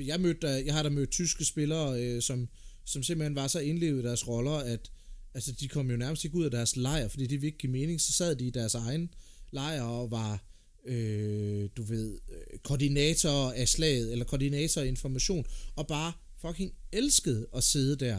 Jeg, 0.00 0.20
mødte, 0.20 0.48
jeg 0.48 0.74
har 0.74 0.82
da 0.82 0.88
mødt 0.88 1.10
tyske 1.10 1.44
spillere, 1.44 2.02
øh, 2.02 2.22
som, 2.22 2.48
som 2.84 3.02
simpelthen 3.02 3.36
var 3.36 3.46
så 3.46 3.58
indlevet 3.58 4.02
i 4.02 4.06
deres 4.06 4.28
roller, 4.28 4.52
at 4.52 4.90
altså, 5.34 5.52
de 5.52 5.68
kom 5.68 5.90
jo 5.90 5.96
nærmest 5.96 6.24
ikke 6.24 6.36
ud 6.36 6.44
af 6.44 6.50
deres 6.50 6.76
lejr, 6.76 7.08
fordi 7.08 7.22
det 7.22 7.30
ville 7.30 7.46
ikke 7.46 7.58
give 7.58 7.72
mening. 7.72 8.00
Så 8.00 8.12
sad 8.12 8.36
de 8.36 8.46
i 8.46 8.50
deres 8.50 8.74
egen 8.74 9.10
lejr 9.54 9.82
og 9.82 10.10
var, 10.10 10.44
øh, 10.84 11.68
du 11.76 11.82
ved, 11.82 12.18
øh, 12.32 12.58
koordinator 12.58 13.50
af 13.50 13.68
slaget, 13.68 14.12
eller 14.12 14.24
koordinator 14.24 14.80
af 14.80 14.86
information, 14.86 15.46
og 15.76 15.86
bare 15.86 16.12
fucking 16.40 16.72
elskede 16.92 17.46
at 17.56 17.64
sidde 17.64 17.96
der. 17.96 18.16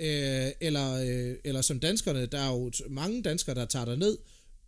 Øh, 0.00 0.52
eller, 0.60 0.92
øh, 0.94 1.36
eller 1.44 1.62
som 1.62 1.80
danskerne, 1.80 2.26
der 2.26 2.38
er 2.38 2.52
jo 2.52 2.72
mange 2.90 3.22
danskere, 3.22 3.54
der 3.54 3.64
tager 3.64 3.84
der 3.84 3.96
ned 3.96 4.18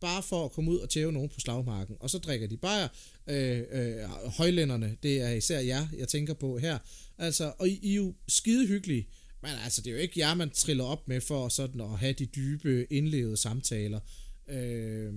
bare 0.00 0.22
for 0.22 0.44
at 0.44 0.52
komme 0.52 0.70
ud 0.70 0.78
og 0.78 0.90
tæve 0.90 1.12
nogen 1.12 1.28
på 1.28 1.40
slagmarken. 1.40 1.96
Og 2.00 2.10
så 2.10 2.18
drikker 2.18 2.46
de 2.46 2.56
bajer. 2.56 2.88
Øh, 3.26 3.62
øh, 3.72 4.02
højlænderne, 4.36 4.96
det 5.02 5.20
er 5.20 5.30
især 5.30 5.60
jer, 5.60 5.86
jeg 5.98 6.08
tænker 6.08 6.34
på 6.34 6.58
her. 6.58 6.78
Altså, 7.18 7.52
og 7.58 7.68
I, 7.68 7.78
I 7.82 7.90
er 7.90 7.94
jo 7.94 8.14
skide 8.28 8.66
hyggelige. 8.66 9.08
Men 9.42 9.50
altså, 9.64 9.82
det 9.82 9.90
er 9.90 9.94
jo 9.94 10.00
ikke 10.00 10.20
jer, 10.20 10.34
man 10.34 10.50
triller 10.50 10.84
op 10.84 11.08
med 11.08 11.20
for 11.20 11.48
sådan 11.48 11.80
at 11.80 11.98
have 11.98 12.12
de 12.12 12.26
dybe, 12.26 12.86
indlevede 12.90 13.36
samtaler. 13.36 14.00
Øh, 14.48 15.12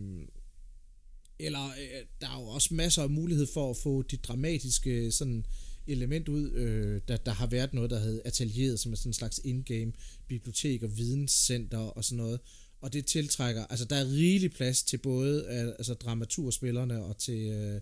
eller 1.39 1.65
øh, 1.65 2.05
der 2.21 2.27
er 2.27 2.41
jo 2.41 2.47
også 2.47 2.73
masser 2.73 3.03
af 3.03 3.09
mulighed 3.09 3.47
for 3.53 3.69
at 3.69 3.77
få 3.77 4.01
de 4.01 4.17
dramatiske 4.17 4.91
øh, 4.91 5.11
sådan 5.11 5.45
element 5.87 6.29
ud, 6.29 6.51
øh, 6.51 7.01
der, 7.07 7.17
der 7.17 7.31
har 7.31 7.47
været 7.47 7.73
noget, 7.73 7.89
der 7.89 7.99
hed 7.99 8.21
atelieret, 8.25 8.79
som 8.79 8.91
er 8.91 8.95
sådan 8.95 9.09
en 9.09 9.13
slags 9.13 9.41
in-game 9.43 9.91
bibliotek 10.27 10.83
og 10.83 10.97
videnscenter 10.97 11.77
og 11.77 12.03
sådan 12.03 12.17
noget. 12.17 12.39
Og 12.81 12.93
det 12.93 13.05
tiltrækker, 13.05 13.65
altså 13.65 13.85
der 13.85 13.95
er 13.95 14.11
rigelig 14.11 14.51
plads 14.51 14.83
til 14.83 14.97
både 14.97 15.47
altså 15.77 15.93
dramaturspillerne 15.93 17.03
og 17.03 17.17
til, 17.17 17.39
øh, 17.39 17.81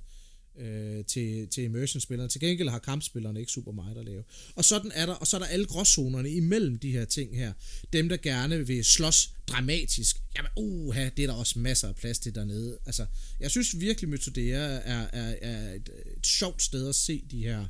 øh, 0.60 1.06
til, 1.06 1.48
til 1.48 1.64
immersion-spillerne. 1.64 2.30
Til 2.30 2.42
gengæld 2.42 2.70
har 2.70 2.80
kampspillerne 2.80 3.40
ikke 3.40 3.52
super 3.52 3.72
meget 3.72 3.98
at 3.98 4.06
lave. 4.06 4.24
Og 4.56 4.66
sådan 4.66 4.92
er 4.96 5.06
der, 5.06 5.14
og 5.14 5.28
så 5.28 5.38
er 5.38 5.40
der 5.40 5.48
alle 5.48 5.66
gråzonerne 5.66 6.30
imellem 6.30 6.80
de 6.80 6.92
her 6.92 7.06
ting 7.06 7.36
her. 7.38 7.54
Dem, 7.94 8.10
der 8.10 8.18
gerne 8.18 8.68
vil 8.68 8.86
slås 8.86 9.34
dramatisk. 9.48 10.18
Jamen, 10.38 10.52
uha, 10.58 11.10
det 11.18 11.24
er 11.24 11.28
der 11.28 11.34
også 11.34 11.60
masser 11.60 11.88
af 11.88 11.96
plads 11.96 12.20
til 12.20 12.36
dernede. 12.36 12.80
Altså, 12.86 13.06
jeg 13.40 13.52
synes 13.52 13.80
virkelig, 13.80 14.10
Mythodea 14.10 14.58
er, 14.58 15.08
er, 15.14 15.36
er 15.42 15.74
et, 15.74 15.90
et 16.18 16.28
sjovt 16.28 16.62
sted 16.62 16.90
at 16.90 16.96
se 16.96 17.26
de 17.32 17.44
her 17.44 17.68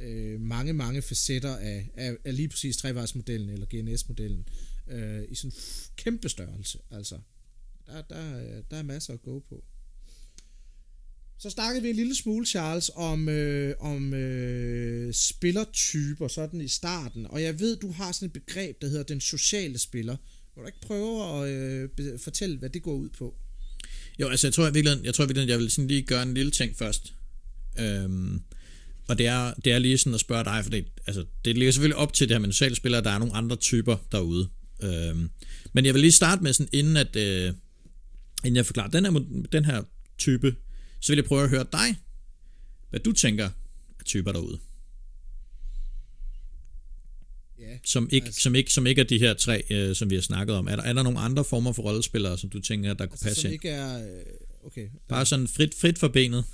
øh, 0.00 0.40
mange, 0.40 0.72
mange 0.72 1.02
facetter 1.02 1.56
af, 1.56 1.90
af, 1.94 2.16
af 2.24 2.36
lige 2.36 2.48
præcis 2.48 2.76
trevejsmodellen 2.76 3.50
eller 3.50 3.66
GNS-modellen 3.66 4.48
øh, 4.88 5.22
i 5.28 5.34
sådan 5.34 5.52
kæmpe 5.96 6.28
størrelse. 6.28 6.78
Altså, 6.90 7.18
der, 7.86 8.02
der, 8.02 8.62
der 8.70 8.76
er 8.76 8.82
masser 8.82 9.12
at 9.12 9.22
gå 9.22 9.44
på. 9.48 9.64
Så 11.42 11.50
snakkede 11.50 11.82
vi 11.82 11.90
en 11.90 11.96
lille 11.96 12.16
smule, 12.16 12.46
Charles, 12.46 12.90
om, 12.94 13.28
øh, 13.28 13.74
om 13.80 14.14
øh, 14.14 15.14
spillertyper 15.14 16.28
sådan 16.28 16.60
i 16.60 16.68
starten. 16.68 17.26
Og 17.26 17.42
jeg 17.42 17.60
ved, 17.60 17.76
du 17.76 17.92
har 17.92 18.12
sådan 18.12 18.26
et 18.26 18.32
begreb, 18.32 18.82
der 18.82 18.88
hedder 18.88 19.02
den 19.02 19.20
sociale 19.20 19.78
spiller. 19.78 20.16
Må 20.56 20.62
du 20.62 20.66
ikke 20.66 20.80
prøve 20.80 21.44
at 21.44 21.50
øh, 21.50 22.18
fortælle, 22.18 22.58
hvad 22.58 22.70
det 22.70 22.82
går 22.82 22.94
ud 22.94 23.08
på? 23.08 23.34
Jo, 24.20 24.28
altså 24.28 24.46
jeg 24.46 24.54
tror 24.54 24.64
jeg 24.64 24.74
virkelig, 24.74 25.04
jeg, 25.04 25.14
tror, 25.14 25.26
jeg, 25.36 25.48
jeg 25.48 25.58
vil 25.58 25.70
sådan 25.70 25.88
lige 25.88 26.02
gøre 26.02 26.22
en 26.22 26.34
lille 26.34 26.50
ting 26.50 26.76
først. 26.76 27.14
Øhm, 27.78 28.42
og 29.08 29.18
det 29.18 29.26
er, 29.26 29.54
det 29.54 29.72
er 29.72 29.78
lige 29.78 29.98
sådan 29.98 30.14
at 30.14 30.20
spørge 30.20 30.44
dig, 30.44 30.60
for 30.62 30.70
det, 30.70 30.84
altså, 31.06 31.24
det 31.44 31.58
ligger 31.58 31.72
selvfølgelig 31.72 31.96
op 31.96 32.12
til 32.12 32.28
det 32.28 32.34
her 32.34 32.40
med 32.40 32.52
sociale 32.52 32.74
spillere, 32.74 33.02
der 33.02 33.10
er 33.10 33.18
nogle 33.18 33.34
andre 33.34 33.56
typer 33.56 33.96
derude. 34.12 34.48
Øhm, 34.82 35.30
men 35.72 35.84
jeg 35.84 35.94
vil 35.94 36.00
lige 36.00 36.12
starte 36.12 36.42
med 36.42 36.52
sådan, 36.52 36.70
inden 36.72 36.96
at, 36.96 37.16
øh, 37.16 37.52
inden 38.44 38.56
jeg 38.56 38.66
forklarer 38.66 38.90
den 38.90 39.04
her, 39.04 39.24
den 39.52 39.64
her 39.64 39.82
type, 40.18 40.54
så 41.02 41.12
vil 41.12 41.16
jeg 41.16 41.24
prøve 41.24 41.42
at 41.42 41.50
høre 41.50 41.66
dig, 41.72 41.96
hvad 42.90 43.00
du 43.00 43.12
tænker 43.12 43.50
af 43.98 44.04
typer 44.04 44.32
derude. 44.32 44.58
Ja, 47.58 47.78
som 47.84 48.08
ikke, 48.12 48.26
altså, 48.26 48.40
som, 48.40 48.54
ikke, 48.54 48.72
som 48.72 48.86
ikke 48.86 49.00
er 49.00 49.04
de 49.04 49.18
her 49.18 49.34
tre, 49.34 49.62
øh, 49.70 49.96
som 49.96 50.10
vi 50.10 50.14
har 50.14 50.22
snakket 50.22 50.56
om. 50.56 50.66
Er 50.68 50.76
der, 50.76 50.82
er 50.82 50.92
der 50.92 51.02
nogle 51.02 51.18
andre 51.18 51.44
former 51.44 51.72
for 51.72 51.82
rollespillere, 51.82 52.38
som 52.38 52.50
du 52.50 52.60
tænker, 52.60 52.94
der 52.94 53.06
kunne 53.06 53.12
altså, 53.12 53.24
passe 53.24 53.40
som 53.40 53.48
ind? 53.48 53.52
ikke 53.52 53.68
er... 53.68 54.16
øh, 54.18 54.24
Okay. 54.64 54.88
Bare 55.08 55.26
sådan 55.26 55.48
frit, 55.48 55.74
frit 55.74 55.98
for 55.98 56.08
benet, 56.08 56.44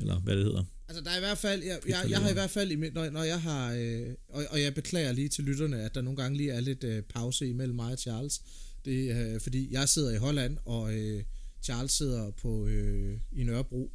eller 0.00 0.20
hvad 0.20 0.36
det 0.36 0.44
hedder. 0.44 0.64
Altså, 0.88 1.04
der 1.04 1.10
er 1.10 1.16
i 1.16 1.20
hvert 1.20 1.38
fald, 1.38 1.62
jeg, 1.62 1.78
jeg, 1.88 2.06
jeg 2.10 2.18
har 2.18 2.30
i 2.30 2.32
hvert 2.32 2.50
fald, 2.50 2.92
når, 2.92 3.10
når 3.10 3.22
jeg 3.22 3.42
har, 3.42 3.72
øh, 3.72 4.08
og, 4.28 4.44
og 4.50 4.62
jeg 4.62 4.74
beklager 4.74 5.12
lige 5.12 5.28
til 5.28 5.44
lytterne, 5.44 5.82
at 5.82 5.94
der 5.94 6.02
nogle 6.02 6.16
gange 6.16 6.36
lige 6.36 6.50
er 6.50 6.60
lidt 6.60 6.84
øh, 6.84 7.02
pause 7.02 7.48
imellem 7.48 7.76
mig 7.76 7.92
og 7.92 7.98
Charles. 7.98 8.42
Det 8.84 9.10
er, 9.10 9.34
øh, 9.34 9.40
fordi 9.40 9.72
jeg 9.72 9.88
sidder 9.88 10.14
i 10.14 10.16
Holland, 10.16 10.56
og 10.64 10.94
øh, 10.94 11.22
Charles 11.62 11.92
sidder 11.92 12.30
på 12.30 12.66
øh, 12.66 13.20
i 13.32 13.42
Nørrebro, 13.42 13.92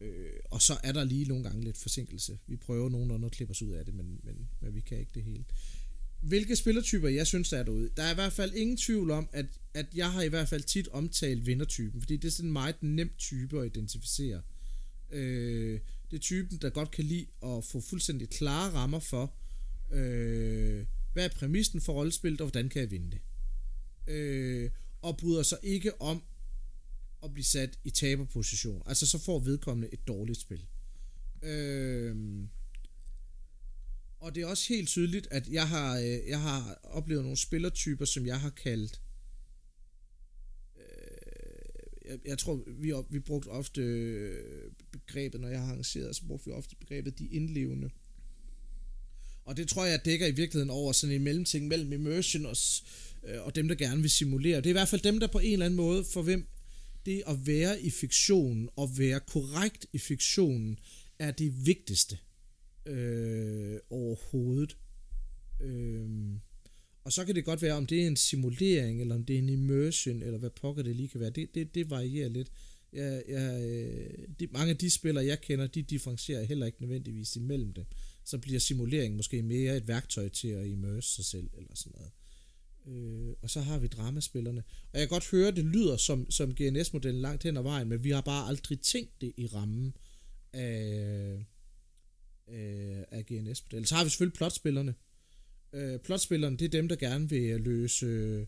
øh, 0.00 0.30
og 0.50 0.62
så 0.62 0.76
er 0.82 0.92
der 0.92 1.04
lige 1.04 1.24
nogle 1.24 1.44
gange 1.44 1.64
lidt 1.64 1.78
forsinkelse. 1.78 2.38
Vi 2.46 2.56
prøver 2.56 2.88
nogenlunde 2.88 3.26
at 3.26 3.32
klippe 3.32 3.50
os 3.50 3.62
ud 3.62 3.72
af 3.72 3.84
det, 3.84 3.94
men, 3.94 4.20
men, 4.22 4.48
men 4.60 4.74
vi 4.74 4.80
kan 4.80 4.98
ikke 4.98 5.12
det 5.14 5.22
hele. 5.22 5.44
Hvilke 6.20 6.56
spillertyper 6.56 7.08
jeg 7.08 7.26
synes, 7.26 7.48
der 7.48 7.58
er 7.58 7.62
derude? 7.62 7.90
Der 7.96 8.02
er 8.02 8.12
i 8.12 8.14
hvert 8.14 8.32
fald 8.32 8.54
ingen 8.54 8.76
tvivl 8.76 9.10
om, 9.10 9.28
at, 9.32 9.46
at 9.74 9.86
jeg 9.94 10.12
har 10.12 10.22
i 10.22 10.28
hvert 10.28 10.48
fald 10.48 10.62
tit 10.62 10.88
omtalt 10.88 11.46
vindertypen, 11.46 12.00
fordi 12.00 12.16
det 12.16 12.28
er 12.28 12.32
sådan 12.32 12.48
en 12.48 12.52
meget 12.52 12.82
nem 12.82 13.10
type 13.18 13.60
at 13.60 13.66
identificere. 13.66 14.42
Øh, 15.10 15.80
det 16.10 16.16
er 16.16 16.20
typen, 16.20 16.58
der 16.58 16.70
godt 16.70 16.90
kan 16.90 17.04
lide 17.04 17.26
at 17.42 17.64
få 17.64 17.80
fuldstændig 17.80 18.28
klare 18.28 18.72
rammer 18.72 19.00
for, 19.00 19.34
øh, 19.92 20.86
hvad 21.12 21.24
er 21.24 21.28
præmissen 21.28 21.80
for 21.80 21.92
rollespillet, 21.92 22.40
og 22.40 22.46
hvordan 22.46 22.68
kan 22.68 22.80
jeg 22.80 22.90
vinde 22.90 23.10
det. 23.10 23.20
Øh, 24.12 24.70
og 25.02 25.16
bryder 25.16 25.42
sig 25.42 25.58
ikke 25.62 26.00
om 26.00 26.22
at 27.26 27.32
blive 27.32 27.44
sat 27.44 27.78
i 27.84 27.90
taberposition. 27.90 28.82
Altså 28.86 29.06
så 29.06 29.18
får 29.18 29.38
vedkommende 29.38 29.88
et 29.92 30.08
dårligt 30.08 30.40
spil. 30.40 30.66
Øhm, 31.42 32.48
og 34.20 34.34
det 34.34 34.42
er 34.42 34.46
også 34.46 34.68
helt 34.68 34.88
tydeligt, 34.88 35.28
at 35.30 35.48
jeg 35.48 35.68
har, 35.68 35.98
øh, 35.98 36.18
jeg 36.28 36.40
har 36.40 36.80
oplevet 36.82 37.22
nogle 37.22 37.36
spillertyper, 37.36 38.04
som 38.04 38.26
jeg 38.26 38.40
har 38.40 38.50
kaldt 38.50 39.00
øh, 40.76 42.10
jeg, 42.10 42.18
jeg 42.24 42.38
tror, 42.38 42.64
vi, 42.66 42.92
op- 42.92 43.12
vi 43.12 43.18
brugte 43.18 43.48
ofte 43.48 43.80
øh, 43.80 44.72
begrebet, 44.92 45.40
når 45.40 45.48
jeg 45.48 45.60
har 45.60 45.66
arrangeret, 45.66 46.16
så 46.16 46.26
brugte 46.26 46.46
vi 46.46 46.52
ofte 46.52 46.76
begrebet 46.76 47.18
de 47.18 47.26
indlevende. 47.26 47.90
Og 49.44 49.56
det 49.56 49.68
tror 49.68 49.84
jeg 49.84 50.04
dækker 50.04 50.26
i 50.26 50.30
virkeligheden 50.30 50.70
over 50.70 50.92
sådan 50.92 51.16
en 51.16 51.22
mellemting 51.22 51.68
mellem 51.68 51.92
immersion 51.92 52.46
og, 52.46 52.56
øh, 53.24 53.42
og 53.42 53.54
dem, 53.54 53.68
der 53.68 53.74
gerne 53.74 54.00
vil 54.00 54.10
simulere. 54.10 54.56
Det 54.56 54.66
er 54.66 54.70
i 54.70 54.72
hvert 54.72 54.88
fald 54.88 55.00
dem, 55.00 55.20
der 55.20 55.26
på 55.26 55.38
en 55.38 55.52
eller 55.52 55.66
anden 55.66 55.76
måde, 55.76 56.04
for 56.04 56.22
hvem 56.22 56.46
det 57.06 57.22
at 57.26 57.46
være 57.46 57.82
i 57.82 57.90
fiktionen 57.90 58.68
og 58.76 58.98
være 58.98 59.20
korrekt 59.20 59.86
i 59.92 59.98
fiktionen, 59.98 60.78
er 61.18 61.30
det 61.30 61.66
vigtigste 61.66 62.18
øh, 62.86 63.78
overhovedet. 63.90 64.76
Øh, 65.60 66.08
og 67.04 67.12
så 67.12 67.24
kan 67.24 67.34
det 67.34 67.44
godt 67.44 67.62
være, 67.62 67.74
om 67.74 67.86
det 67.86 68.02
er 68.02 68.06
en 68.06 68.16
simulering, 68.16 69.00
eller 69.00 69.14
om 69.14 69.24
det 69.24 69.34
er 69.34 69.38
en 69.38 69.48
immersion, 69.48 70.22
eller 70.22 70.38
hvad 70.38 70.50
pokker 70.50 70.82
det 70.82 70.96
lige 70.96 71.08
kan 71.08 71.20
være. 71.20 71.30
Det, 71.30 71.54
det, 71.54 71.74
det 71.74 71.90
varierer 71.90 72.28
lidt. 72.28 72.52
Jeg, 72.92 73.22
jeg, 73.28 73.62
øh, 73.62 74.28
de, 74.40 74.46
mange 74.46 74.70
af 74.70 74.76
de 74.76 74.90
spillere, 74.90 75.26
jeg 75.26 75.40
kender, 75.40 75.66
de 75.66 75.82
differencierer 75.82 76.44
heller 76.44 76.66
ikke 76.66 76.80
nødvendigvis 76.80 77.36
imellem 77.36 77.72
dem. 77.72 77.84
Så 78.24 78.38
bliver 78.38 78.60
simulering 78.60 79.16
måske 79.16 79.42
mere 79.42 79.76
et 79.76 79.88
værktøj 79.88 80.28
til 80.28 80.48
at 80.48 80.66
immerse 80.66 81.14
sig 81.14 81.24
selv, 81.24 81.50
eller 81.56 81.74
sådan 81.74 81.92
noget. 81.96 82.06
Øh, 82.06 82.25
Øh, 82.88 83.34
og 83.42 83.50
så 83.50 83.60
har 83.60 83.78
vi 83.78 83.86
dramaspillerne. 83.86 84.62
Og 84.92 84.98
jeg 84.98 85.08
kan 85.08 85.14
godt 85.14 85.30
høre, 85.30 85.50
det 85.50 85.64
lyder 85.64 85.96
som, 85.96 86.30
som 86.30 86.54
GNS-modellen 86.54 87.22
langt 87.22 87.42
hen 87.42 87.56
ad 87.56 87.62
vejen, 87.62 87.88
men 87.88 88.04
vi 88.04 88.10
har 88.10 88.20
bare 88.20 88.48
aldrig 88.48 88.80
tænkt 88.80 89.20
det 89.20 89.32
i 89.36 89.46
rammen 89.46 89.96
af, 90.52 90.78
øh, 91.32 91.40
af, 92.46 93.04
af 93.10 93.26
GNS-modellen. 93.26 93.86
Så 93.86 93.94
har 93.94 94.04
vi 94.04 94.10
selvfølgelig 94.10 94.36
plotspillerne. 94.36 94.94
Øh, 95.72 95.98
plotspillerne, 95.98 96.56
det 96.56 96.64
er 96.64 96.68
dem, 96.68 96.88
der 96.88 96.96
gerne 96.96 97.28
vil 97.28 97.60
løse, 97.60 98.46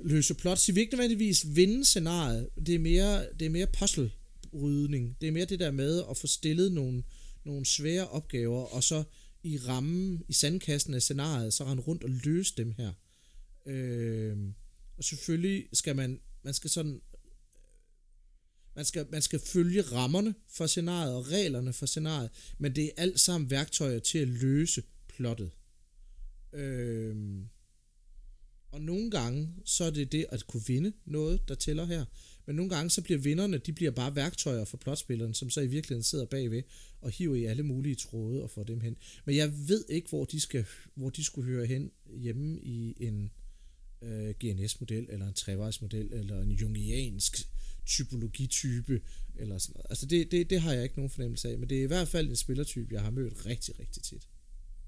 løse 0.00 0.34
plots. 0.34 0.64
De 0.64 0.74
vil 0.74 0.80
ikke 0.80 0.94
nødvendigvis 0.94 1.56
vinde 1.56 1.84
scenariet. 1.84 2.48
Det 2.66 2.74
er 2.74 2.78
mere, 2.78 3.26
det 3.32 3.46
er 3.46 3.50
mere 3.50 3.66
puzzle-rydning. 3.66 5.16
Det 5.20 5.28
er 5.28 5.32
mere 5.32 5.44
det 5.44 5.60
der 5.60 5.70
med 5.70 6.02
at 6.10 6.16
få 6.16 6.26
stillet 6.26 6.72
nogle, 6.72 7.02
nogle 7.44 7.66
svære 7.66 8.08
opgaver, 8.08 8.62
og 8.62 8.84
så 8.84 9.04
i 9.42 9.58
rammen, 9.58 10.22
i 10.28 10.32
sandkassen 10.32 10.94
af 10.94 11.02
scenariet, 11.02 11.54
så 11.54 11.64
rende 11.64 11.82
rundt 11.82 12.04
og 12.04 12.10
løse 12.10 12.54
dem 12.56 12.74
her. 12.78 12.92
Øh, 13.66 14.36
og 14.96 15.04
selvfølgelig 15.04 15.68
skal 15.72 15.96
man, 15.96 16.20
man 16.42 16.54
skal 16.54 16.70
sådan, 16.70 17.00
man 18.76 18.84
skal, 18.84 19.06
man 19.10 19.22
skal 19.22 19.38
følge 19.38 19.82
rammerne 19.82 20.34
for 20.48 20.66
scenariet 20.66 21.14
og 21.14 21.30
reglerne 21.30 21.72
for 21.72 21.86
scenariet, 21.86 22.30
men 22.58 22.76
det 22.76 22.84
er 22.84 22.90
alt 22.96 23.20
sammen 23.20 23.50
værktøjer 23.50 23.98
til 23.98 24.18
at 24.18 24.28
løse 24.28 24.82
plottet. 25.08 25.50
Øh, 26.52 27.16
og 28.72 28.80
nogle 28.80 29.10
gange, 29.10 29.48
så 29.64 29.84
er 29.84 29.90
det 29.90 30.12
det 30.12 30.26
at 30.28 30.46
kunne 30.46 30.66
vinde 30.66 30.92
noget, 31.04 31.48
der 31.48 31.54
tæller 31.54 31.84
her. 31.84 32.04
Men 32.46 32.56
nogle 32.56 32.70
gange, 32.70 32.90
så 32.90 33.02
bliver 33.02 33.18
vinderne, 33.18 33.58
de 33.58 33.72
bliver 33.72 33.90
bare 33.90 34.16
værktøjer 34.16 34.64
for 34.64 34.76
plotspilleren, 34.76 35.34
som 35.34 35.50
så 35.50 35.60
i 35.60 35.66
virkeligheden 35.66 36.02
sidder 36.02 36.24
bagved 36.24 36.62
og 37.00 37.10
hiver 37.10 37.34
i 37.34 37.44
alle 37.44 37.62
mulige 37.62 37.94
tråde 37.94 38.42
og 38.42 38.50
får 38.50 38.62
dem 38.62 38.80
hen. 38.80 38.96
Men 39.24 39.36
jeg 39.36 39.68
ved 39.68 39.84
ikke, 39.88 40.08
hvor 40.08 40.24
de, 40.24 40.40
skal, 40.40 40.64
hvor 40.94 41.10
de 41.10 41.24
skulle 41.24 41.50
høre 41.50 41.66
hen 41.66 41.90
hjemme 42.06 42.60
i 42.60 42.94
en 43.00 43.30
øh, 44.02 44.34
GNS-model, 44.40 45.06
eller 45.08 45.26
en 45.26 45.34
trevejsmodel, 45.34 46.12
eller 46.12 46.42
en 46.42 46.50
jungiansk 46.50 47.48
typologitype, 47.86 49.00
eller 49.36 49.58
sådan 49.58 49.72
noget. 49.74 49.86
Altså 49.90 50.06
det, 50.06 50.30
det, 50.30 50.50
det 50.50 50.60
har 50.60 50.72
jeg 50.72 50.82
ikke 50.82 50.96
nogen 50.96 51.10
fornemmelse 51.10 51.48
af, 51.48 51.58
men 51.58 51.68
det 51.68 51.78
er 51.78 51.82
i 51.82 51.86
hvert 51.86 52.08
fald 52.08 52.28
en 52.28 52.36
spillertype, 52.36 52.94
jeg 52.94 53.02
har 53.02 53.10
mødt 53.10 53.46
rigtig, 53.46 53.78
rigtig 53.78 54.02
tit. 54.02 54.28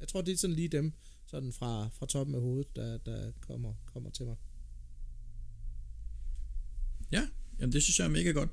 Jeg 0.01 0.09
tror, 0.09 0.21
det 0.21 0.33
er 0.33 0.37
sådan 0.37 0.57
lige 0.57 0.69
dem, 0.69 0.93
sådan 1.27 1.53
fra, 1.53 1.89
fra 1.89 2.07
toppen 2.07 2.35
af 2.35 2.41
hovedet, 2.41 2.77
der, 2.77 2.99
der 2.99 3.33
kommer, 3.41 3.75
kommer 3.93 4.11
til 4.11 4.27
mig. 4.27 4.37
Ja, 7.13 7.29
jamen 7.61 7.73
det 7.73 7.83
synes 7.83 7.99
jeg 7.99 8.05
er 8.05 8.11
mega 8.11 8.31
godt. 8.31 8.51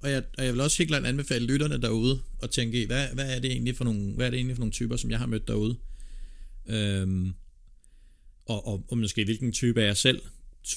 Og 0.00 0.10
jeg, 0.10 0.24
og 0.38 0.44
jeg 0.44 0.52
vil 0.52 0.60
også 0.60 0.78
helt 0.78 0.88
klart 0.88 1.04
anbefale 1.04 1.46
lytterne 1.46 1.82
derude 1.82 2.20
at 2.42 2.50
tænke 2.50 2.82
i, 2.82 2.86
hvad, 2.86 3.08
hvad, 3.14 3.36
er 3.36 3.40
det 3.40 3.50
egentlig 3.50 3.76
for 3.76 3.84
nogle, 3.84 4.12
hvad 4.14 4.26
er 4.26 4.30
det 4.30 4.36
egentlig 4.36 4.56
for 4.56 4.60
nogle 4.60 4.72
typer, 4.72 4.96
som 4.96 5.10
jeg 5.10 5.18
har 5.18 5.26
mødt 5.26 5.48
derude? 5.48 5.76
Øhm, 6.66 7.34
og, 8.46 8.66
og, 8.66 8.84
og 8.88 8.98
måske 8.98 9.24
hvilken 9.24 9.52
type 9.52 9.80
er 9.80 9.86
jeg 9.86 9.96
selv? 9.96 10.22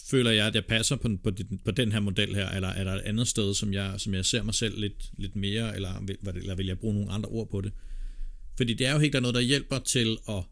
Føler 0.10 0.32
jeg, 0.32 0.48
at 0.48 0.56
jeg 0.56 0.66
passer 0.66 0.96
på, 0.96 1.10
på, 1.24 1.30
den- 1.30 1.60
på 1.66 1.72
den 1.72 1.92
her 1.92 2.00
model 2.00 2.36
her, 2.36 2.50
eller 2.50 2.68
er 2.68 2.84
der 2.84 2.92
et 2.94 3.02
andet 3.02 3.28
sted, 3.28 3.54
som 3.54 3.74
jeg, 3.74 3.94
som 3.98 4.14
jeg 4.14 4.26
ser 4.26 4.44
mig 4.44 4.54
selv 4.54 4.80
lidt, 4.80 5.12
lidt 5.18 5.36
mere, 5.36 5.76
eller, 5.76 6.02
vil- 6.02 6.18
eller 6.42 6.56
vil 6.56 6.66
jeg 6.66 6.80
bruge 6.80 6.94
nogle 6.94 7.12
andre 7.12 7.30
ord 7.30 7.50
på 7.50 7.62
det? 7.62 7.72
Fordi 8.58 8.74
det 8.74 8.88
er 8.88 8.94
jo 8.94 9.00
helt 9.00 9.12
klart 9.12 9.22
noget, 9.24 9.36
der 9.36 9.42
hjælper 9.42 9.80
til 9.80 10.18
at, 10.30 10.44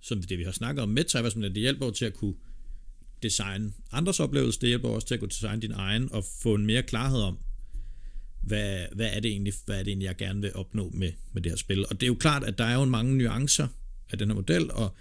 som 0.00 0.22
det 0.22 0.38
vi 0.38 0.44
har 0.44 0.52
snakket 0.52 0.82
om 0.82 0.88
med 0.88 1.04
Tybers, 1.04 1.34
det 1.34 1.52
hjælper 1.62 1.86
jo 1.86 1.92
til 1.92 2.04
at 2.04 2.14
kunne 2.14 2.34
designe 3.22 3.72
andres 3.92 4.20
oplevelse, 4.20 4.60
det 4.60 4.68
hjælper 4.68 4.88
også 4.88 5.06
til 5.06 5.14
at 5.14 5.20
kunne 5.20 5.28
designe 5.28 5.62
din 5.62 5.72
egen, 5.72 6.12
og 6.12 6.24
få 6.42 6.54
en 6.54 6.66
mere 6.66 6.82
klarhed 6.82 7.18
om, 7.20 7.38
hvad, 8.42 8.86
hvad, 8.94 9.10
er 9.12 9.20
det 9.20 9.30
egentlig, 9.30 9.52
hvad 9.66 9.78
er 9.78 9.82
det 9.82 9.88
egentlig, 9.90 10.06
jeg 10.06 10.16
gerne 10.16 10.40
vil 10.40 10.54
opnå 10.54 10.90
med, 10.94 11.12
med 11.32 11.42
det 11.42 11.52
her 11.52 11.56
spil. 11.56 11.86
Og 11.86 12.00
det 12.00 12.02
er 12.02 12.06
jo 12.08 12.14
klart, 12.14 12.44
at 12.44 12.58
der 12.58 12.64
er 12.64 12.74
jo 12.74 12.84
mange 12.84 13.16
nuancer 13.18 13.68
af 14.10 14.18
den 14.18 14.28
her 14.28 14.34
model, 14.34 14.70
og, 14.70 14.94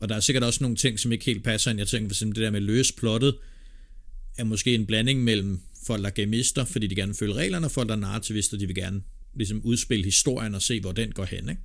og 0.00 0.08
der 0.08 0.16
er 0.16 0.20
sikkert 0.20 0.44
også 0.44 0.64
nogle 0.64 0.76
ting, 0.76 1.00
som 1.00 1.12
ikke 1.12 1.24
helt 1.24 1.44
passer 1.44 1.70
ind. 1.70 1.78
Jeg 1.78 1.88
tænker 1.88 2.08
for 2.08 2.14
eksempel 2.14 2.36
det 2.36 2.44
der 2.44 2.50
med 2.50 2.60
løs 2.60 2.92
plottet, 2.92 3.36
er 4.38 4.44
måske 4.44 4.74
en 4.74 4.86
blanding 4.86 5.24
mellem 5.24 5.60
folk, 5.86 6.02
der 6.02 6.08
er 6.08 6.14
gamister, 6.14 6.64
fordi 6.64 6.86
de 6.86 6.94
gerne 6.94 7.08
vil 7.08 7.16
følge 7.16 7.34
reglerne, 7.34 7.66
og 7.66 7.70
folk, 7.70 7.88
der 7.88 7.94
er 7.94 7.98
narrativister, 7.98 8.58
de 8.58 8.66
vil 8.66 8.74
gerne 8.74 9.02
ligesom 9.34 9.60
udspille 9.64 10.04
historien 10.04 10.54
og 10.54 10.62
se, 10.62 10.80
hvor 10.80 10.92
den 10.92 11.12
går 11.12 11.24
hen. 11.24 11.48
Ikke? 11.48 11.62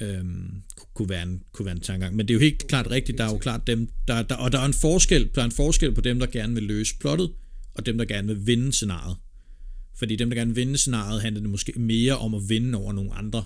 Øhm, 0.00 0.62
kunne, 0.94 1.08
være 1.08 1.22
en, 1.22 1.42
kunne 1.52 1.66
være 1.66 1.74
en 1.74 1.80
tankegang. 1.80 2.16
Men 2.16 2.28
det 2.28 2.34
er 2.34 2.36
jo 2.36 2.40
helt 2.40 2.68
klart 2.68 2.90
rigtigt, 2.90 3.18
der 3.18 3.24
er 3.24 3.32
jo 3.32 3.38
klart 3.38 3.66
dem, 3.66 3.88
der, 4.08 4.22
der, 4.22 4.34
og 4.34 4.52
der 4.52 4.58
er 4.58 4.64
en 4.64 4.74
forskel, 4.74 5.30
der 5.34 5.40
er 5.40 5.44
en 5.44 5.52
forskel 5.52 5.94
på 5.94 6.00
dem, 6.00 6.18
der 6.18 6.26
gerne 6.26 6.54
vil 6.54 6.62
løse 6.62 6.98
plottet, 6.98 7.32
og 7.74 7.86
dem, 7.86 7.98
der 7.98 8.04
gerne 8.04 8.28
vil 8.28 8.46
vinde 8.46 8.72
scenariet. 8.72 9.16
Fordi 9.96 10.16
dem, 10.16 10.30
der 10.30 10.36
gerne 10.36 10.54
vil 10.54 10.56
vinde 10.56 10.78
scenariet, 10.78 11.22
handler 11.22 11.40
det 11.40 11.50
måske 11.50 11.72
mere 11.76 12.18
om 12.18 12.34
at 12.34 12.48
vinde 12.48 12.78
over 12.78 12.92
nogle 12.92 13.14
andre. 13.14 13.44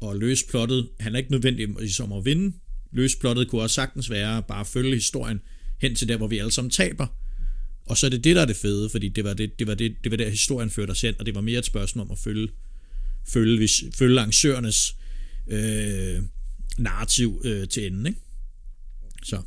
Og 0.00 0.16
løse 0.16 0.46
plottet 0.46 0.88
handler 1.00 1.18
ikke 1.18 1.30
nødvendigvis 1.30 2.00
om 2.00 2.12
at 2.12 2.24
vinde. 2.24 2.52
Løsplottet 2.92 3.48
kunne 3.48 3.62
også 3.62 3.74
sagtens 3.74 4.10
være 4.10 4.42
bare 4.42 4.60
at 4.60 4.66
følge 4.66 4.94
historien 4.94 5.40
hen 5.80 5.94
til 5.94 6.08
der, 6.08 6.16
hvor 6.16 6.26
vi 6.26 6.38
alle 6.38 6.52
sammen 6.52 6.70
taber. 6.70 7.06
Og 7.86 7.96
så 7.96 8.06
er 8.06 8.10
det 8.10 8.24
det, 8.24 8.36
der 8.36 8.42
er 8.42 8.46
det 8.46 8.56
fede, 8.56 8.90
fordi 8.90 9.08
det 9.08 9.24
var, 9.24 9.34
det, 9.34 9.58
det 9.58 9.66
var, 9.66 9.74
det, 9.74 9.96
det 10.04 10.10
var 10.10 10.16
der, 10.16 10.28
historien 10.28 10.70
førte 10.70 10.90
os 10.90 11.00
hen, 11.00 11.14
og 11.18 11.26
det 11.26 11.34
var 11.34 11.40
mere 11.40 11.58
et 11.58 11.64
spørgsmål 11.64 12.06
om 12.06 12.10
at 12.10 12.18
følge, 12.18 12.48
følge, 13.28 13.68
følge 13.94 14.20
arrangørernes 14.20 14.96
øh, 15.48 16.22
narrativ 16.78 17.42
øh, 17.44 17.68
til 17.68 17.86
enden. 17.86 18.06
Ikke? 18.06 18.18
Så 19.22 19.42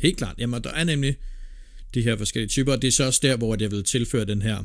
helt 0.00 0.16
klart. 0.16 0.34
Jamen, 0.38 0.64
der 0.64 0.70
er 0.70 0.84
nemlig 0.84 1.16
de 1.94 2.02
her 2.02 2.16
forskellige 2.16 2.48
typer, 2.48 2.72
og 2.72 2.82
det 2.82 2.88
er 2.88 2.92
så 2.92 3.04
også 3.04 3.20
der, 3.22 3.36
hvor 3.36 3.56
jeg 3.60 3.70
vil 3.70 3.84
tilføre 3.84 4.24
den 4.24 4.42
her 4.42 4.64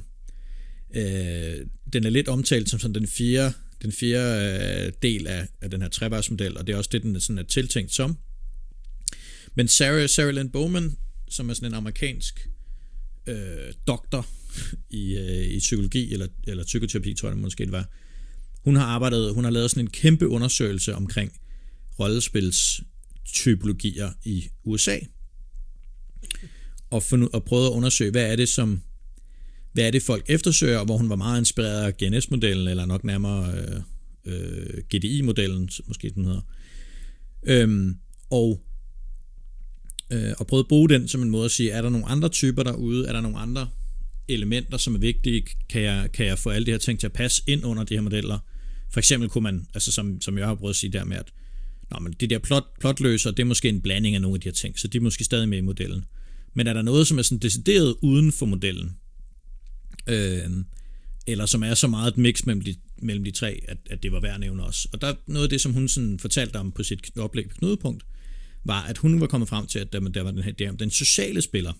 øh, 0.95 1.65
den 1.93 2.05
er 2.05 2.09
lidt 2.09 2.27
omtalt 2.27 2.69
som 2.69 2.79
sådan 2.79 2.95
den 2.95 3.07
fjerde, 3.07 3.53
den 3.81 3.91
fjerde 3.91 4.85
øh, 4.85 4.93
del 5.01 5.27
af, 5.27 5.47
af 5.61 5.69
den 5.69 5.81
her 5.81 5.89
trevejsmodel, 5.89 6.57
og 6.57 6.67
det 6.67 6.73
er 6.73 6.77
også 6.77 6.89
det, 6.93 7.03
den 7.03 7.15
er 7.15 7.19
sådan 7.19 7.37
er 7.37 7.43
tiltænkt 7.43 7.93
som. 7.93 8.17
Men 9.55 9.67
Sarah, 9.67 10.09
Sarah 10.09 10.33
Lynn 10.33 10.49
Bowman, 10.49 10.97
som 11.29 11.49
er 11.49 11.53
sådan 11.53 11.71
en 11.71 11.73
amerikansk 11.73 12.49
øh, 13.27 13.73
doktor 13.87 14.27
i, 14.89 15.17
øh, 15.17 15.45
i 15.45 15.59
psykologi, 15.59 16.13
eller, 16.13 16.27
eller 16.47 16.63
psykoterapi, 16.63 17.13
tror 17.13 17.29
jeg 17.29 17.35
det 17.35 17.41
måske 17.41 17.65
det 17.65 17.71
var, 17.71 17.89
hun 18.63 18.75
har 18.75 18.85
arbejdet, 18.85 19.33
hun 19.33 19.43
har 19.43 19.51
lavet 19.51 19.71
sådan 19.71 19.83
en 19.83 19.89
kæmpe 19.89 20.27
undersøgelse 20.27 20.95
omkring 20.95 21.31
rollespils 21.99 22.81
typologier 23.25 24.11
i 24.25 24.49
USA. 24.63 24.99
Og, 26.89 27.03
fundet, 27.03 27.29
og 27.33 27.43
prøvet 27.43 27.65
at 27.65 27.71
undersøge, 27.71 28.11
hvad 28.11 28.31
er 28.31 28.35
det, 28.35 28.49
som 28.49 28.81
hvad 29.79 29.87
er 29.87 29.91
det, 29.91 30.03
folk 30.03 30.25
eftersøger, 30.27 30.85
hvor 30.85 30.97
hun 30.97 31.09
var 31.09 31.15
meget 31.15 31.39
inspireret 31.39 31.83
af 31.83 31.97
GNS-modellen, 31.97 32.67
eller 32.67 32.85
nok 32.85 33.03
nærmere 33.03 33.53
øh, 33.53 33.81
øh, 34.25 34.83
GDI-modellen, 34.95 35.69
måske 35.87 36.09
den 36.09 36.25
hedder. 36.25 36.41
Øhm, 37.43 37.97
og, 38.29 38.61
øh, 40.11 40.31
og 40.37 40.47
prøvede 40.47 40.63
at 40.63 40.67
bruge 40.67 40.89
den 40.89 41.07
som 41.07 41.21
en 41.21 41.29
måde 41.29 41.45
at 41.45 41.51
sige, 41.51 41.71
er 41.71 41.81
der 41.81 41.89
nogle 41.89 42.05
andre 42.05 42.29
typer 42.29 42.63
derude, 42.63 43.07
er 43.07 43.13
der 43.13 43.21
nogle 43.21 43.37
andre 43.37 43.69
elementer, 44.27 44.77
som 44.77 44.95
er 44.95 44.99
vigtige, 44.99 45.43
kan 45.69 45.81
jeg, 45.81 46.09
kan 46.13 46.25
jeg 46.25 46.39
få 46.39 46.49
alle 46.49 46.65
de 46.65 46.71
her 46.71 46.77
ting 46.77 46.99
til 46.99 47.07
at 47.07 47.13
passe 47.13 47.43
ind 47.47 47.65
under 47.65 47.83
de 47.83 47.93
her 47.93 48.01
modeller. 48.01 48.39
For 48.91 48.99
eksempel 48.99 49.29
kunne 49.29 49.43
man, 49.43 49.67
altså 49.73 49.91
som, 49.91 50.21
som 50.21 50.37
jeg 50.37 50.47
har 50.47 50.55
prøvet 50.55 50.73
at 50.73 50.77
sige 50.77 50.91
der 50.91 51.03
med, 51.03 51.17
at 51.17 51.33
Nå, 51.91 51.99
men 51.99 52.13
det 52.13 52.29
der 52.29 52.39
plot, 52.39 52.79
plotløser, 52.79 53.31
det 53.31 53.43
er 53.43 53.47
måske 53.47 53.69
en 53.69 53.81
blanding 53.81 54.15
af 54.15 54.21
nogle 54.21 54.35
af 54.35 54.41
de 54.41 54.47
her 54.47 54.53
ting, 54.53 54.79
så 54.79 54.87
de 54.87 54.97
er 54.97 55.01
måske 55.01 55.23
stadig 55.23 55.49
med 55.49 55.57
i 55.57 55.61
modellen. 55.61 56.05
Men 56.53 56.67
er 56.67 56.73
der 56.73 56.81
noget, 56.81 57.07
som 57.07 57.17
er 57.17 57.21
sådan 57.21 57.37
decideret 57.37 57.95
uden 58.01 58.31
for 58.31 58.45
modellen, 58.45 58.97
øh, 60.09 60.63
eller 61.27 61.45
som 61.45 61.63
er 61.63 61.73
så 61.73 61.87
meget 61.87 62.11
et 62.11 62.17
mix 62.17 62.45
mellem 62.45 62.61
de, 62.61 62.75
mellem 63.01 63.23
de 63.23 63.31
tre, 63.31 63.61
at, 63.67 63.77
at 63.89 64.03
det 64.03 64.11
var 64.11 64.19
værd 64.19 64.33
at 64.33 64.39
nævne 64.39 64.63
også. 64.63 64.89
Og 64.91 65.01
der 65.01 65.13
noget 65.27 65.43
af 65.43 65.49
det, 65.49 65.61
som 65.61 65.73
hun 65.73 65.87
sådan 65.87 66.19
fortalte 66.19 66.57
om 66.57 66.71
på 66.71 66.83
sit 66.83 67.17
oplæg 67.17 67.49
på 67.49 67.55
knudepunkt, 67.57 68.05
var, 68.63 68.83
at 68.83 68.97
hun 68.97 69.21
var 69.21 69.27
kommet 69.27 69.49
frem 69.49 69.67
til, 69.67 69.79
at 69.79 69.93
der, 69.93 69.99
der 69.99 70.21
var 70.21 70.31
den 70.31 70.43
her 70.43 70.51
der, 70.51 70.71
den 70.71 70.91
sociale 70.91 71.41
spiller. 71.41 71.73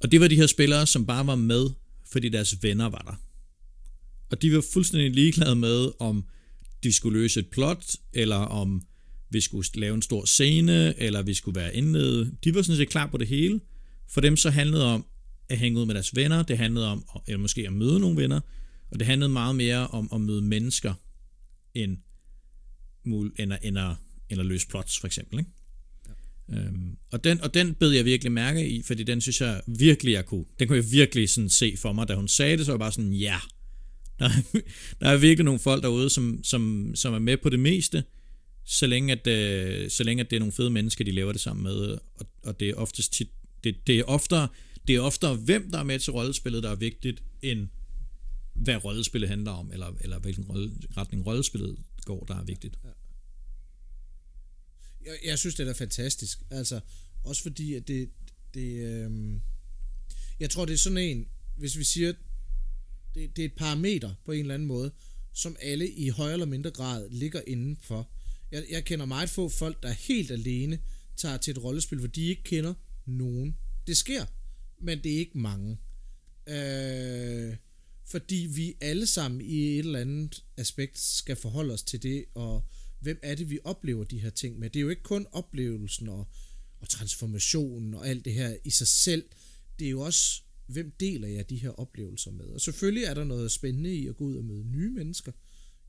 Og 0.00 0.12
det 0.12 0.20
var 0.20 0.28
de 0.28 0.36
her 0.36 0.46
spillere, 0.46 0.86
som 0.86 1.06
bare 1.06 1.26
var 1.26 1.34
med, 1.34 1.70
fordi 2.12 2.28
deres 2.28 2.62
venner 2.62 2.88
var 2.88 3.02
der. 3.06 3.20
Og 4.30 4.42
de 4.42 4.54
var 4.54 4.64
fuldstændig 4.72 5.10
ligeglade 5.10 5.56
med, 5.56 5.90
om 5.98 6.24
de 6.82 6.92
skulle 6.92 7.20
løse 7.20 7.40
et 7.40 7.46
plot, 7.46 7.84
eller 8.12 8.36
om 8.36 8.82
vi 9.30 9.40
skulle 9.40 9.68
lave 9.74 9.94
en 9.94 10.02
stor 10.02 10.24
scene, 10.24 11.00
eller 11.00 11.22
vi 11.22 11.34
skulle 11.34 11.60
være 11.60 11.76
indledet. 11.76 12.34
De 12.44 12.54
var 12.54 12.62
sådan 12.62 12.76
set 12.76 12.88
klar 12.88 13.06
på 13.06 13.16
det 13.16 13.28
hele. 13.28 13.60
For 14.08 14.20
dem 14.20 14.36
så 14.36 14.50
handlede 14.50 14.84
om 14.84 15.04
at 15.50 15.58
hænge 15.58 15.80
ud 15.80 15.86
med 15.86 15.94
deres 15.94 16.16
venner, 16.16 16.42
det 16.42 16.58
handlede 16.58 16.86
om, 16.88 17.04
eller 17.26 17.38
måske 17.38 17.66
at 17.66 17.72
møde 17.72 18.00
nogle 18.00 18.16
venner, 18.16 18.40
og 18.90 18.98
det 18.98 19.06
handlede 19.06 19.28
meget 19.28 19.56
mere 19.56 19.86
om 19.86 20.08
at 20.14 20.20
møde 20.20 20.42
mennesker, 20.42 20.94
end, 21.74 21.96
end, 23.38 23.52
at, 23.52 23.58
end, 23.62 23.78
at, 23.78 23.90
end 24.28 24.40
at 24.40 24.46
løse 24.46 24.68
plots, 24.68 24.98
for 24.98 25.06
eksempel. 25.06 25.38
Ikke? 25.38 25.50
Ja. 26.48 26.56
Øhm, 26.58 26.96
og, 27.12 27.24
den, 27.24 27.40
og 27.40 27.54
den 27.54 27.74
bed 27.74 27.90
jeg 27.90 28.04
virkelig 28.04 28.32
mærke 28.32 28.68
i, 28.68 28.82
fordi 28.82 29.02
den 29.02 29.20
synes 29.20 29.40
jeg 29.40 29.62
virkelig, 29.66 30.12
jeg 30.12 30.26
kunne. 30.26 30.44
Den 30.58 30.68
kunne 30.68 30.76
jeg 30.76 30.92
virkelig 30.92 31.30
sådan 31.30 31.50
se 31.50 31.76
for 31.76 31.92
mig, 31.92 32.08
da 32.08 32.14
hun 32.14 32.28
sagde 32.28 32.56
det, 32.56 32.66
så 32.66 32.72
var 32.72 32.74
jeg 32.74 32.80
bare 32.80 32.92
sådan, 32.92 33.12
ja, 33.12 33.36
der 34.18 34.24
er, 34.24 34.60
der 35.00 35.08
er 35.08 35.16
virkelig 35.16 35.44
nogle 35.44 35.60
folk 35.60 35.82
derude, 35.82 36.10
som, 36.10 36.40
som, 36.44 36.92
som 36.94 37.14
er 37.14 37.18
med 37.18 37.36
på 37.36 37.48
det 37.48 37.60
meste, 37.60 38.04
så 38.64 38.86
længe, 38.86 39.12
at, 39.12 39.26
øh, 39.26 39.90
så 39.90 40.04
længe 40.04 40.20
at 40.20 40.30
det 40.30 40.36
er 40.36 40.40
nogle 40.40 40.52
fede 40.52 40.70
mennesker, 40.70 41.04
de 41.04 41.10
laver 41.10 41.32
det 41.32 41.40
sammen 41.40 41.62
med, 41.62 41.98
og, 42.14 42.26
og 42.42 42.60
det 42.60 42.68
er 42.68 42.74
oftest 42.74 43.12
tit, 43.12 43.28
det, 43.64 43.86
det 43.86 43.98
er 43.98 44.04
oftere, 44.04 44.48
det 44.88 44.96
er 44.96 45.00
oftere, 45.00 45.36
hvem 45.36 45.70
der 45.70 45.78
er 45.78 45.82
med 45.82 45.98
til 45.98 46.12
rollespillet, 46.12 46.62
der 46.62 46.70
er 46.70 46.74
vigtigt, 46.74 47.22
end 47.42 47.68
hvad 48.54 48.84
rollespillet 48.84 49.28
handler 49.28 49.50
om, 49.50 49.72
eller, 49.72 49.92
eller 50.00 50.18
hvilken 50.18 50.44
rolle, 50.44 50.72
retning 50.96 51.26
rollespillet 51.26 51.78
går, 52.04 52.24
der 52.24 52.36
er 52.36 52.44
vigtigt. 52.44 52.78
Ja. 52.84 52.88
Jeg, 55.04 55.18
jeg 55.24 55.38
synes, 55.38 55.54
det 55.54 55.68
er 55.68 55.74
fantastisk. 55.74 56.42
Altså, 56.50 56.80
også 57.24 57.42
fordi, 57.42 57.74
at 57.74 57.88
det, 57.88 58.10
det 58.54 58.84
øh, 58.84 59.40
jeg 60.40 60.50
tror, 60.50 60.64
det 60.64 60.72
er 60.72 60.78
sådan 60.78 60.98
en, 60.98 61.26
hvis 61.56 61.78
vi 61.78 61.84
siger, 61.84 62.12
det, 63.14 63.36
det 63.36 63.42
er 63.42 63.46
et 63.46 63.56
parameter 63.56 64.14
på 64.24 64.32
en 64.32 64.40
eller 64.40 64.54
anden 64.54 64.68
måde, 64.68 64.92
som 65.32 65.56
alle 65.60 65.90
i 65.90 66.08
højere 66.08 66.32
eller 66.32 66.46
mindre 66.46 66.70
grad 66.70 67.10
ligger 67.10 67.40
indenfor. 67.46 68.10
Jeg, 68.52 68.64
jeg 68.70 68.84
kender 68.84 69.06
meget 69.06 69.30
få 69.30 69.48
folk, 69.48 69.82
der 69.82 69.92
helt 69.92 70.30
alene 70.30 70.78
tager 71.16 71.36
til 71.36 71.50
et 71.50 71.64
rollespil, 71.64 71.98
hvor 71.98 72.08
de 72.08 72.26
ikke 72.26 72.42
kender 72.42 72.74
nogen. 73.06 73.56
Det 73.86 73.96
sker, 73.96 74.26
men 74.80 75.02
det 75.04 75.12
er 75.12 75.18
ikke 75.18 75.38
mange. 75.38 75.78
Øh, 76.46 77.56
fordi 78.06 78.48
vi 78.54 78.74
alle 78.80 79.06
sammen 79.06 79.40
i 79.40 79.56
et 79.56 79.78
eller 79.78 79.98
andet 79.98 80.44
aspekt 80.56 80.98
skal 80.98 81.36
forholde 81.36 81.74
os 81.74 81.82
til 81.82 82.02
det, 82.02 82.24
og 82.34 82.66
hvem 83.00 83.18
er 83.22 83.34
det, 83.34 83.50
vi 83.50 83.58
oplever 83.64 84.04
de 84.04 84.18
her 84.18 84.30
ting 84.30 84.58
med. 84.58 84.70
Det 84.70 84.78
er 84.78 84.82
jo 84.82 84.88
ikke 84.88 85.02
kun 85.02 85.26
oplevelsen 85.32 86.08
og, 86.08 86.26
og 86.80 86.88
transformationen 86.88 87.94
og 87.94 88.08
alt 88.08 88.24
det 88.24 88.34
her 88.34 88.56
i 88.64 88.70
sig 88.70 88.86
selv. 88.86 89.24
Det 89.78 89.86
er 89.86 89.90
jo 89.90 90.00
også 90.00 90.42
hvem 90.66 90.90
deler 91.00 91.28
jeg 91.28 91.50
de 91.50 91.56
her 91.56 91.70
oplevelser 91.70 92.30
med? 92.30 92.46
Og 92.46 92.60
selvfølgelig 92.60 93.04
er 93.04 93.14
der 93.14 93.24
noget 93.24 93.50
spændende 93.50 93.94
i 93.94 94.06
at 94.06 94.16
gå 94.16 94.24
ud 94.24 94.36
og 94.36 94.44
møde 94.44 94.64
nye 94.64 94.90
mennesker. 94.90 95.32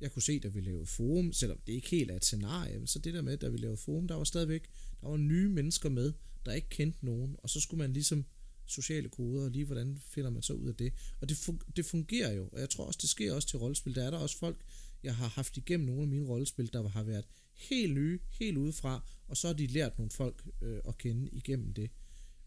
Jeg 0.01 0.11
kunne 0.11 0.21
se, 0.21 0.39
da 0.39 0.47
vi 0.47 0.61
lavede 0.61 0.85
forum, 0.85 1.33
selvom 1.33 1.59
det 1.67 1.73
ikke 1.73 1.89
helt 1.89 2.11
er 2.11 2.15
et 2.15 2.25
scenarie, 2.25 2.77
men 2.77 2.87
så 2.87 2.99
det 2.99 3.13
der 3.13 3.21
med, 3.21 3.37
da 3.37 3.47
vi 3.47 3.57
lavede 3.57 3.77
forum, 3.77 4.07
der 4.07 4.15
var 4.15 4.23
stadigvæk, 4.23 4.69
der 5.01 5.07
var 5.07 5.17
nye 5.17 5.49
mennesker 5.49 5.89
med, 5.89 6.13
der 6.45 6.53
ikke 6.53 6.69
kendte 6.69 7.05
nogen, 7.05 7.35
og 7.37 7.49
så 7.49 7.59
skulle 7.59 7.77
man 7.77 7.93
ligesom 7.93 8.25
sociale 8.71 9.09
koder, 9.09 9.43
og 9.43 9.51
lige 9.51 9.65
hvordan 9.65 9.97
finder 10.05 10.29
man 10.29 10.41
så 10.41 10.53
ud 10.53 10.67
af 10.67 10.75
det. 10.75 10.93
Og 11.21 11.29
det, 11.29 11.35
fun- 11.35 11.71
det 11.75 11.85
fungerer 11.85 12.33
jo, 12.33 12.49
og 12.51 12.59
jeg 12.59 12.69
tror 12.69 12.85
også, 12.85 12.99
det 13.01 13.09
sker 13.09 13.33
også 13.33 13.47
til 13.47 13.59
rollespil. 13.59 13.95
Der 13.95 14.03
er 14.03 14.11
der 14.11 14.17
også 14.17 14.37
folk, 14.37 14.61
jeg 15.03 15.15
har 15.15 15.27
haft 15.27 15.57
igennem 15.57 15.85
nogle 15.85 16.01
af 16.01 16.07
mine 16.07 16.27
rollespil, 16.27 16.73
der 16.73 16.87
har 16.89 17.03
været 17.03 17.25
helt 17.53 17.93
nye, 17.93 18.19
helt 18.29 18.57
udefra, 18.57 19.09
og 19.27 19.37
så 19.37 19.47
har 19.47 19.53
de 19.53 19.67
lært 19.67 19.97
nogle 19.97 20.11
folk 20.11 20.47
øh, 20.61 20.81
at 20.87 20.97
kende 20.97 21.29
igennem 21.31 21.73
det. 21.73 21.91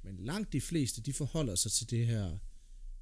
Men 0.02 0.16
langt 0.16 0.52
de 0.52 0.60
fleste, 0.60 1.02
de 1.02 1.12
forholder 1.12 1.54
sig 1.54 1.72
til 1.72 1.90
det 1.90 2.06
her 2.06 2.38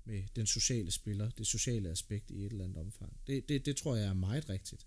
med 0.04 0.22
den 0.36 0.46
sociale 0.46 0.90
spiller, 0.90 1.30
det 1.30 1.46
sociale 1.46 1.88
aspekt 1.88 2.30
i 2.30 2.44
et 2.44 2.52
eller 2.52 2.64
andet 2.64 2.78
omfang. 2.78 3.16
Det, 3.26 3.48
det, 3.48 3.66
det 3.66 3.76
tror 3.76 3.96
jeg 3.96 4.06
er 4.06 4.14
meget 4.14 4.48
rigtigt. 4.48 4.86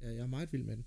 Jeg, 0.00 0.08
jeg 0.08 0.22
er 0.22 0.26
meget 0.26 0.52
vild 0.52 0.62
med 0.62 0.76
den. 0.76 0.84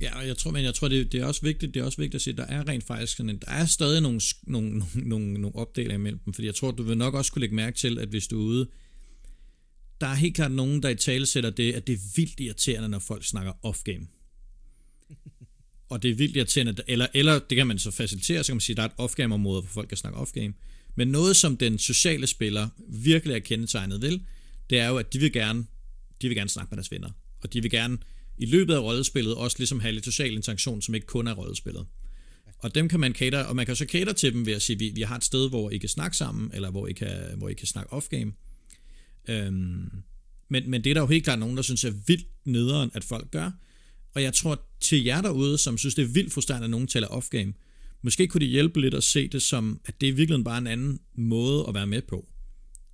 Ja, 0.00 0.18
og 0.18 0.26
jeg 0.26 0.36
tror, 0.36 0.50
men 0.50 0.64
jeg 0.64 0.74
tror, 0.74 0.88
det, 0.88 1.12
det, 1.12 1.20
er 1.20 1.26
også 1.26 1.42
vigtigt, 1.42 1.74
det 1.74 1.80
er 1.80 1.84
også 1.84 1.98
vigtigt 1.98 2.14
at 2.14 2.20
sige, 2.20 2.32
at 2.32 2.38
der 2.38 2.44
er 2.44 2.68
rent 2.68 2.84
faktisk 2.84 3.16
sådan 3.16 3.38
der 3.38 3.50
er 3.50 3.66
stadig 3.66 4.00
nogle, 4.00 4.20
nogle, 4.42 4.82
nogle, 4.94 5.32
nogle 5.32 5.56
opdelinger 5.56 5.94
imellem 5.94 6.18
dem, 6.18 6.34
fordi 6.34 6.46
jeg 6.46 6.54
tror, 6.54 6.70
du 6.70 6.82
vil 6.82 6.98
nok 6.98 7.14
også 7.14 7.32
kunne 7.32 7.40
lægge 7.40 7.54
mærke 7.54 7.76
til, 7.76 7.98
at 7.98 8.08
hvis 8.08 8.26
du 8.26 8.40
er 8.40 8.44
ude, 8.44 8.68
der 10.00 10.06
er 10.06 10.14
helt 10.14 10.34
klart 10.34 10.50
nogen, 10.50 10.82
der 10.82 10.88
i 10.88 10.94
tale 10.94 11.26
sætter 11.26 11.50
det, 11.50 11.72
at 11.72 11.86
det 11.86 11.92
er 11.92 11.98
vildt 12.16 12.40
irriterende, 12.40 12.88
når 12.88 12.98
folk 12.98 13.24
snakker 13.24 13.52
off-game 13.66 14.06
og 15.90 16.02
det 16.02 16.10
er 16.10 16.14
vildt 16.14 16.36
irriterende, 16.36 16.74
eller, 16.86 17.06
eller 17.14 17.38
det 17.38 17.56
kan 17.56 17.66
man 17.66 17.78
så 17.78 17.90
facilitere, 17.90 18.44
så 18.44 18.48
kan 18.48 18.56
man 18.56 18.60
sige, 18.60 18.74
at 18.74 18.76
der 18.76 18.82
er 18.82 18.88
et 18.88 19.10
off-game 19.10 19.34
område, 19.34 19.60
hvor 19.60 19.70
folk 19.70 19.88
kan 19.88 19.96
snakke 19.96 20.18
off-game. 20.18 20.52
Men 20.94 21.08
noget, 21.08 21.36
som 21.36 21.56
den 21.56 21.78
sociale 21.78 22.26
spiller 22.26 22.68
virkelig 22.88 23.34
er 23.34 23.38
kendetegnet 23.38 24.02
ved, 24.02 24.20
det 24.70 24.78
er 24.78 24.88
jo, 24.88 24.96
at 24.96 25.12
de 25.12 25.18
vil 25.18 25.32
gerne, 25.32 25.66
de 26.22 26.28
vil 26.28 26.36
gerne 26.36 26.50
snakke 26.50 26.70
med 26.70 26.76
deres 26.76 26.90
venner. 26.90 27.10
Og 27.40 27.52
de 27.52 27.62
vil 27.62 27.70
gerne 27.70 27.98
i 28.38 28.46
løbet 28.46 28.74
af 28.74 28.78
rollespillet 28.78 29.34
også 29.34 29.56
ligesom 29.58 29.80
have 29.80 29.92
lidt 29.92 30.04
social 30.04 30.34
interaktion, 30.34 30.82
som 30.82 30.94
ikke 30.94 31.06
kun 31.06 31.26
er 31.26 31.34
rollespillet. 31.34 31.86
Og 32.58 32.74
dem 32.74 32.88
kan 32.88 33.00
man 33.00 33.12
cater, 33.12 33.44
og 33.44 33.56
man 33.56 33.66
kan 33.66 33.76
så 33.76 33.84
cater 33.84 34.12
til 34.12 34.32
dem 34.32 34.46
ved 34.46 34.52
at 34.52 34.62
sige, 34.62 34.74
at 34.74 34.80
vi, 34.80 34.92
vi 34.94 35.02
har 35.02 35.16
et 35.16 35.24
sted, 35.24 35.48
hvor 35.48 35.70
I 35.70 35.78
kan 35.78 35.88
snakke 35.88 36.16
sammen, 36.16 36.50
eller 36.54 36.70
hvor 36.70 36.86
I 36.86 36.92
kan, 36.92 37.16
hvor 37.36 37.48
I 37.48 37.54
kan 37.54 37.66
snakke 37.66 37.92
off-game. 37.92 38.32
Øhm, 39.28 39.90
men, 40.48 40.70
men 40.70 40.84
det 40.84 40.90
er 40.90 40.94
der 40.94 41.00
jo 41.00 41.06
helt 41.06 41.24
klart 41.24 41.38
nogen, 41.38 41.56
der 41.56 41.62
synes 41.62 41.84
er 41.84 41.92
vildt 42.06 42.26
nederen, 42.44 42.90
at 42.94 43.04
folk 43.04 43.30
gør, 43.30 43.50
og 44.14 44.22
jeg 44.22 44.34
tror 44.34 44.62
til 44.80 45.04
jer 45.04 45.20
derude, 45.20 45.58
som 45.58 45.78
synes, 45.78 45.94
det 45.94 46.02
er 46.02 46.08
vildt 46.08 46.32
frustrerende, 46.32 46.64
at 46.64 46.70
nogen 46.70 46.86
taler 46.86 47.08
off-game, 47.08 47.52
måske 48.02 48.26
kunne 48.26 48.40
det 48.40 48.48
hjælpe 48.48 48.80
lidt 48.80 48.94
at 48.94 49.04
se 49.04 49.28
det 49.28 49.42
som, 49.42 49.80
at 49.84 50.00
det 50.00 50.08
er 50.08 50.12
virkelig 50.12 50.44
bare 50.44 50.58
en 50.58 50.66
anden 50.66 51.00
måde 51.14 51.64
at 51.68 51.74
være 51.74 51.86
med 51.86 52.02
på. 52.02 52.28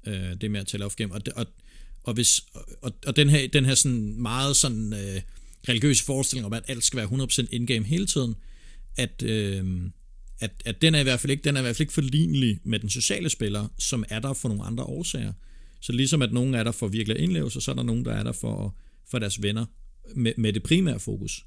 Øh, 0.07 0.41
det 0.41 0.51
med 0.51 0.61
at 0.61 0.67
tale 0.67 0.85
off-game. 0.85 1.13
Og, 1.13 1.21
og, 1.37 1.47
og, 2.05 2.15
hvis, 2.15 2.41
og, 2.83 2.93
og 3.07 3.17
den 3.17 3.29
her, 3.29 3.49
den 3.49 3.65
her 3.65 3.75
sådan 3.75 4.23
meget 4.23 4.57
sådan 4.57 4.93
øh, 4.93 5.21
religiøse 5.69 6.05
forestilling 6.05 6.47
om, 6.47 6.53
at 6.53 6.63
alt 6.69 6.85
skal 6.85 6.97
være 6.97 7.07
100% 7.07 7.47
in-game 7.51 7.85
hele 7.85 8.07
tiden, 8.07 8.35
at, 8.97 9.23
øh, 9.23 9.65
at, 10.41 10.63
at 10.65 10.83
den 10.83 10.95
er 10.95 11.01
i 11.01 11.03
hvert 11.03 11.21
fald 11.21 11.31
ikke, 11.31 11.45
den 11.45 11.57
er 11.57 11.61
i 11.61 11.63
hvert 11.63 11.77
fald 11.77 11.81
ikke 11.81 11.93
forlignelig 11.93 12.61
med 12.65 12.79
den 12.79 12.89
sociale 12.89 13.29
spiller, 13.29 13.69
som 13.79 14.05
er 14.09 14.19
der 14.19 14.33
for 14.33 14.49
nogle 14.49 14.65
andre 14.65 14.85
årsager. 14.85 15.33
Så 15.81 15.93
ligesom 15.93 16.23
at 16.23 16.33
nogen 16.33 16.55
er 16.55 16.65
der 16.65 16.73
for 16.73 16.89
virkelig 16.89 17.17
at 17.17 17.23
indleve 17.23 17.51
så 17.51 17.71
er 17.71 17.75
der 17.75 17.83
nogen, 17.83 18.05
der 18.05 18.13
er 18.13 18.23
der 18.23 18.33
for, 18.33 18.77
for 19.11 19.19
deres 19.19 19.43
venner 19.43 19.65
med, 20.15 20.33
med 20.37 20.53
det 20.53 20.63
primære 20.63 21.01
fokus. 21.01 21.45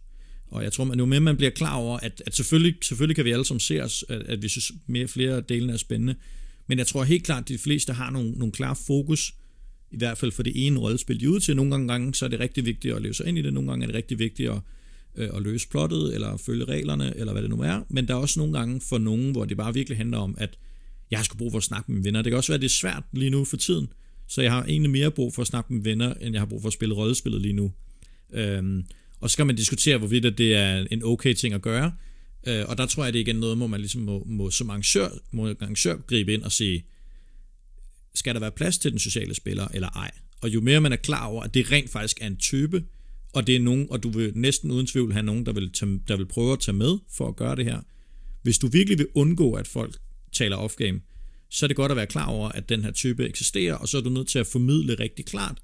Og 0.47 0.64
jeg 0.64 0.74
tror, 0.74 0.91
at 0.91 0.97
nu 0.97 1.05
mere 1.05 1.20
man 1.20 1.38
bliver 1.38 1.49
klar 1.49 1.76
over, 1.76 1.97
at, 1.97 2.24
at 2.26 2.36
selvfølgelig, 2.36 2.76
selvfølgelig 2.82 3.16
kan 3.16 3.26
vi 3.26 3.32
alle 3.32 3.45
som 3.45 3.60
ser 3.60 3.84
os, 3.84 4.05
at, 4.10 4.22
at 4.22 4.41
vi 4.41 4.47
synes 4.47 4.72
mere 4.88 5.08
flere 5.08 5.36
af 5.36 5.43
delene 5.43 5.74
er 5.74 5.78
spændende, 5.78 6.16
men 6.68 6.78
jeg 6.78 6.88
tror 6.88 7.03
helt 7.03 7.24
klart, 7.24 7.43
at 7.43 7.47
de 7.47 7.58
fleste 7.58 7.93
har 7.93 8.10
nogle, 8.10 8.32
nogle 8.32 8.51
klare 8.51 8.76
fokus, 8.88 9.34
i 9.91 9.97
hvert 9.97 10.17
fald 10.17 10.31
for 10.31 10.43
det 10.43 10.67
ene 10.67 10.79
rollespil, 10.79 11.19
de 11.19 11.25
er 11.25 11.29
ude 11.29 11.39
til. 11.39 11.55
Nogle 11.55 11.88
gange, 11.88 12.13
så 12.13 12.25
er 12.25 12.29
det 12.29 12.39
rigtig 12.39 12.65
vigtigt 12.65 12.93
at 12.93 13.01
leve 13.01 13.13
sig 13.13 13.27
ind 13.27 13.38
i 13.38 13.41
det, 13.41 13.53
nogle 13.53 13.69
gange 13.69 13.83
er 13.83 13.88
det 13.88 13.95
rigtig 13.95 14.19
vigtigt 14.19 14.49
at, 14.49 14.59
øh, 15.15 15.29
at 15.33 15.41
løse 15.41 15.67
plottet, 15.69 16.13
eller 16.15 16.38
følge 16.38 16.65
reglerne, 16.65 17.13
eller 17.17 17.33
hvad 17.33 17.41
det 17.41 17.49
nu 17.49 17.61
er. 17.61 17.83
Men 17.89 18.07
der 18.07 18.13
er 18.13 18.17
også 18.17 18.39
nogle 18.39 18.57
gange 18.57 18.81
for 18.81 18.97
nogen, 18.97 19.31
hvor 19.31 19.45
det 19.45 19.57
bare 19.57 19.73
virkelig 19.73 19.97
handler 19.97 20.17
om, 20.17 20.35
at 20.38 20.57
jeg 21.11 21.19
skal 21.19 21.25
sgu 21.25 21.38
brug 21.38 21.51
for 21.51 21.57
at 21.57 21.63
snakke 21.63 21.91
med 21.91 21.95
mine 21.95 22.05
venner. 22.05 22.21
Det 22.21 22.31
kan 22.31 22.38
også 22.38 22.51
være, 22.51 22.55
at 22.55 22.61
det 22.61 22.67
er 22.67 22.79
svært 22.81 23.03
lige 23.13 23.29
nu 23.29 23.45
for 23.45 23.57
tiden, 23.57 23.88
så 24.27 24.41
jeg 24.41 24.51
har 24.51 24.63
egentlig 24.63 24.91
mere 24.91 25.11
brug 25.11 25.33
for 25.33 25.41
at 25.41 25.47
snakke 25.47 25.73
med 25.73 25.83
venner, 25.83 26.13
end 26.13 26.33
jeg 26.33 26.41
har 26.41 26.45
brug 26.45 26.61
for 26.61 26.67
at 26.67 26.73
spille 26.73 26.95
rollespillet 26.95 27.41
lige 27.41 27.53
nu. 27.53 27.71
Øhm, 28.33 28.85
og 29.19 29.29
så 29.29 29.38
kan 29.38 29.47
man 29.47 29.55
diskutere, 29.55 29.97
hvorvidt 29.97 30.38
det 30.38 30.55
er 30.55 30.85
en 30.91 31.03
okay 31.03 31.33
ting 31.33 31.53
at 31.53 31.61
gøre. 31.61 31.91
Øh, 32.47 32.65
og 32.67 32.77
der 32.77 32.85
tror 32.85 33.03
jeg, 33.03 33.13
det 33.13 33.19
er 33.19 33.23
igen 33.23 33.35
noget, 33.35 33.57
hvor 33.57 33.67
man 33.67 33.79
ligesom 33.79 34.01
må, 34.01 34.23
må 34.25 34.49
som 34.49 34.69
arrangør, 34.69 35.09
må 35.31 35.47
arrangør 35.47 35.95
gribe 36.07 36.33
ind 36.33 36.43
og 36.43 36.51
sige, 36.51 36.85
skal 38.18 38.34
der 38.34 38.39
være 38.39 38.51
plads 38.51 38.78
til 38.78 38.91
den 38.91 38.99
sociale 38.99 39.36
spiller, 39.36 39.68
eller 39.74 39.89
ej? 39.89 40.11
Og 40.41 40.49
jo 40.49 40.61
mere 40.61 40.82
man 40.82 40.91
er 40.91 40.97
klar 40.97 41.26
over, 41.26 41.43
at 41.43 41.53
det 41.53 41.72
rent 41.72 41.89
faktisk 41.89 42.22
er 42.22 42.28
en 42.28 42.38
type, 42.38 42.84
og 43.34 43.47
det 43.47 43.55
er 43.55 43.59
nogen, 43.59 43.88
og 43.89 44.03
du 44.03 44.09
vil 44.09 44.32
næsten 44.36 44.72
uden 44.72 44.88
tvivl 44.88 45.13
have 45.13 45.24
nogen, 45.24 45.45
der 45.45 45.51
vil, 45.51 45.72
tage, 45.72 45.99
der 46.07 46.18
vil 46.18 46.26
prøve 46.26 46.53
at 46.53 46.59
tage 46.59 46.78
med 46.78 46.97
for 47.11 47.28
at 47.28 47.36
gøre 47.36 47.55
det 47.55 47.65
her. 47.65 47.80
Hvis 48.41 48.57
du 48.57 48.68
virkelig 48.68 48.97
vil 48.97 49.07
undgå, 49.15 49.53
at 49.53 49.68
folk 49.68 49.97
taler 50.32 50.57
off-game, 50.57 50.99
så 51.49 51.65
er 51.65 51.68
det 51.68 51.76
godt 51.76 51.91
at 51.91 51.95
være 51.95 52.07
klar 52.07 52.26
over, 52.26 52.49
at 52.49 52.70
den 52.70 52.84
her 52.84 52.91
type 52.91 53.28
eksisterer, 53.28 53.74
og 53.74 53.88
så 53.88 53.97
er 53.97 54.01
du 54.01 54.09
nødt 54.09 54.28
til 54.28 54.39
at 54.39 54.47
formidle 54.47 54.95
rigtig 54.95 55.26
klart. 55.26 55.57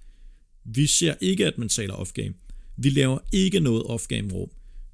Vi 0.65 0.87
ser 0.87 1.15
ikke, 1.21 1.47
at 1.47 1.57
man 1.57 1.69
taler 1.69 1.93
off-game. 1.93 2.33
Vi 2.77 2.89
laver 2.89 3.19
ikke 3.31 3.59
noget 3.59 3.83
off-game 3.83 4.33
rum. 4.33 4.49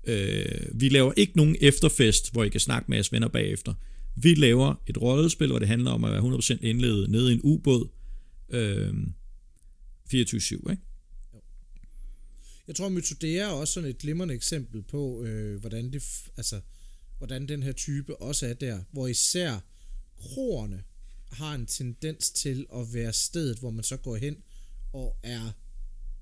Øh, 0.07 0.81
vi 0.81 0.89
laver 0.89 1.13
ikke 1.17 1.33
nogen 1.35 1.55
efterfest, 1.61 2.31
hvor 2.31 2.43
I 2.43 2.49
kan 2.49 2.59
snakke 2.59 2.85
med 2.87 2.97
jeres 2.97 3.11
venner 3.11 3.27
bagefter. 3.27 3.73
Vi 4.21 4.33
laver 4.33 4.75
et 4.87 5.01
rollespil, 5.01 5.47
hvor 5.47 5.59
det 5.59 5.67
handler 5.67 5.91
om 5.91 6.03
at 6.03 6.11
være 6.11 6.37
100% 6.37 6.57
indledet 6.61 7.09
nede 7.09 7.31
i 7.31 7.33
en 7.33 7.41
ubåd. 7.43 7.89
Øh, 8.49 8.93
24-7, 10.13 10.71
ikke? 10.71 10.77
Jeg 12.67 12.75
tror, 12.75 12.89
Mytodea 12.89 13.41
er 13.41 13.47
også 13.47 13.73
sådan 13.73 13.89
et 13.89 13.97
glimrende 13.97 14.33
eksempel 14.33 14.81
på, 14.81 15.23
øh, 15.23 15.59
hvordan, 15.59 15.93
det, 15.93 16.03
altså, 16.37 16.61
hvordan 17.17 17.47
den 17.47 17.63
her 17.63 17.71
type 17.71 18.21
også 18.21 18.47
er 18.47 18.53
der, 18.53 18.83
hvor 18.91 19.07
især 19.07 19.59
kroerne 20.17 20.83
har 21.31 21.55
en 21.55 21.65
tendens 21.65 22.31
til 22.31 22.65
at 22.75 22.93
være 22.93 23.13
stedet, 23.13 23.59
hvor 23.59 23.69
man 23.69 23.83
så 23.83 23.97
går 23.97 24.15
hen 24.15 24.37
og 24.93 25.19
er 25.23 25.51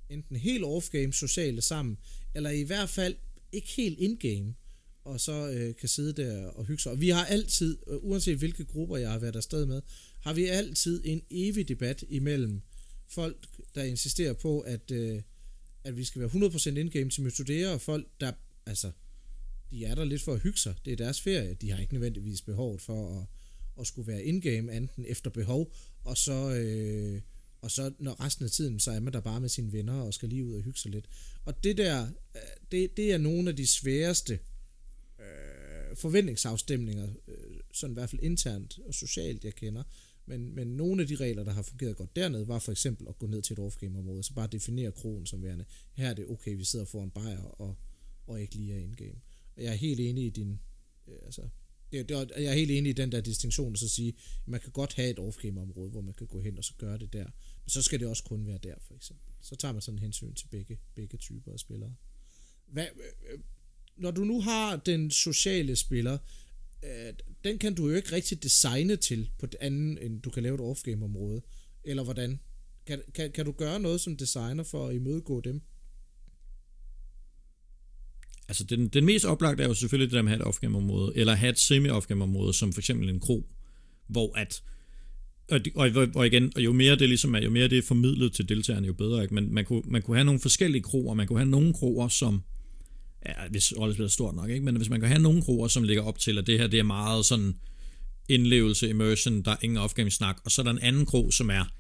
enten 0.10 0.36
helt 0.36 0.64
off-game 0.64 1.12
sociale 1.12 1.62
sammen, 1.62 1.98
eller 2.36 2.50
i 2.50 2.64
hvert 2.64 2.90
fald 2.90 3.16
ikke 3.52 3.68
helt 3.68 4.00
in-game, 4.00 4.54
og 5.08 5.22
så 5.22 5.50
øh, 5.50 5.76
kan 5.76 5.90
sidde 5.90 6.14
der 6.14 6.48
og 6.48 6.66
hygge 6.66 6.84
sig. 6.84 6.92
Og 6.92 7.02
vi 7.02 7.10
har 7.10 7.26
altid, 7.26 7.78
øh, 7.88 7.98
uanset 8.02 8.38
hvilke 8.38 8.66
grupper 8.66 8.98
jeg 8.98 9.12
har 9.12 9.20
været 9.20 9.36
afsted 9.36 9.66
med, 9.66 9.82
har 10.20 10.34
vi 10.34 10.46
altid 10.46 11.02
en 11.06 11.22
evig 11.32 11.68
debat 11.68 12.04
imellem 12.10 12.62
folk, 13.08 13.48
der 13.76 13.84
insisterer 13.84 14.34
på, 14.34 14.60
at, 14.60 14.92
øh, 14.92 15.22
at 15.84 15.98
vi 15.98 16.04
skal 16.04 16.22
være 16.22 16.30
100% 16.30 16.78
in-game 16.78 17.10
til 17.10 17.24
metodere, 17.24 17.74
og 17.74 17.82
folk, 17.82 18.08
der, 18.20 18.32
altså, 18.66 18.92
de 19.72 19.86
er 19.86 19.96
der 19.96 20.06
lidt 20.06 20.22
for 20.22 20.34
at 20.34 20.40
hygge 20.40 20.60
sig. 20.60 20.76
Det 20.86 20.94
er 20.94 20.98
deres 20.98 21.22
ferie. 21.22 21.54
De 21.54 21.72
har 21.72 21.80
ikke 21.82 21.94
nødvendigvis 21.94 22.42
behovet 22.42 22.82
for 22.82 23.20
at, 23.20 23.26
at 23.80 23.88
skulle 23.88 24.08
være 24.08 24.24
in-game, 24.24 24.78
enten 24.78 25.06
efter 25.08 25.30
behov, 25.30 25.74
og 26.04 26.18
så, 26.18 26.56
øh, 26.56 27.22
og 27.62 27.72
så 27.72 27.92
når 28.00 28.26
resten 28.26 28.46
af 28.46 28.52
tiden, 28.52 28.80
så 28.80 28.92
er 28.92 29.00
man 29.00 29.14
der 29.14 29.20
bare 29.20 29.42
med 29.42 29.50
sine 29.50 29.74
venner 29.74 30.02
og 30.02 30.14
skal 30.14 30.30
lige 30.30 30.46
ud 30.46 30.54
og 30.54 30.62
hygge 30.62 30.80
sig 30.80 30.92
lidt. 30.92 31.06
Og 31.46 31.64
det 31.64 31.78
der, 31.78 32.08
øh, 32.36 32.42
det, 32.72 32.98
det 32.98 33.14
er 33.14 33.18
nogle 33.18 33.50
af 33.50 33.56
de 33.56 33.68
sværeste 33.68 34.40
øh, 35.20 35.98
forventningsafstemninger, 35.98 37.08
øh, 37.28 37.60
sådan 37.74 37.92
i 37.92 37.94
hvert 37.94 38.10
fald 38.10 38.22
internt 38.24 38.80
og 38.86 38.94
socialt, 38.94 39.44
jeg 39.44 39.56
kender. 39.56 39.84
Men, 40.26 40.56
men 40.56 40.68
nogle 40.68 41.02
af 41.02 41.08
de 41.08 41.16
regler, 41.16 41.44
der 41.44 41.52
har 41.52 41.62
fungeret 41.62 41.98
godt 41.98 42.16
dernede, 42.16 42.48
var 42.48 42.60
for 42.60 42.72
eksempel 42.72 43.08
at 43.08 43.18
gå 43.18 43.28
ned 43.28 43.42
til 43.42 43.54
et 43.54 43.60
off-game-område, 43.60 44.24
så 44.24 44.34
bare 44.34 44.48
definere 44.48 44.92
krogen 44.92 45.26
som 45.26 45.44
værende, 45.44 45.66
her 45.94 46.10
er 46.10 46.14
det 46.14 46.28
okay, 46.28 46.56
vi 46.58 46.64
sidder 46.64 46.86
foran 46.86 47.10
bajer 47.10 47.42
og, 47.42 47.76
og 48.28 48.42
ikke 48.42 48.56
lige 48.56 48.74
er 48.74 48.80
in-game. 48.80 49.22
Og 49.56 49.64
jeg 49.64 49.72
er 49.72 49.78
helt 49.78 50.00
enig 50.00 50.26
i 50.26 50.30
din, 50.30 50.60
øh, 51.08 51.16
altså, 51.26 51.42
det, 51.92 52.10
det, 52.10 52.32
jeg 52.38 52.46
er 52.46 52.54
helt 52.54 52.72
enig 52.72 52.90
i 52.90 52.94
den 52.94 53.12
der 53.12 53.22
distinktion, 53.22 53.76
så 53.76 53.86
at 53.86 53.92
sige, 53.92 54.14
man 54.46 54.60
kan 54.60 54.72
godt 54.72 54.94
have 54.94 55.10
et 55.10 55.20
off-game-område, 55.20 55.90
hvor 55.90 56.02
man 56.02 56.14
kan 56.14 56.28
gå 56.28 56.42
hen 56.42 56.58
og 56.58 56.64
så 56.64 56.74
gøre 56.78 56.98
det 56.98 57.14
der, 57.14 57.26
men 57.64 57.70
så 57.70 57.82
skal 57.82 58.00
det 58.00 58.08
også 58.08 58.24
kun 58.24 58.48
være 58.48 58.60
der, 58.64 58.76
for 58.82 58.96
eksempel. 58.96 59.34
Så 59.42 59.56
tager 59.56 59.72
man 59.72 59.82
sådan 59.82 60.00
hensyn 60.00 60.34
til 60.34 60.48
begge, 60.48 60.80
begge 60.96 61.18
typer 61.18 61.54
af 61.54 61.60
spillere. 61.60 61.96
Hvad, 62.68 62.88
øh, 62.96 63.34
øh 63.34 63.40
når 63.98 64.12
du 64.12 64.24
nu 64.24 64.42
har 64.42 64.76
den 64.76 65.12
sociale 65.12 65.76
spiller, 65.76 66.18
øh, 66.84 67.14
den 67.44 67.58
kan 67.58 67.76
du 67.76 67.90
jo 67.90 67.96
ikke 67.96 68.12
rigtig 68.12 68.44
designe 68.44 68.96
til 68.96 69.30
på 69.40 69.46
det 69.46 69.58
andet, 69.62 70.06
end 70.06 70.22
du 70.22 70.30
kan 70.30 70.44
lave 70.44 70.56
et 70.56 70.62
off-game 70.62 71.04
område. 71.04 71.42
Eller 71.84 72.04
hvordan? 72.04 72.40
Kan, 72.88 73.02
kan, 73.16 73.32
kan 73.32 73.46
du 73.46 73.52
gøre 73.52 73.80
noget 73.80 74.02
som 74.02 74.18
designer 74.18 74.64
for 74.64 74.88
at 74.88 74.96
imødegå 74.96 75.42
dem? 75.42 75.62
Altså, 78.48 78.64
den, 78.64 78.88
den 78.88 79.06
mest 79.06 79.26
oplagte 79.26 79.64
er 79.64 79.68
jo 79.68 79.74
selvfølgelig 79.74 80.12
det 80.12 80.16
der 80.16 80.22
med 80.22 80.32
at 80.32 80.38
have 80.38 80.50
et 80.50 80.56
off-game 80.56 80.78
område, 80.78 81.12
eller 81.16 81.34
have 81.34 81.50
et 81.50 81.60
semi-off-game 81.60 82.24
område, 82.24 82.54
som 82.54 82.74
for 82.74 82.82
eksempel 82.82 83.10
en 83.10 83.20
kro, 83.20 83.50
hvor 84.08 84.38
at 84.38 84.64
og, 85.50 85.60
og, 85.76 86.08
og 86.16 86.28
igen, 86.28 86.52
og 86.56 86.64
jo 86.64 86.74
mere 86.74 86.96
det 86.96 87.10
ligesom 87.10 87.36
er, 87.36 87.42
jo 87.42 87.50
mere 87.50 87.68
det 87.68 87.78
er 87.78 87.82
formidlet 87.82 88.34
til 88.34 88.50
deltagerne, 88.50 88.88
jo 88.88 88.94
bedre. 88.94 89.22
Ikke? 89.22 89.34
Men 89.34 89.54
man 89.54 89.66
kunne, 89.66 89.82
man 89.86 90.02
kunne 90.02 90.18
have 90.18 90.26
nogle 90.26 90.40
forskellige 90.40 90.82
kroer, 90.82 91.14
man 91.14 91.28
kunne 91.28 91.40
have 91.40 91.50
nogle 91.50 91.74
kroer, 91.74 92.08
som 92.08 92.44
ja, 93.28 93.48
hvis 93.50 93.74
rollespillet 93.78 94.10
er 94.10 94.14
stort 94.14 94.36
nok, 94.36 94.50
ikke? 94.50 94.66
men 94.66 94.76
hvis 94.76 94.90
man 94.90 95.00
kan 95.00 95.10
have 95.10 95.22
nogle 95.22 95.42
kroer, 95.42 95.68
som 95.68 95.84
ligger 95.84 96.04
op 96.04 96.20
til, 96.20 96.38
at 96.38 96.48
det 96.48 96.60
her 96.60 96.68
det 96.68 96.80
er 96.80 96.84
meget 96.84 97.26
sådan 97.26 97.56
indlevelse, 98.30 98.90
immersion, 98.90 99.42
der 99.42 99.52
er 99.52 99.58
ingen 99.62 99.78
off 99.78 99.94
snak, 100.10 100.38
og 100.46 100.52
så 100.52 100.62
er 100.62 100.64
der 100.64 100.72
en 100.72 100.80
anden 100.80 101.06
kro, 101.06 101.32
som 101.32 101.50
er 101.50 101.74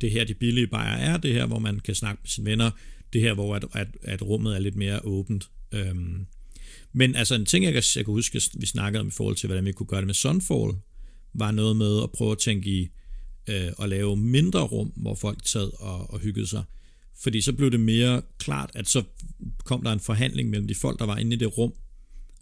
det 0.00 0.10
her, 0.10 0.24
de 0.24 0.34
billige 0.34 0.66
bare 0.66 1.00
er, 1.00 1.16
det 1.16 1.32
her, 1.32 1.46
hvor 1.46 1.58
man 1.58 1.80
kan 1.80 1.94
snakke 1.94 2.20
med 2.22 2.28
sine 2.28 2.50
venner, 2.50 2.70
det 3.12 3.20
her, 3.20 3.34
hvor 3.34 3.56
at, 3.56 3.64
at, 3.72 3.88
at 4.02 4.22
rummet 4.22 4.54
er 4.54 4.58
lidt 4.58 4.76
mere 4.76 5.04
åbent. 5.04 5.48
Øhm, 5.72 6.26
men 6.92 7.16
altså 7.16 7.34
en 7.34 7.46
ting, 7.46 7.64
jeg 7.64 7.72
kan, 7.72 7.82
jeg 7.96 8.04
kan 8.04 8.14
huske, 8.14 8.42
vi 8.54 8.66
snakkede 8.66 9.00
om 9.00 9.08
i 9.08 9.10
forhold 9.10 9.36
til, 9.36 9.46
hvordan 9.46 9.64
vi 9.64 9.72
kunne 9.72 9.86
gøre 9.86 10.00
det 10.00 10.06
med 10.06 10.14
Sunfall, 10.14 10.72
var 11.34 11.50
noget 11.50 11.76
med 11.76 12.02
at 12.02 12.10
prøve 12.10 12.32
at 12.32 12.38
tænke 12.38 12.70
i 12.70 12.88
øh, 13.48 13.72
at 13.82 13.88
lave 13.88 14.16
mindre 14.16 14.60
rum, 14.60 14.92
hvor 14.96 15.14
folk 15.14 15.38
sad 15.44 15.70
og, 15.80 16.10
og 16.10 16.20
hyggede 16.20 16.46
sig. 16.46 16.64
Fordi 17.20 17.40
så 17.40 17.52
blev 17.52 17.70
det 17.70 17.80
mere 17.80 18.22
klart, 18.38 18.70
at 18.74 18.88
så 18.88 19.02
kom 19.64 19.82
der 19.82 19.92
en 19.92 20.00
forhandling 20.00 20.50
mellem 20.50 20.68
de 20.68 20.74
folk, 20.74 20.98
der 20.98 21.06
var 21.06 21.16
inde 21.16 21.36
i 21.36 21.38
det 21.38 21.58
rum, 21.58 21.72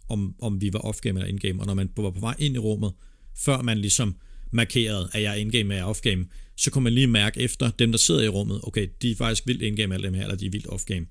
om, 0.09 0.35
om 0.39 0.61
vi 0.61 0.73
var 0.73 0.79
off-game 0.79 1.19
eller 1.19 1.25
in-game. 1.25 1.59
Og 1.59 1.65
når 1.65 1.73
man 1.73 1.89
var 1.97 2.11
på 2.11 2.19
vej 2.19 2.35
ind 2.39 2.55
i 2.55 2.59
rummet, 2.59 2.93
før 3.35 3.61
man 3.61 3.77
ligesom 3.77 4.15
markerede, 4.51 5.09
at 5.13 5.21
jeg 5.21 5.31
er 5.31 5.35
in-game 5.35 5.73
eller 5.73 5.93
off-game, 5.93 6.25
så 6.55 6.71
kunne 6.71 6.83
man 6.83 6.93
lige 6.93 7.07
mærke 7.07 7.39
efter 7.39 7.71
dem, 7.71 7.91
der 7.91 7.97
sidder 7.97 8.21
i 8.21 8.27
rummet, 8.27 8.59
okay, 8.63 8.87
de 9.01 9.11
er 9.11 9.15
faktisk 9.15 9.47
vildt 9.47 9.61
in-game 9.61 9.93
alle 9.93 10.07
dem 10.07 10.13
her, 10.13 10.23
eller 10.23 10.35
de 10.35 10.45
er 10.45 10.49
vildt 10.49 10.67
off-game. 10.67 11.05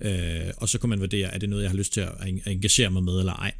Øh, 0.00 0.52
og 0.56 0.68
så 0.68 0.78
kan 0.78 0.88
man 0.88 1.00
vurdere, 1.00 1.34
er 1.34 1.38
det 1.38 1.48
noget, 1.48 1.62
jeg 1.62 1.70
har 1.70 1.76
lyst 1.76 1.92
til 1.92 2.00
at 2.00 2.12
engagere 2.46 2.90
mig 2.90 3.02
med, 3.02 3.18
eller 3.18 3.32
ej. 3.32 3.52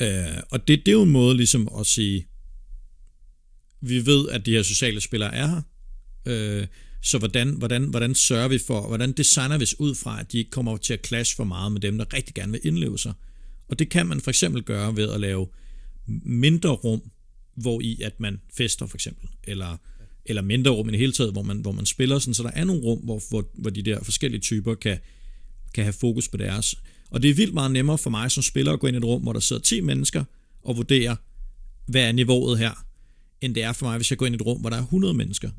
Øh, 0.00 0.42
og 0.50 0.68
det, 0.68 0.78
det 0.78 0.88
er 0.88 0.96
jo 0.96 1.02
en 1.02 1.10
måde 1.10 1.36
ligesom 1.36 1.68
at 1.80 1.86
sige, 1.86 2.26
vi 3.80 4.06
ved, 4.06 4.28
at 4.28 4.46
de 4.46 4.50
her 4.50 4.62
sociale 4.62 5.00
spillere 5.00 5.34
er 5.34 5.46
her, 5.46 5.62
øh, 6.26 6.66
så 7.04 7.18
hvordan, 7.18 7.50
hvordan, 7.50 7.84
hvordan 7.84 8.14
sørger 8.14 8.48
vi 8.48 8.58
for, 8.58 8.86
hvordan 8.88 9.12
designer 9.12 9.58
vi 9.58 9.66
ud 9.78 9.94
fra, 9.94 10.20
at 10.20 10.32
de 10.32 10.38
ikke 10.38 10.50
kommer 10.50 10.76
til 10.76 10.92
at 10.92 11.06
clash 11.06 11.36
for 11.36 11.44
meget 11.44 11.72
med 11.72 11.80
dem, 11.80 11.98
der 11.98 12.14
rigtig 12.14 12.34
gerne 12.34 12.52
vil 12.52 12.60
indleve 12.64 12.98
sig. 12.98 13.12
Og 13.68 13.78
det 13.78 13.88
kan 13.88 14.06
man 14.06 14.20
for 14.20 14.30
eksempel 14.30 14.62
gøre 14.62 14.96
ved 14.96 15.10
at 15.10 15.20
lave 15.20 15.46
mindre 16.24 16.70
rum, 16.70 17.02
hvor 17.56 17.80
i 17.80 18.02
at 18.02 18.20
man 18.20 18.40
fester 18.56 18.86
for 18.86 18.96
eksempel, 18.96 19.28
eller, 19.44 19.76
eller 20.24 20.42
mindre 20.42 20.70
rum 20.70 20.88
i 20.88 20.92
det 20.92 20.98
hele 20.98 21.12
taget, 21.12 21.32
hvor 21.32 21.42
man, 21.42 21.58
hvor 21.58 21.72
man 21.72 21.86
spiller 21.86 22.18
sådan, 22.18 22.34
så 22.34 22.42
der 22.42 22.50
er 22.50 22.64
nogle 22.64 22.82
rum, 22.82 22.98
hvor, 22.98 23.22
hvor, 23.30 23.44
hvor 23.54 23.70
de 23.70 23.82
der 23.82 24.04
forskellige 24.04 24.40
typer 24.40 24.74
kan, 24.74 24.98
kan 25.74 25.84
have 25.84 25.92
fokus 25.92 26.28
på 26.28 26.36
deres. 26.36 26.74
Og 27.10 27.22
det 27.22 27.30
er 27.30 27.34
vildt 27.34 27.54
meget 27.54 27.70
nemmere 27.70 27.98
for 27.98 28.10
mig 28.10 28.30
som 28.30 28.42
spiller 28.42 28.72
at 28.72 28.80
gå 28.80 28.86
ind 28.86 28.96
i 28.96 28.98
et 28.98 29.04
rum, 29.04 29.22
hvor 29.22 29.32
der 29.32 29.40
sidder 29.40 29.62
10 29.62 29.80
mennesker 29.80 30.24
og 30.62 30.76
vurdere, 30.76 31.16
hvad 31.86 32.08
er 32.08 32.12
niveauet 32.12 32.58
her, 32.58 32.84
end 33.40 33.54
det 33.54 33.62
er 33.62 33.72
for 33.72 33.86
mig, 33.86 33.96
hvis 33.96 34.10
jeg 34.10 34.18
går 34.18 34.26
ind 34.26 34.34
i 34.34 34.36
et 34.36 34.46
rum, 34.46 34.60
hvor 34.60 34.70
der 34.70 34.76
er 34.76 34.82
100 34.82 35.14
mennesker. 35.14 35.50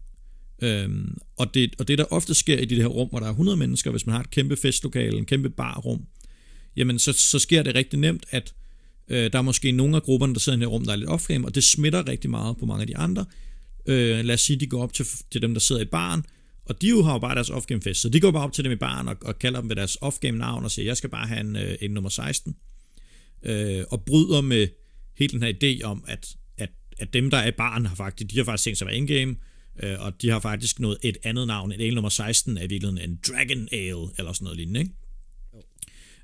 Øhm, 0.61 1.17
og, 1.37 1.53
det, 1.53 1.75
og 1.79 1.87
det, 1.87 1.97
der 1.97 2.05
ofte 2.05 2.33
sker 2.33 2.57
i 2.57 2.65
de 2.65 2.75
her 2.75 2.85
rum, 2.85 3.09
hvor 3.09 3.19
der 3.19 3.25
er 3.25 3.31
100 3.31 3.57
mennesker, 3.57 3.91
hvis 3.91 4.05
man 4.05 4.15
har 4.15 4.21
et 4.21 4.31
kæmpe 4.31 4.55
festlokale, 4.55 5.17
en 5.17 5.25
kæmpe 5.25 5.49
barrum, 5.49 6.05
jamen 6.75 6.99
så, 6.99 7.13
så 7.13 7.39
sker 7.39 7.63
det 7.63 7.75
rigtig 7.75 7.99
nemt, 7.99 8.25
at 8.29 8.53
øh, 9.07 9.31
der 9.31 9.37
er 9.37 9.41
måske 9.41 9.71
nogle 9.71 9.95
af 9.95 10.03
grupperne, 10.03 10.33
der 10.33 10.39
sidder 10.39 10.57
i 10.57 10.59
det 10.59 10.67
her 10.67 10.73
rum, 10.73 10.85
der 10.85 10.91
er 10.91 10.95
lidt 10.95 11.09
off 11.09 11.29
og 11.43 11.55
det 11.55 11.63
smitter 11.63 12.07
rigtig 12.07 12.29
meget 12.29 12.57
på 12.57 12.65
mange 12.65 12.81
af 12.81 12.87
de 12.87 12.97
andre. 12.97 13.25
Øh, 13.85 14.25
lad 14.25 14.33
os 14.35 14.41
sige, 14.41 14.59
de 14.59 14.67
går 14.67 14.83
op 14.83 14.93
til, 14.93 15.05
til 15.31 15.41
dem, 15.41 15.53
der 15.53 15.59
sidder 15.59 15.81
i 15.81 15.85
baren, 15.85 16.25
og 16.65 16.81
de 16.81 16.89
jo 16.89 17.03
har 17.03 17.13
jo 17.13 17.19
bare 17.19 17.35
deres 17.35 17.49
off 17.49 17.65
fest, 17.83 18.01
så 18.01 18.09
de 18.09 18.19
går 18.19 18.31
bare 18.31 18.43
op 18.43 18.53
til 18.53 18.63
dem 18.63 18.71
i 18.71 18.75
baren 18.75 19.07
og, 19.07 19.17
og 19.21 19.39
kalder 19.39 19.59
dem 19.59 19.69
ved 19.69 19.75
deres 19.75 19.95
off 19.95 20.17
navn 20.23 20.63
og 20.63 20.71
siger, 20.71 20.85
jeg 20.85 20.97
skal 20.97 21.09
bare 21.09 21.27
have 21.27 21.39
en, 21.39 21.55
øh, 21.55 21.75
en 21.81 21.91
nummer 21.91 22.09
16. 22.09 22.55
Øh, 23.43 23.83
og 23.89 24.05
bryder 24.05 24.41
med 24.41 24.67
hele 25.17 25.39
den 25.39 25.43
her 25.43 25.53
idé 25.53 25.83
om, 25.83 26.03
at, 26.07 26.35
at, 26.57 26.69
at 26.99 27.13
dem, 27.13 27.29
der 27.29 27.37
er 27.37 27.47
i 27.47 27.51
baren, 27.51 27.85
har 27.85 27.95
faktisk, 27.95 28.31
de 28.31 28.37
har 28.37 28.43
faktisk 28.43 28.63
tænkt 28.63 28.77
sig 28.77 28.85
at 28.85 28.89
være 28.89 28.97
in-game, 28.97 29.35
øh, 29.83 29.95
og 29.99 30.21
de 30.21 30.29
har 30.29 30.39
faktisk 30.39 30.79
noget 30.79 30.97
et 31.03 31.17
andet 31.23 31.47
navn, 31.47 31.71
Et 31.71 31.81
ale 31.81 31.95
nummer 31.95 32.09
16 32.09 32.57
er 32.57 32.63
i 32.63 32.67
virkeligheden 32.67 33.09
en 33.09 33.19
Dragon 33.27 33.67
Ale, 33.71 34.07
eller 34.17 34.33
sådan 34.33 34.43
noget 34.43 34.57
lignende, 34.57 34.79
ikke? 34.79 34.91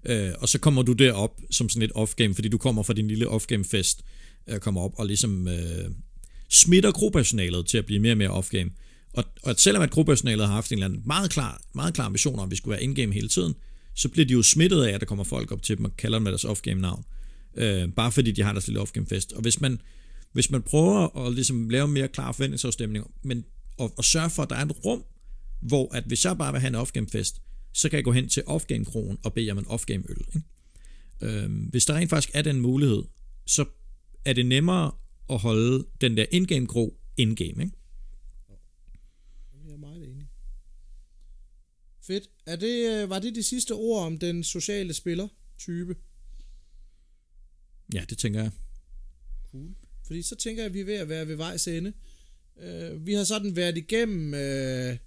Øh, 0.05 0.33
og 0.39 0.49
så 0.49 0.59
kommer 0.59 0.81
du 0.81 0.93
derop 0.93 1.41
som 1.51 1.69
sådan 1.69 1.89
et 1.89 1.91
off-game, 1.95 2.33
fordi 2.33 2.49
du 2.49 2.57
kommer 2.57 2.83
fra 2.83 2.93
din 2.93 3.07
lille 3.07 3.27
off-game 3.27 3.63
fest, 3.71 4.01
øh, 4.47 4.59
kommer 4.59 4.81
op 4.81 4.91
og 4.97 5.05
ligesom 5.05 5.47
øh, 5.47 5.89
smitter 6.49 6.91
gruppepersonalet 6.91 7.65
til 7.65 7.77
at 7.77 7.85
blive 7.85 7.99
mere 7.99 8.13
og 8.13 8.17
mere 8.17 8.29
off-game. 8.29 8.69
Og, 9.13 9.23
og 9.43 9.55
selvom 9.57 9.83
at 9.83 9.91
gruppepersonalet 9.91 10.47
har 10.47 10.53
haft 10.53 10.71
en 10.71 10.77
eller 10.77 10.85
anden 10.85 11.01
meget 11.05 11.31
klar, 11.31 11.61
meget 11.73 11.93
klar 11.93 12.05
ambition 12.05 12.39
om, 12.39 12.45
at 12.45 12.51
vi 12.51 12.55
skulle 12.55 12.71
være 12.71 12.83
in-game 12.83 13.13
hele 13.13 13.27
tiden, 13.27 13.55
så 13.95 14.09
bliver 14.09 14.25
de 14.25 14.33
jo 14.33 14.41
smittet 14.41 14.83
af, 14.83 14.91
at 14.91 14.99
der 14.99 15.05
kommer 15.05 15.23
folk 15.23 15.51
op 15.51 15.63
til 15.63 15.77
dem 15.77 15.85
og 15.85 15.97
kalder 15.97 16.17
dem 16.17 16.23
med 16.23 16.31
deres 16.31 16.45
off-game 16.45 16.81
navn. 16.81 17.03
Øh, 17.57 17.89
bare 17.89 18.11
fordi 18.11 18.31
de 18.31 18.43
har 18.43 18.51
deres 18.51 18.67
lille 18.67 18.81
off-game 18.81 19.05
fest. 19.09 19.33
Og 19.33 19.41
hvis 19.41 19.61
man, 19.61 19.81
hvis 20.31 20.51
man 20.51 20.61
prøver 20.61 21.25
at 21.25 21.33
ligesom 21.33 21.69
lave 21.69 21.87
mere 21.87 22.07
klar 22.07 22.31
forventningsafstemning, 22.31 23.05
men 23.21 23.45
og, 23.77 23.93
og 23.97 24.03
sørge 24.03 24.29
for, 24.29 24.43
at 24.43 24.49
der 24.49 24.55
er 24.55 24.65
et 24.65 24.85
rum, 24.85 25.03
hvor 25.61 25.95
at 25.95 26.03
hvis 26.03 26.25
jeg 26.25 26.37
bare 26.37 26.51
vil 26.51 26.61
have 26.61 26.69
en 26.69 26.75
off-game 26.75 27.09
fest, 27.11 27.41
så 27.73 27.89
kan 27.89 27.97
jeg 27.97 28.03
gå 28.03 28.11
hen 28.11 28.29
til 28.29 28.43
off-game 28.47 28.85
kronen 28.85 29.17
og 29.23 29.33
bede 29.33 29.51
om 29.51 29.57
en 29.57 29.65
off-game 29.65 30.03
øl. 30.09 30.25
Ikke? 30.35 30.41
Øhm, 31.21 31.63
hvis 31.63 31.85
der 31.85 31.93
rent 31.93 32.09
faktisk 32.09 32.31
er 32.33 32.41
den 32.41 32.61
mulighed, 32.61 33.03
så 33.45 33.65
er 34.25 34.33
det 34.33 34.45
nemmere 34.45 34.91
at 35.29 35.39
holde 35.39 35.87
den 36.01 36.17
der 36.17 36.25
in-game 36.31 36.67
kro 36.67 36.99
in-game. 37.17 37.63
Ikke? 37.63 37.71
Jeg 39.65 39.73
er 39.73 39.77
meget 39.77 40.09
enig. 40.09 40.27
Fedt. 42.01 42.29
Er 42.45 42.55
det, 42.55 43.03
øh, 43.03 43.09
var 43.09 43.19
det 43.19 43.35
de 43.35 43.43
sidste 43.43 43.71
ord 43.71 44.05
om 44.05 44.19
den 44.19 44.43
sociale 44.43 44.93
spiller-type? 44.93 45.95
Ja, 47.93 48.05
det 48.09 48.17
tænker 48.17 48.41
jeg. 48.41 48.51
Cool. 49.51 49.75
Fordi 50.07 50.21
så 50.21 50.35
tænker 50.35 50.63
jeg, 50.63 50.69
at 50.69 50.73
vi 50.73 50.79
er 50.79 50.85
ved 50.85 50.95
at 50.95 51.09
være 51.09 51.27
ved 51.27 51.35
vejs 51.35 51.67
ende. 51.67 51.93
Øh, 52.61 53.05
vi 53.05 53.13
har 53.13 53.23
sådan 53.23 53.55
været 53.55 53.77
igennem 53.77 54.33
øh, 54.33 54.97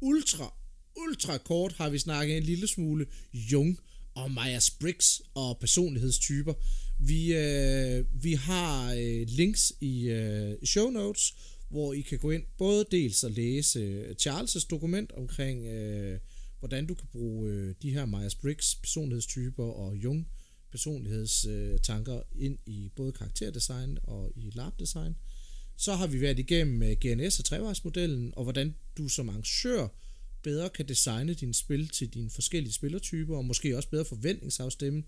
ultra, 0.00 0.54
ultra 0.96 1.38
kort 1.38 1.72
har 1.72 1.90
vi 1.90 1.98
snakket 1.98 2.36
en 2.36 2.42
lille 2.42 2.66
smule 2.66 3.06
Jung 3.34 3.78
og 4.14 4.30
Myers-Briggs 4.30 5.20
og 5.34 5.58
personlighedstyper. 5.58 6.54
Vi, 6.98 7.34
øh, 7.34 8.04
vi 8.22 8.32
har 8.32 8.94
øh, 8.94 9.26
links 9.28 9.72
i 9.80 10.08
øh, 10.08 10.54
show 10.64 10.90
notes, 10.90 11.34
hvor 11.68 11.92
I 11.92 12.00
kan 12.00 12.18
gå 12.18 12.30
ind 12.30 12.42
både 12.58 12.86
dels 12.90 13.24
at 13.24 13.32
læse 13.32 13.78
øh, 13.78 14.14
Charles' 14.22 14.66
dokument 14.70 15.12
omkring, 15.12 15.66
øh, 15.66 16.18
hvordan 16.58 16.86
du 16.86 16.94
kan 16.94 17.08
bruge 17.12 17.50
øh, 17.50 17.74
de 17.82 17.90
her 17.90 18.06
Myers-Briggs 18.06 18.80
personlighedstyper 18.82 19.64
og 19.64 19.96
Jung 19.96 20.28
personlighedstanker 20.72 22.22
ind 22.34 22.58
i 22.66 22.90
både 22.96 23.12
karakterdesign 23.12 23.98
og 24.02 24.32
i 24.36 24.50
labdesign. 24.54 25.16
Så 25.76 25.94
har 25.94 26.06
vi 26.06 26.20
været 26.20 26.38
igennem 26.38 26.82
øh, 26.82 26.96
GNS 27.00 27.38
og 27.38 27.44
trevejsmodellen, 27.44 28.32
og 28.36 28.42
hvordan 28.42 28.74
du 28.98 29.08
som 29.08 29.28
arrangør 29.28 29.88
bedre 30.42 30.68
kan 30.68 30.88
designe 30.88 31.34
dine 31.34 31.54
spil 31.54 31.88
til 31.88 32.08
dine 32.14 32.30
forskellige 32.30 32.72
spillertyper, 32.72 33.36
og 33.36 33.44
måske 33.44 33.76
også 33.76 33.88
bedre 33.88 34.04
forventningsafstemme, 34.04 35.02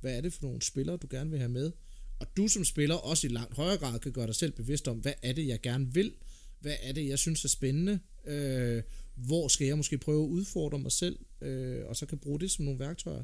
hvad 0.00 0.16
er 0.16 0.20
det 0.20 0.32
for 0.32 0.42
nogle 0.42 0.62
spillere, 0.62 0.96
du 0.96 1.06
gerne 1.10 1.30
vil 1.30 1.38
have 1.38 1.48
med. 1.48 1.72
Og 2.20 2.26
du 2.36 2.48
som 2.48 2.64
spiller 2.64 2.94
også 2.94 3.26
i 3.26 3.30
langt 3.30 3.54
højere 3.54 3.76
grad 3.76 3.98
kan 3.98 4.12
gøre 4.12 4.26
dig 4.26 4.34
selv 4.34 4.52
bevidst 4.52 4.88
om, 4.88 4.98
hvad 4.98 5.12
er 5.22 5.32
det, 5.32 5.46
jeg 5.46 5.60
gerne 5.60 5.94
vil, 5.94 6.12
hvad 6.60 6.76
er 6.82 6.92
det, 6.92 7.08
jeg 7.08 7.18
synes 7.18 7.44
er 7.44 7.48
spændende, 7.48 7.98
øh, 8.26 8.82
hvor 9.14 9.48
skal 9.48 9.66
jeg 9.66 9.76
måske 9.76 9.98
prøve 9.98 10.24
at 10.24 10.28
udfordre 10.28 10.78
mig 10.78 10.92
selv, 10.92 11.18
øh, 11.40 11.86
og 11.86 11.96
så 11.96 12.06
kan 12.06 12.18
bruge 12.18 12.40
det 12.40 12.50
som 12.50 12.64
nogle 12.64 12.80
værktøjer. 12.80 13.22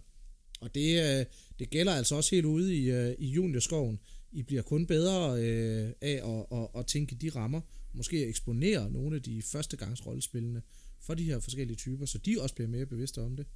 Og 0.61 0.75
det, 0.75 1.19
øh, 1.19 1.27
det 1.59 1.71
gælder 1.71 1.93
altså 1.93 2.15
også 2.15 2.35
helt 2.35 2.47
ude 2.47 2.77
i, 2.77 2.91
øh, 2.91 3.15
i 3.19 3.27
juniorskoven. 3.27 3.99
I 4.33 4.43
bliver 4.43 4.63
kun 4.63 4.87
bedre 4.87 5.43
øh, 5.43 5.93
af 6.01 6.21
at, 6.25 6.59
at, 6.59 6.69
at 6.79 6.87
tænke 6.87 7.15
de 7.15 7.29
rammer. 7.29 7.61
Måske 7.93 8.27
eksponere 8.27 8.91
nogle 8.91 9.17
af 9.17 9.23
de 9.23 9.43
førstegangs 9.43 10.07
rollespillende 10.07 10.63
for 11.01 11.15
de 11.15 11.25
her 11.25 11.41
forskellige 11.41 11.77
typer, 11.77 12.07
så 12.07 12.19
de 12.19 12.41
også 12.41 12.55
bliver 12.55 12.69
mere 12.69 12.87
bevidste 12.87 13.23
om 13.23 13.37
det. 13.37 13.47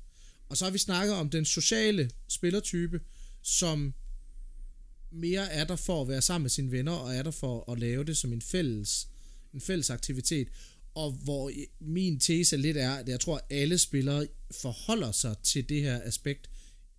Og 0.49 0.57
så 0.57 0.65
har 0.65 0.73
vi 0.73 0.79
snakket 0.79 1.15
om 1.15 1.31
den 1.31 1.45
sociale 1.45 2.11
spillertype, 2.29 3.01
som 3.43 3.95
mere 5.11 5.53
er 5.53 5.65
der 5.65 5.77
for 5.77 6.03
at 6.03 6.09
være 6.09 6.23
sammen 6.23 6.43
med 6.43 6.51
sine 6.51 6.71
venner, 6.71 6.93
og 6.93 7.15
er 7.15 7.23
der 7.23 7.31
for 7.31 7.73
at 7.73 7.79
lave 7.79 8.05
det 8.05 8.17
som 8.17 8.33
en 8.33 8.43
fælles, 8.43 9.09
en 9.55 9.61
fælles 9.61 9.91
aktivitet. 9.91 10.49
Og 10.95 11.13
hvor 11.13 11.51
min 11.81 12.21
tese 12.21 12.57
lidt 12.57 12.77
er, 12.77 12.91
at 12.91 13.09
jeg 13.09 13.21
tror, 13.21 13.37
at 13.37 13.45
alle 13.51 13.79
spillere 13.79 14.27
forholder 14.61 15.13
sig 15.13 15.37
til 15.43 15.69
det 15.69 15.83
her 15.83 16.01
aspekt 16.03 16.51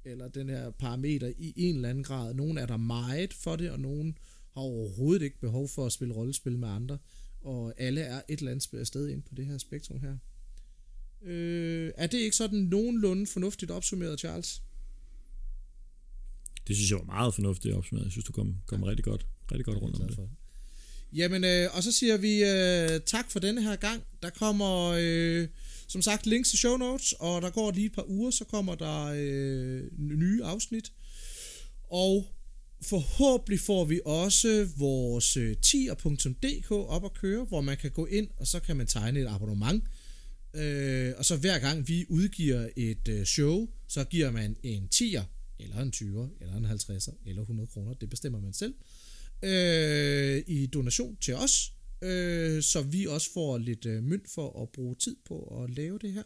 eller 0.05 0.27
den 0.27 0.49
her 0.49 0.71
parameter 0.71 1.33
i 1.37 1.53
en 1.55 1.75
eller 1.75 1.89
anden 1.89 2.03
grad. 2.03 2.33
Nogle 2.33 2.61
er 2.61 2.65
der 2.65 2.77
meget 2.77 3.33
for 3.33 3.55
det, 3.55 3.71
og 3.71 3.79
nogen 3.79 4.17
har 4.53 4.61
overhovedet 4.61 5.21
ikke 5.21 5.39
behov 5.39 5.67
for 5.67 5.85
at 5.85 5.91
spille 5.91 6.13
rollespil 6.13 6.57
med 6.57 6.67
andre, 6.67 6.97
og 7.41 7.73
alle 7.77 8.01
er 8.01 8.21
et 8.29 8.39
eller 8.39 8.51
andet 8.51 8.87
sted 8.87 9.09
ind 9.09 9.23
på 9.23 9.35
det 9.35 9.45
her 9.45 9.57
spektrum 9.57 9.99
her. 9.99 10.17
Øh, 11.21 11.91
er 11.97 12.07
det 12.07 12.17
ikke 12.17 12.35
sådan 12.35 12.59
nogenlunde 12.59 13.27
fornuftigt 13.27 13.71
opsummeret, 13.71 14.19
Charles? 14.19 14.63
Det 16.67 16.75
synes 16.75 16.91
jeg 16.91 16.99
var 16.99 17.05
meget 17.05 17.35
fornuftigt 17.35 17.75
opsummeret. 17.75 18.05
Jeg 18.05 18.11
synes, 18.11 18.25
du 18.25 18.31
kom, 18.31 18.55
kom 18.65 18.83
ja. 18.83 18.89
rigtig 18.89 19.05
godt, 19.05 19.25
rigtig 19.51 19.65
godt 19.65 19.77
rundt 19.77 20.01
om 20.01 20.07
det. 20.07 20.15
For. 20.15 20.29
Jamen, 21.13 21.43
øh, 21.43 21.75
og 21.75 21.83
så 21.83 21.91
siger 21.91 22.17
vi 22.17 22.43
øh, 22.43 23.01
tak 23.05 23.31
for 23.31 23.39
denne 23.39 23.61
her 23.61 23.75
gang. 23.75 24.03
Der 24.23 24.29
kommer... 24.29 24.95
Øh, 24.99 25.47
som 25.91 26.01
sagt, 26.01 26.25
links 26.25 26.49
til 26.49 26.59
show 26.59 26.77
notes, 26.77 27.13
og 27.19 27.41
der 27.41 27.49
går 27.49 27.71
lige 27.71 27.85
et 27.85 27.93
par 27.93 28.09
uger, 28.09 28.31
så 28.31 28.45
kommer 28.45 28.75
der 28.75 29.13
øh, 29.15 29.83
nye 29.97 30.43
afsnit. 30.43 30.91
Og 31.89 32.27
forhåbentlig 32.81 33.59
får 33.59 33.85
vi 33.85 34.01
også 34.05 34.69
vores 34.77 35.37
øh, 35.37 35.57
tier.dk 35.57 36.71
op 36.71 37.05
at 37.05 37.13
køre, 37.13 37.43
hvor 37.45 37.61
man 37.61 37.77
kan 37.77 37.91
gå 37.91 38.05
ind, 38.05 38.27
og 38.37 38.47
så 38.47 38.59
kan 38.59 38.77
man 38.77 38.87
tegne 38.87 39.19
et 39.19 39.27
abonnement. 39.27 39.83
Øh, 40.53 41.13
og 41.17 41.25
så 41.25 41.37
hver 41.37 41.59
gang 41.59 41.87
vi 41.87 42.05
udgiver 42.09 42.69
et 42.77 43.07
øh, 43.07 43.25
show, 43.25 43.67
så 43.87 44.03
giver 44.03 44.31
man 44.31 44.55
en 44.63 44.89
10'er, 44.95 45.23
eller 45.59 45.81
en 45.81 45.93
20'er, 45.95 46.37
eller 46.41 46.55
en 46.55 46.65
50'er, 46.65 47.13
eller 47.25 47.41
100 47.41 47.67
kroner, 47.67 47.93
det 47.93 48.09
bestemmer 48.09 48.39
man 48.39 48.53
selv, 48.53 48.73
øh, 48.73 49.00
Øh, 49.43 50.43
i 50.47 50.65
donation 50.65 51.17
til 51.17 51.35
os 51.35 51.73
øh, 52.01 52.61
så 52.61 52.81
vi 52.81 53.05
også 53.05 53.33
får 53.33 53.57
lidt 53.57 53.85
øh, 53.85 54.03
mønt 54.03 54.29
for 54.29 54.61
at 54.61 54.69
bruge 54.69 54.95
tid 54.95 55.15
på 55.25 55.63
at 55.63 55.69
lave 55.69 55.99
det 55.99 56.13
her. 56.13 56.23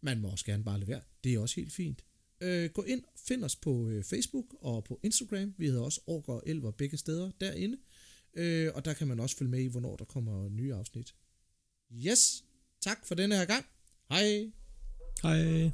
Man 0.00 0.20
må 0.20 0.28
også 0.28 0.44
gerne 0.44 0.64
bare 0.64 0.80
levere. 0.80 1.00
Det 1.24 1.34
er 1.34 1.38
også 1.38 1.56
helt 1.56 1.72
fint. 1.72 2.04
Øh, 2.40 2.70
gå 2.70 2.82
ind, 2.82 3.02
find 3.28 3.44
os 3.44 3.56
på 3.56 3.88
øh, 3.88 4.04
Facebook 4.04 4.56
og 4.60 4.84
på 4.84 5.00
Instagram. 5.02 5.54
Vi 5.58 5.66
hedder 5.66 5.82
også 5.82 6.00
Orker 6.06 6.32
og 6.32 6.42
Elver 6.46 6.70
begge 6.70 6.96
steder 6.96 7.30
derinde. 7.40 7.78
Øh, 8.34 8.70
og 8.74 8.84
der 8.84 8.92
kan 8.92 9.08
man 9.08 9.20
også 9.20 9.36
følge 9.36 9.50
med 9.50 9.60
i, 9.60 9.66
hvornår 9.66 9.96
der 9.96 10.04
kommer 10.04 10.48
nye 10.48 10.74
afsnit. 10.74 11.14
Yes, 11.92 12.44
tak 12.80 13.06
for 13.06 13.14
denne 13.14 13.36
her 13.36 13.44
gang. 13.44 13.66
Hej. 14.10 14.50
Hej. 15.22 15.70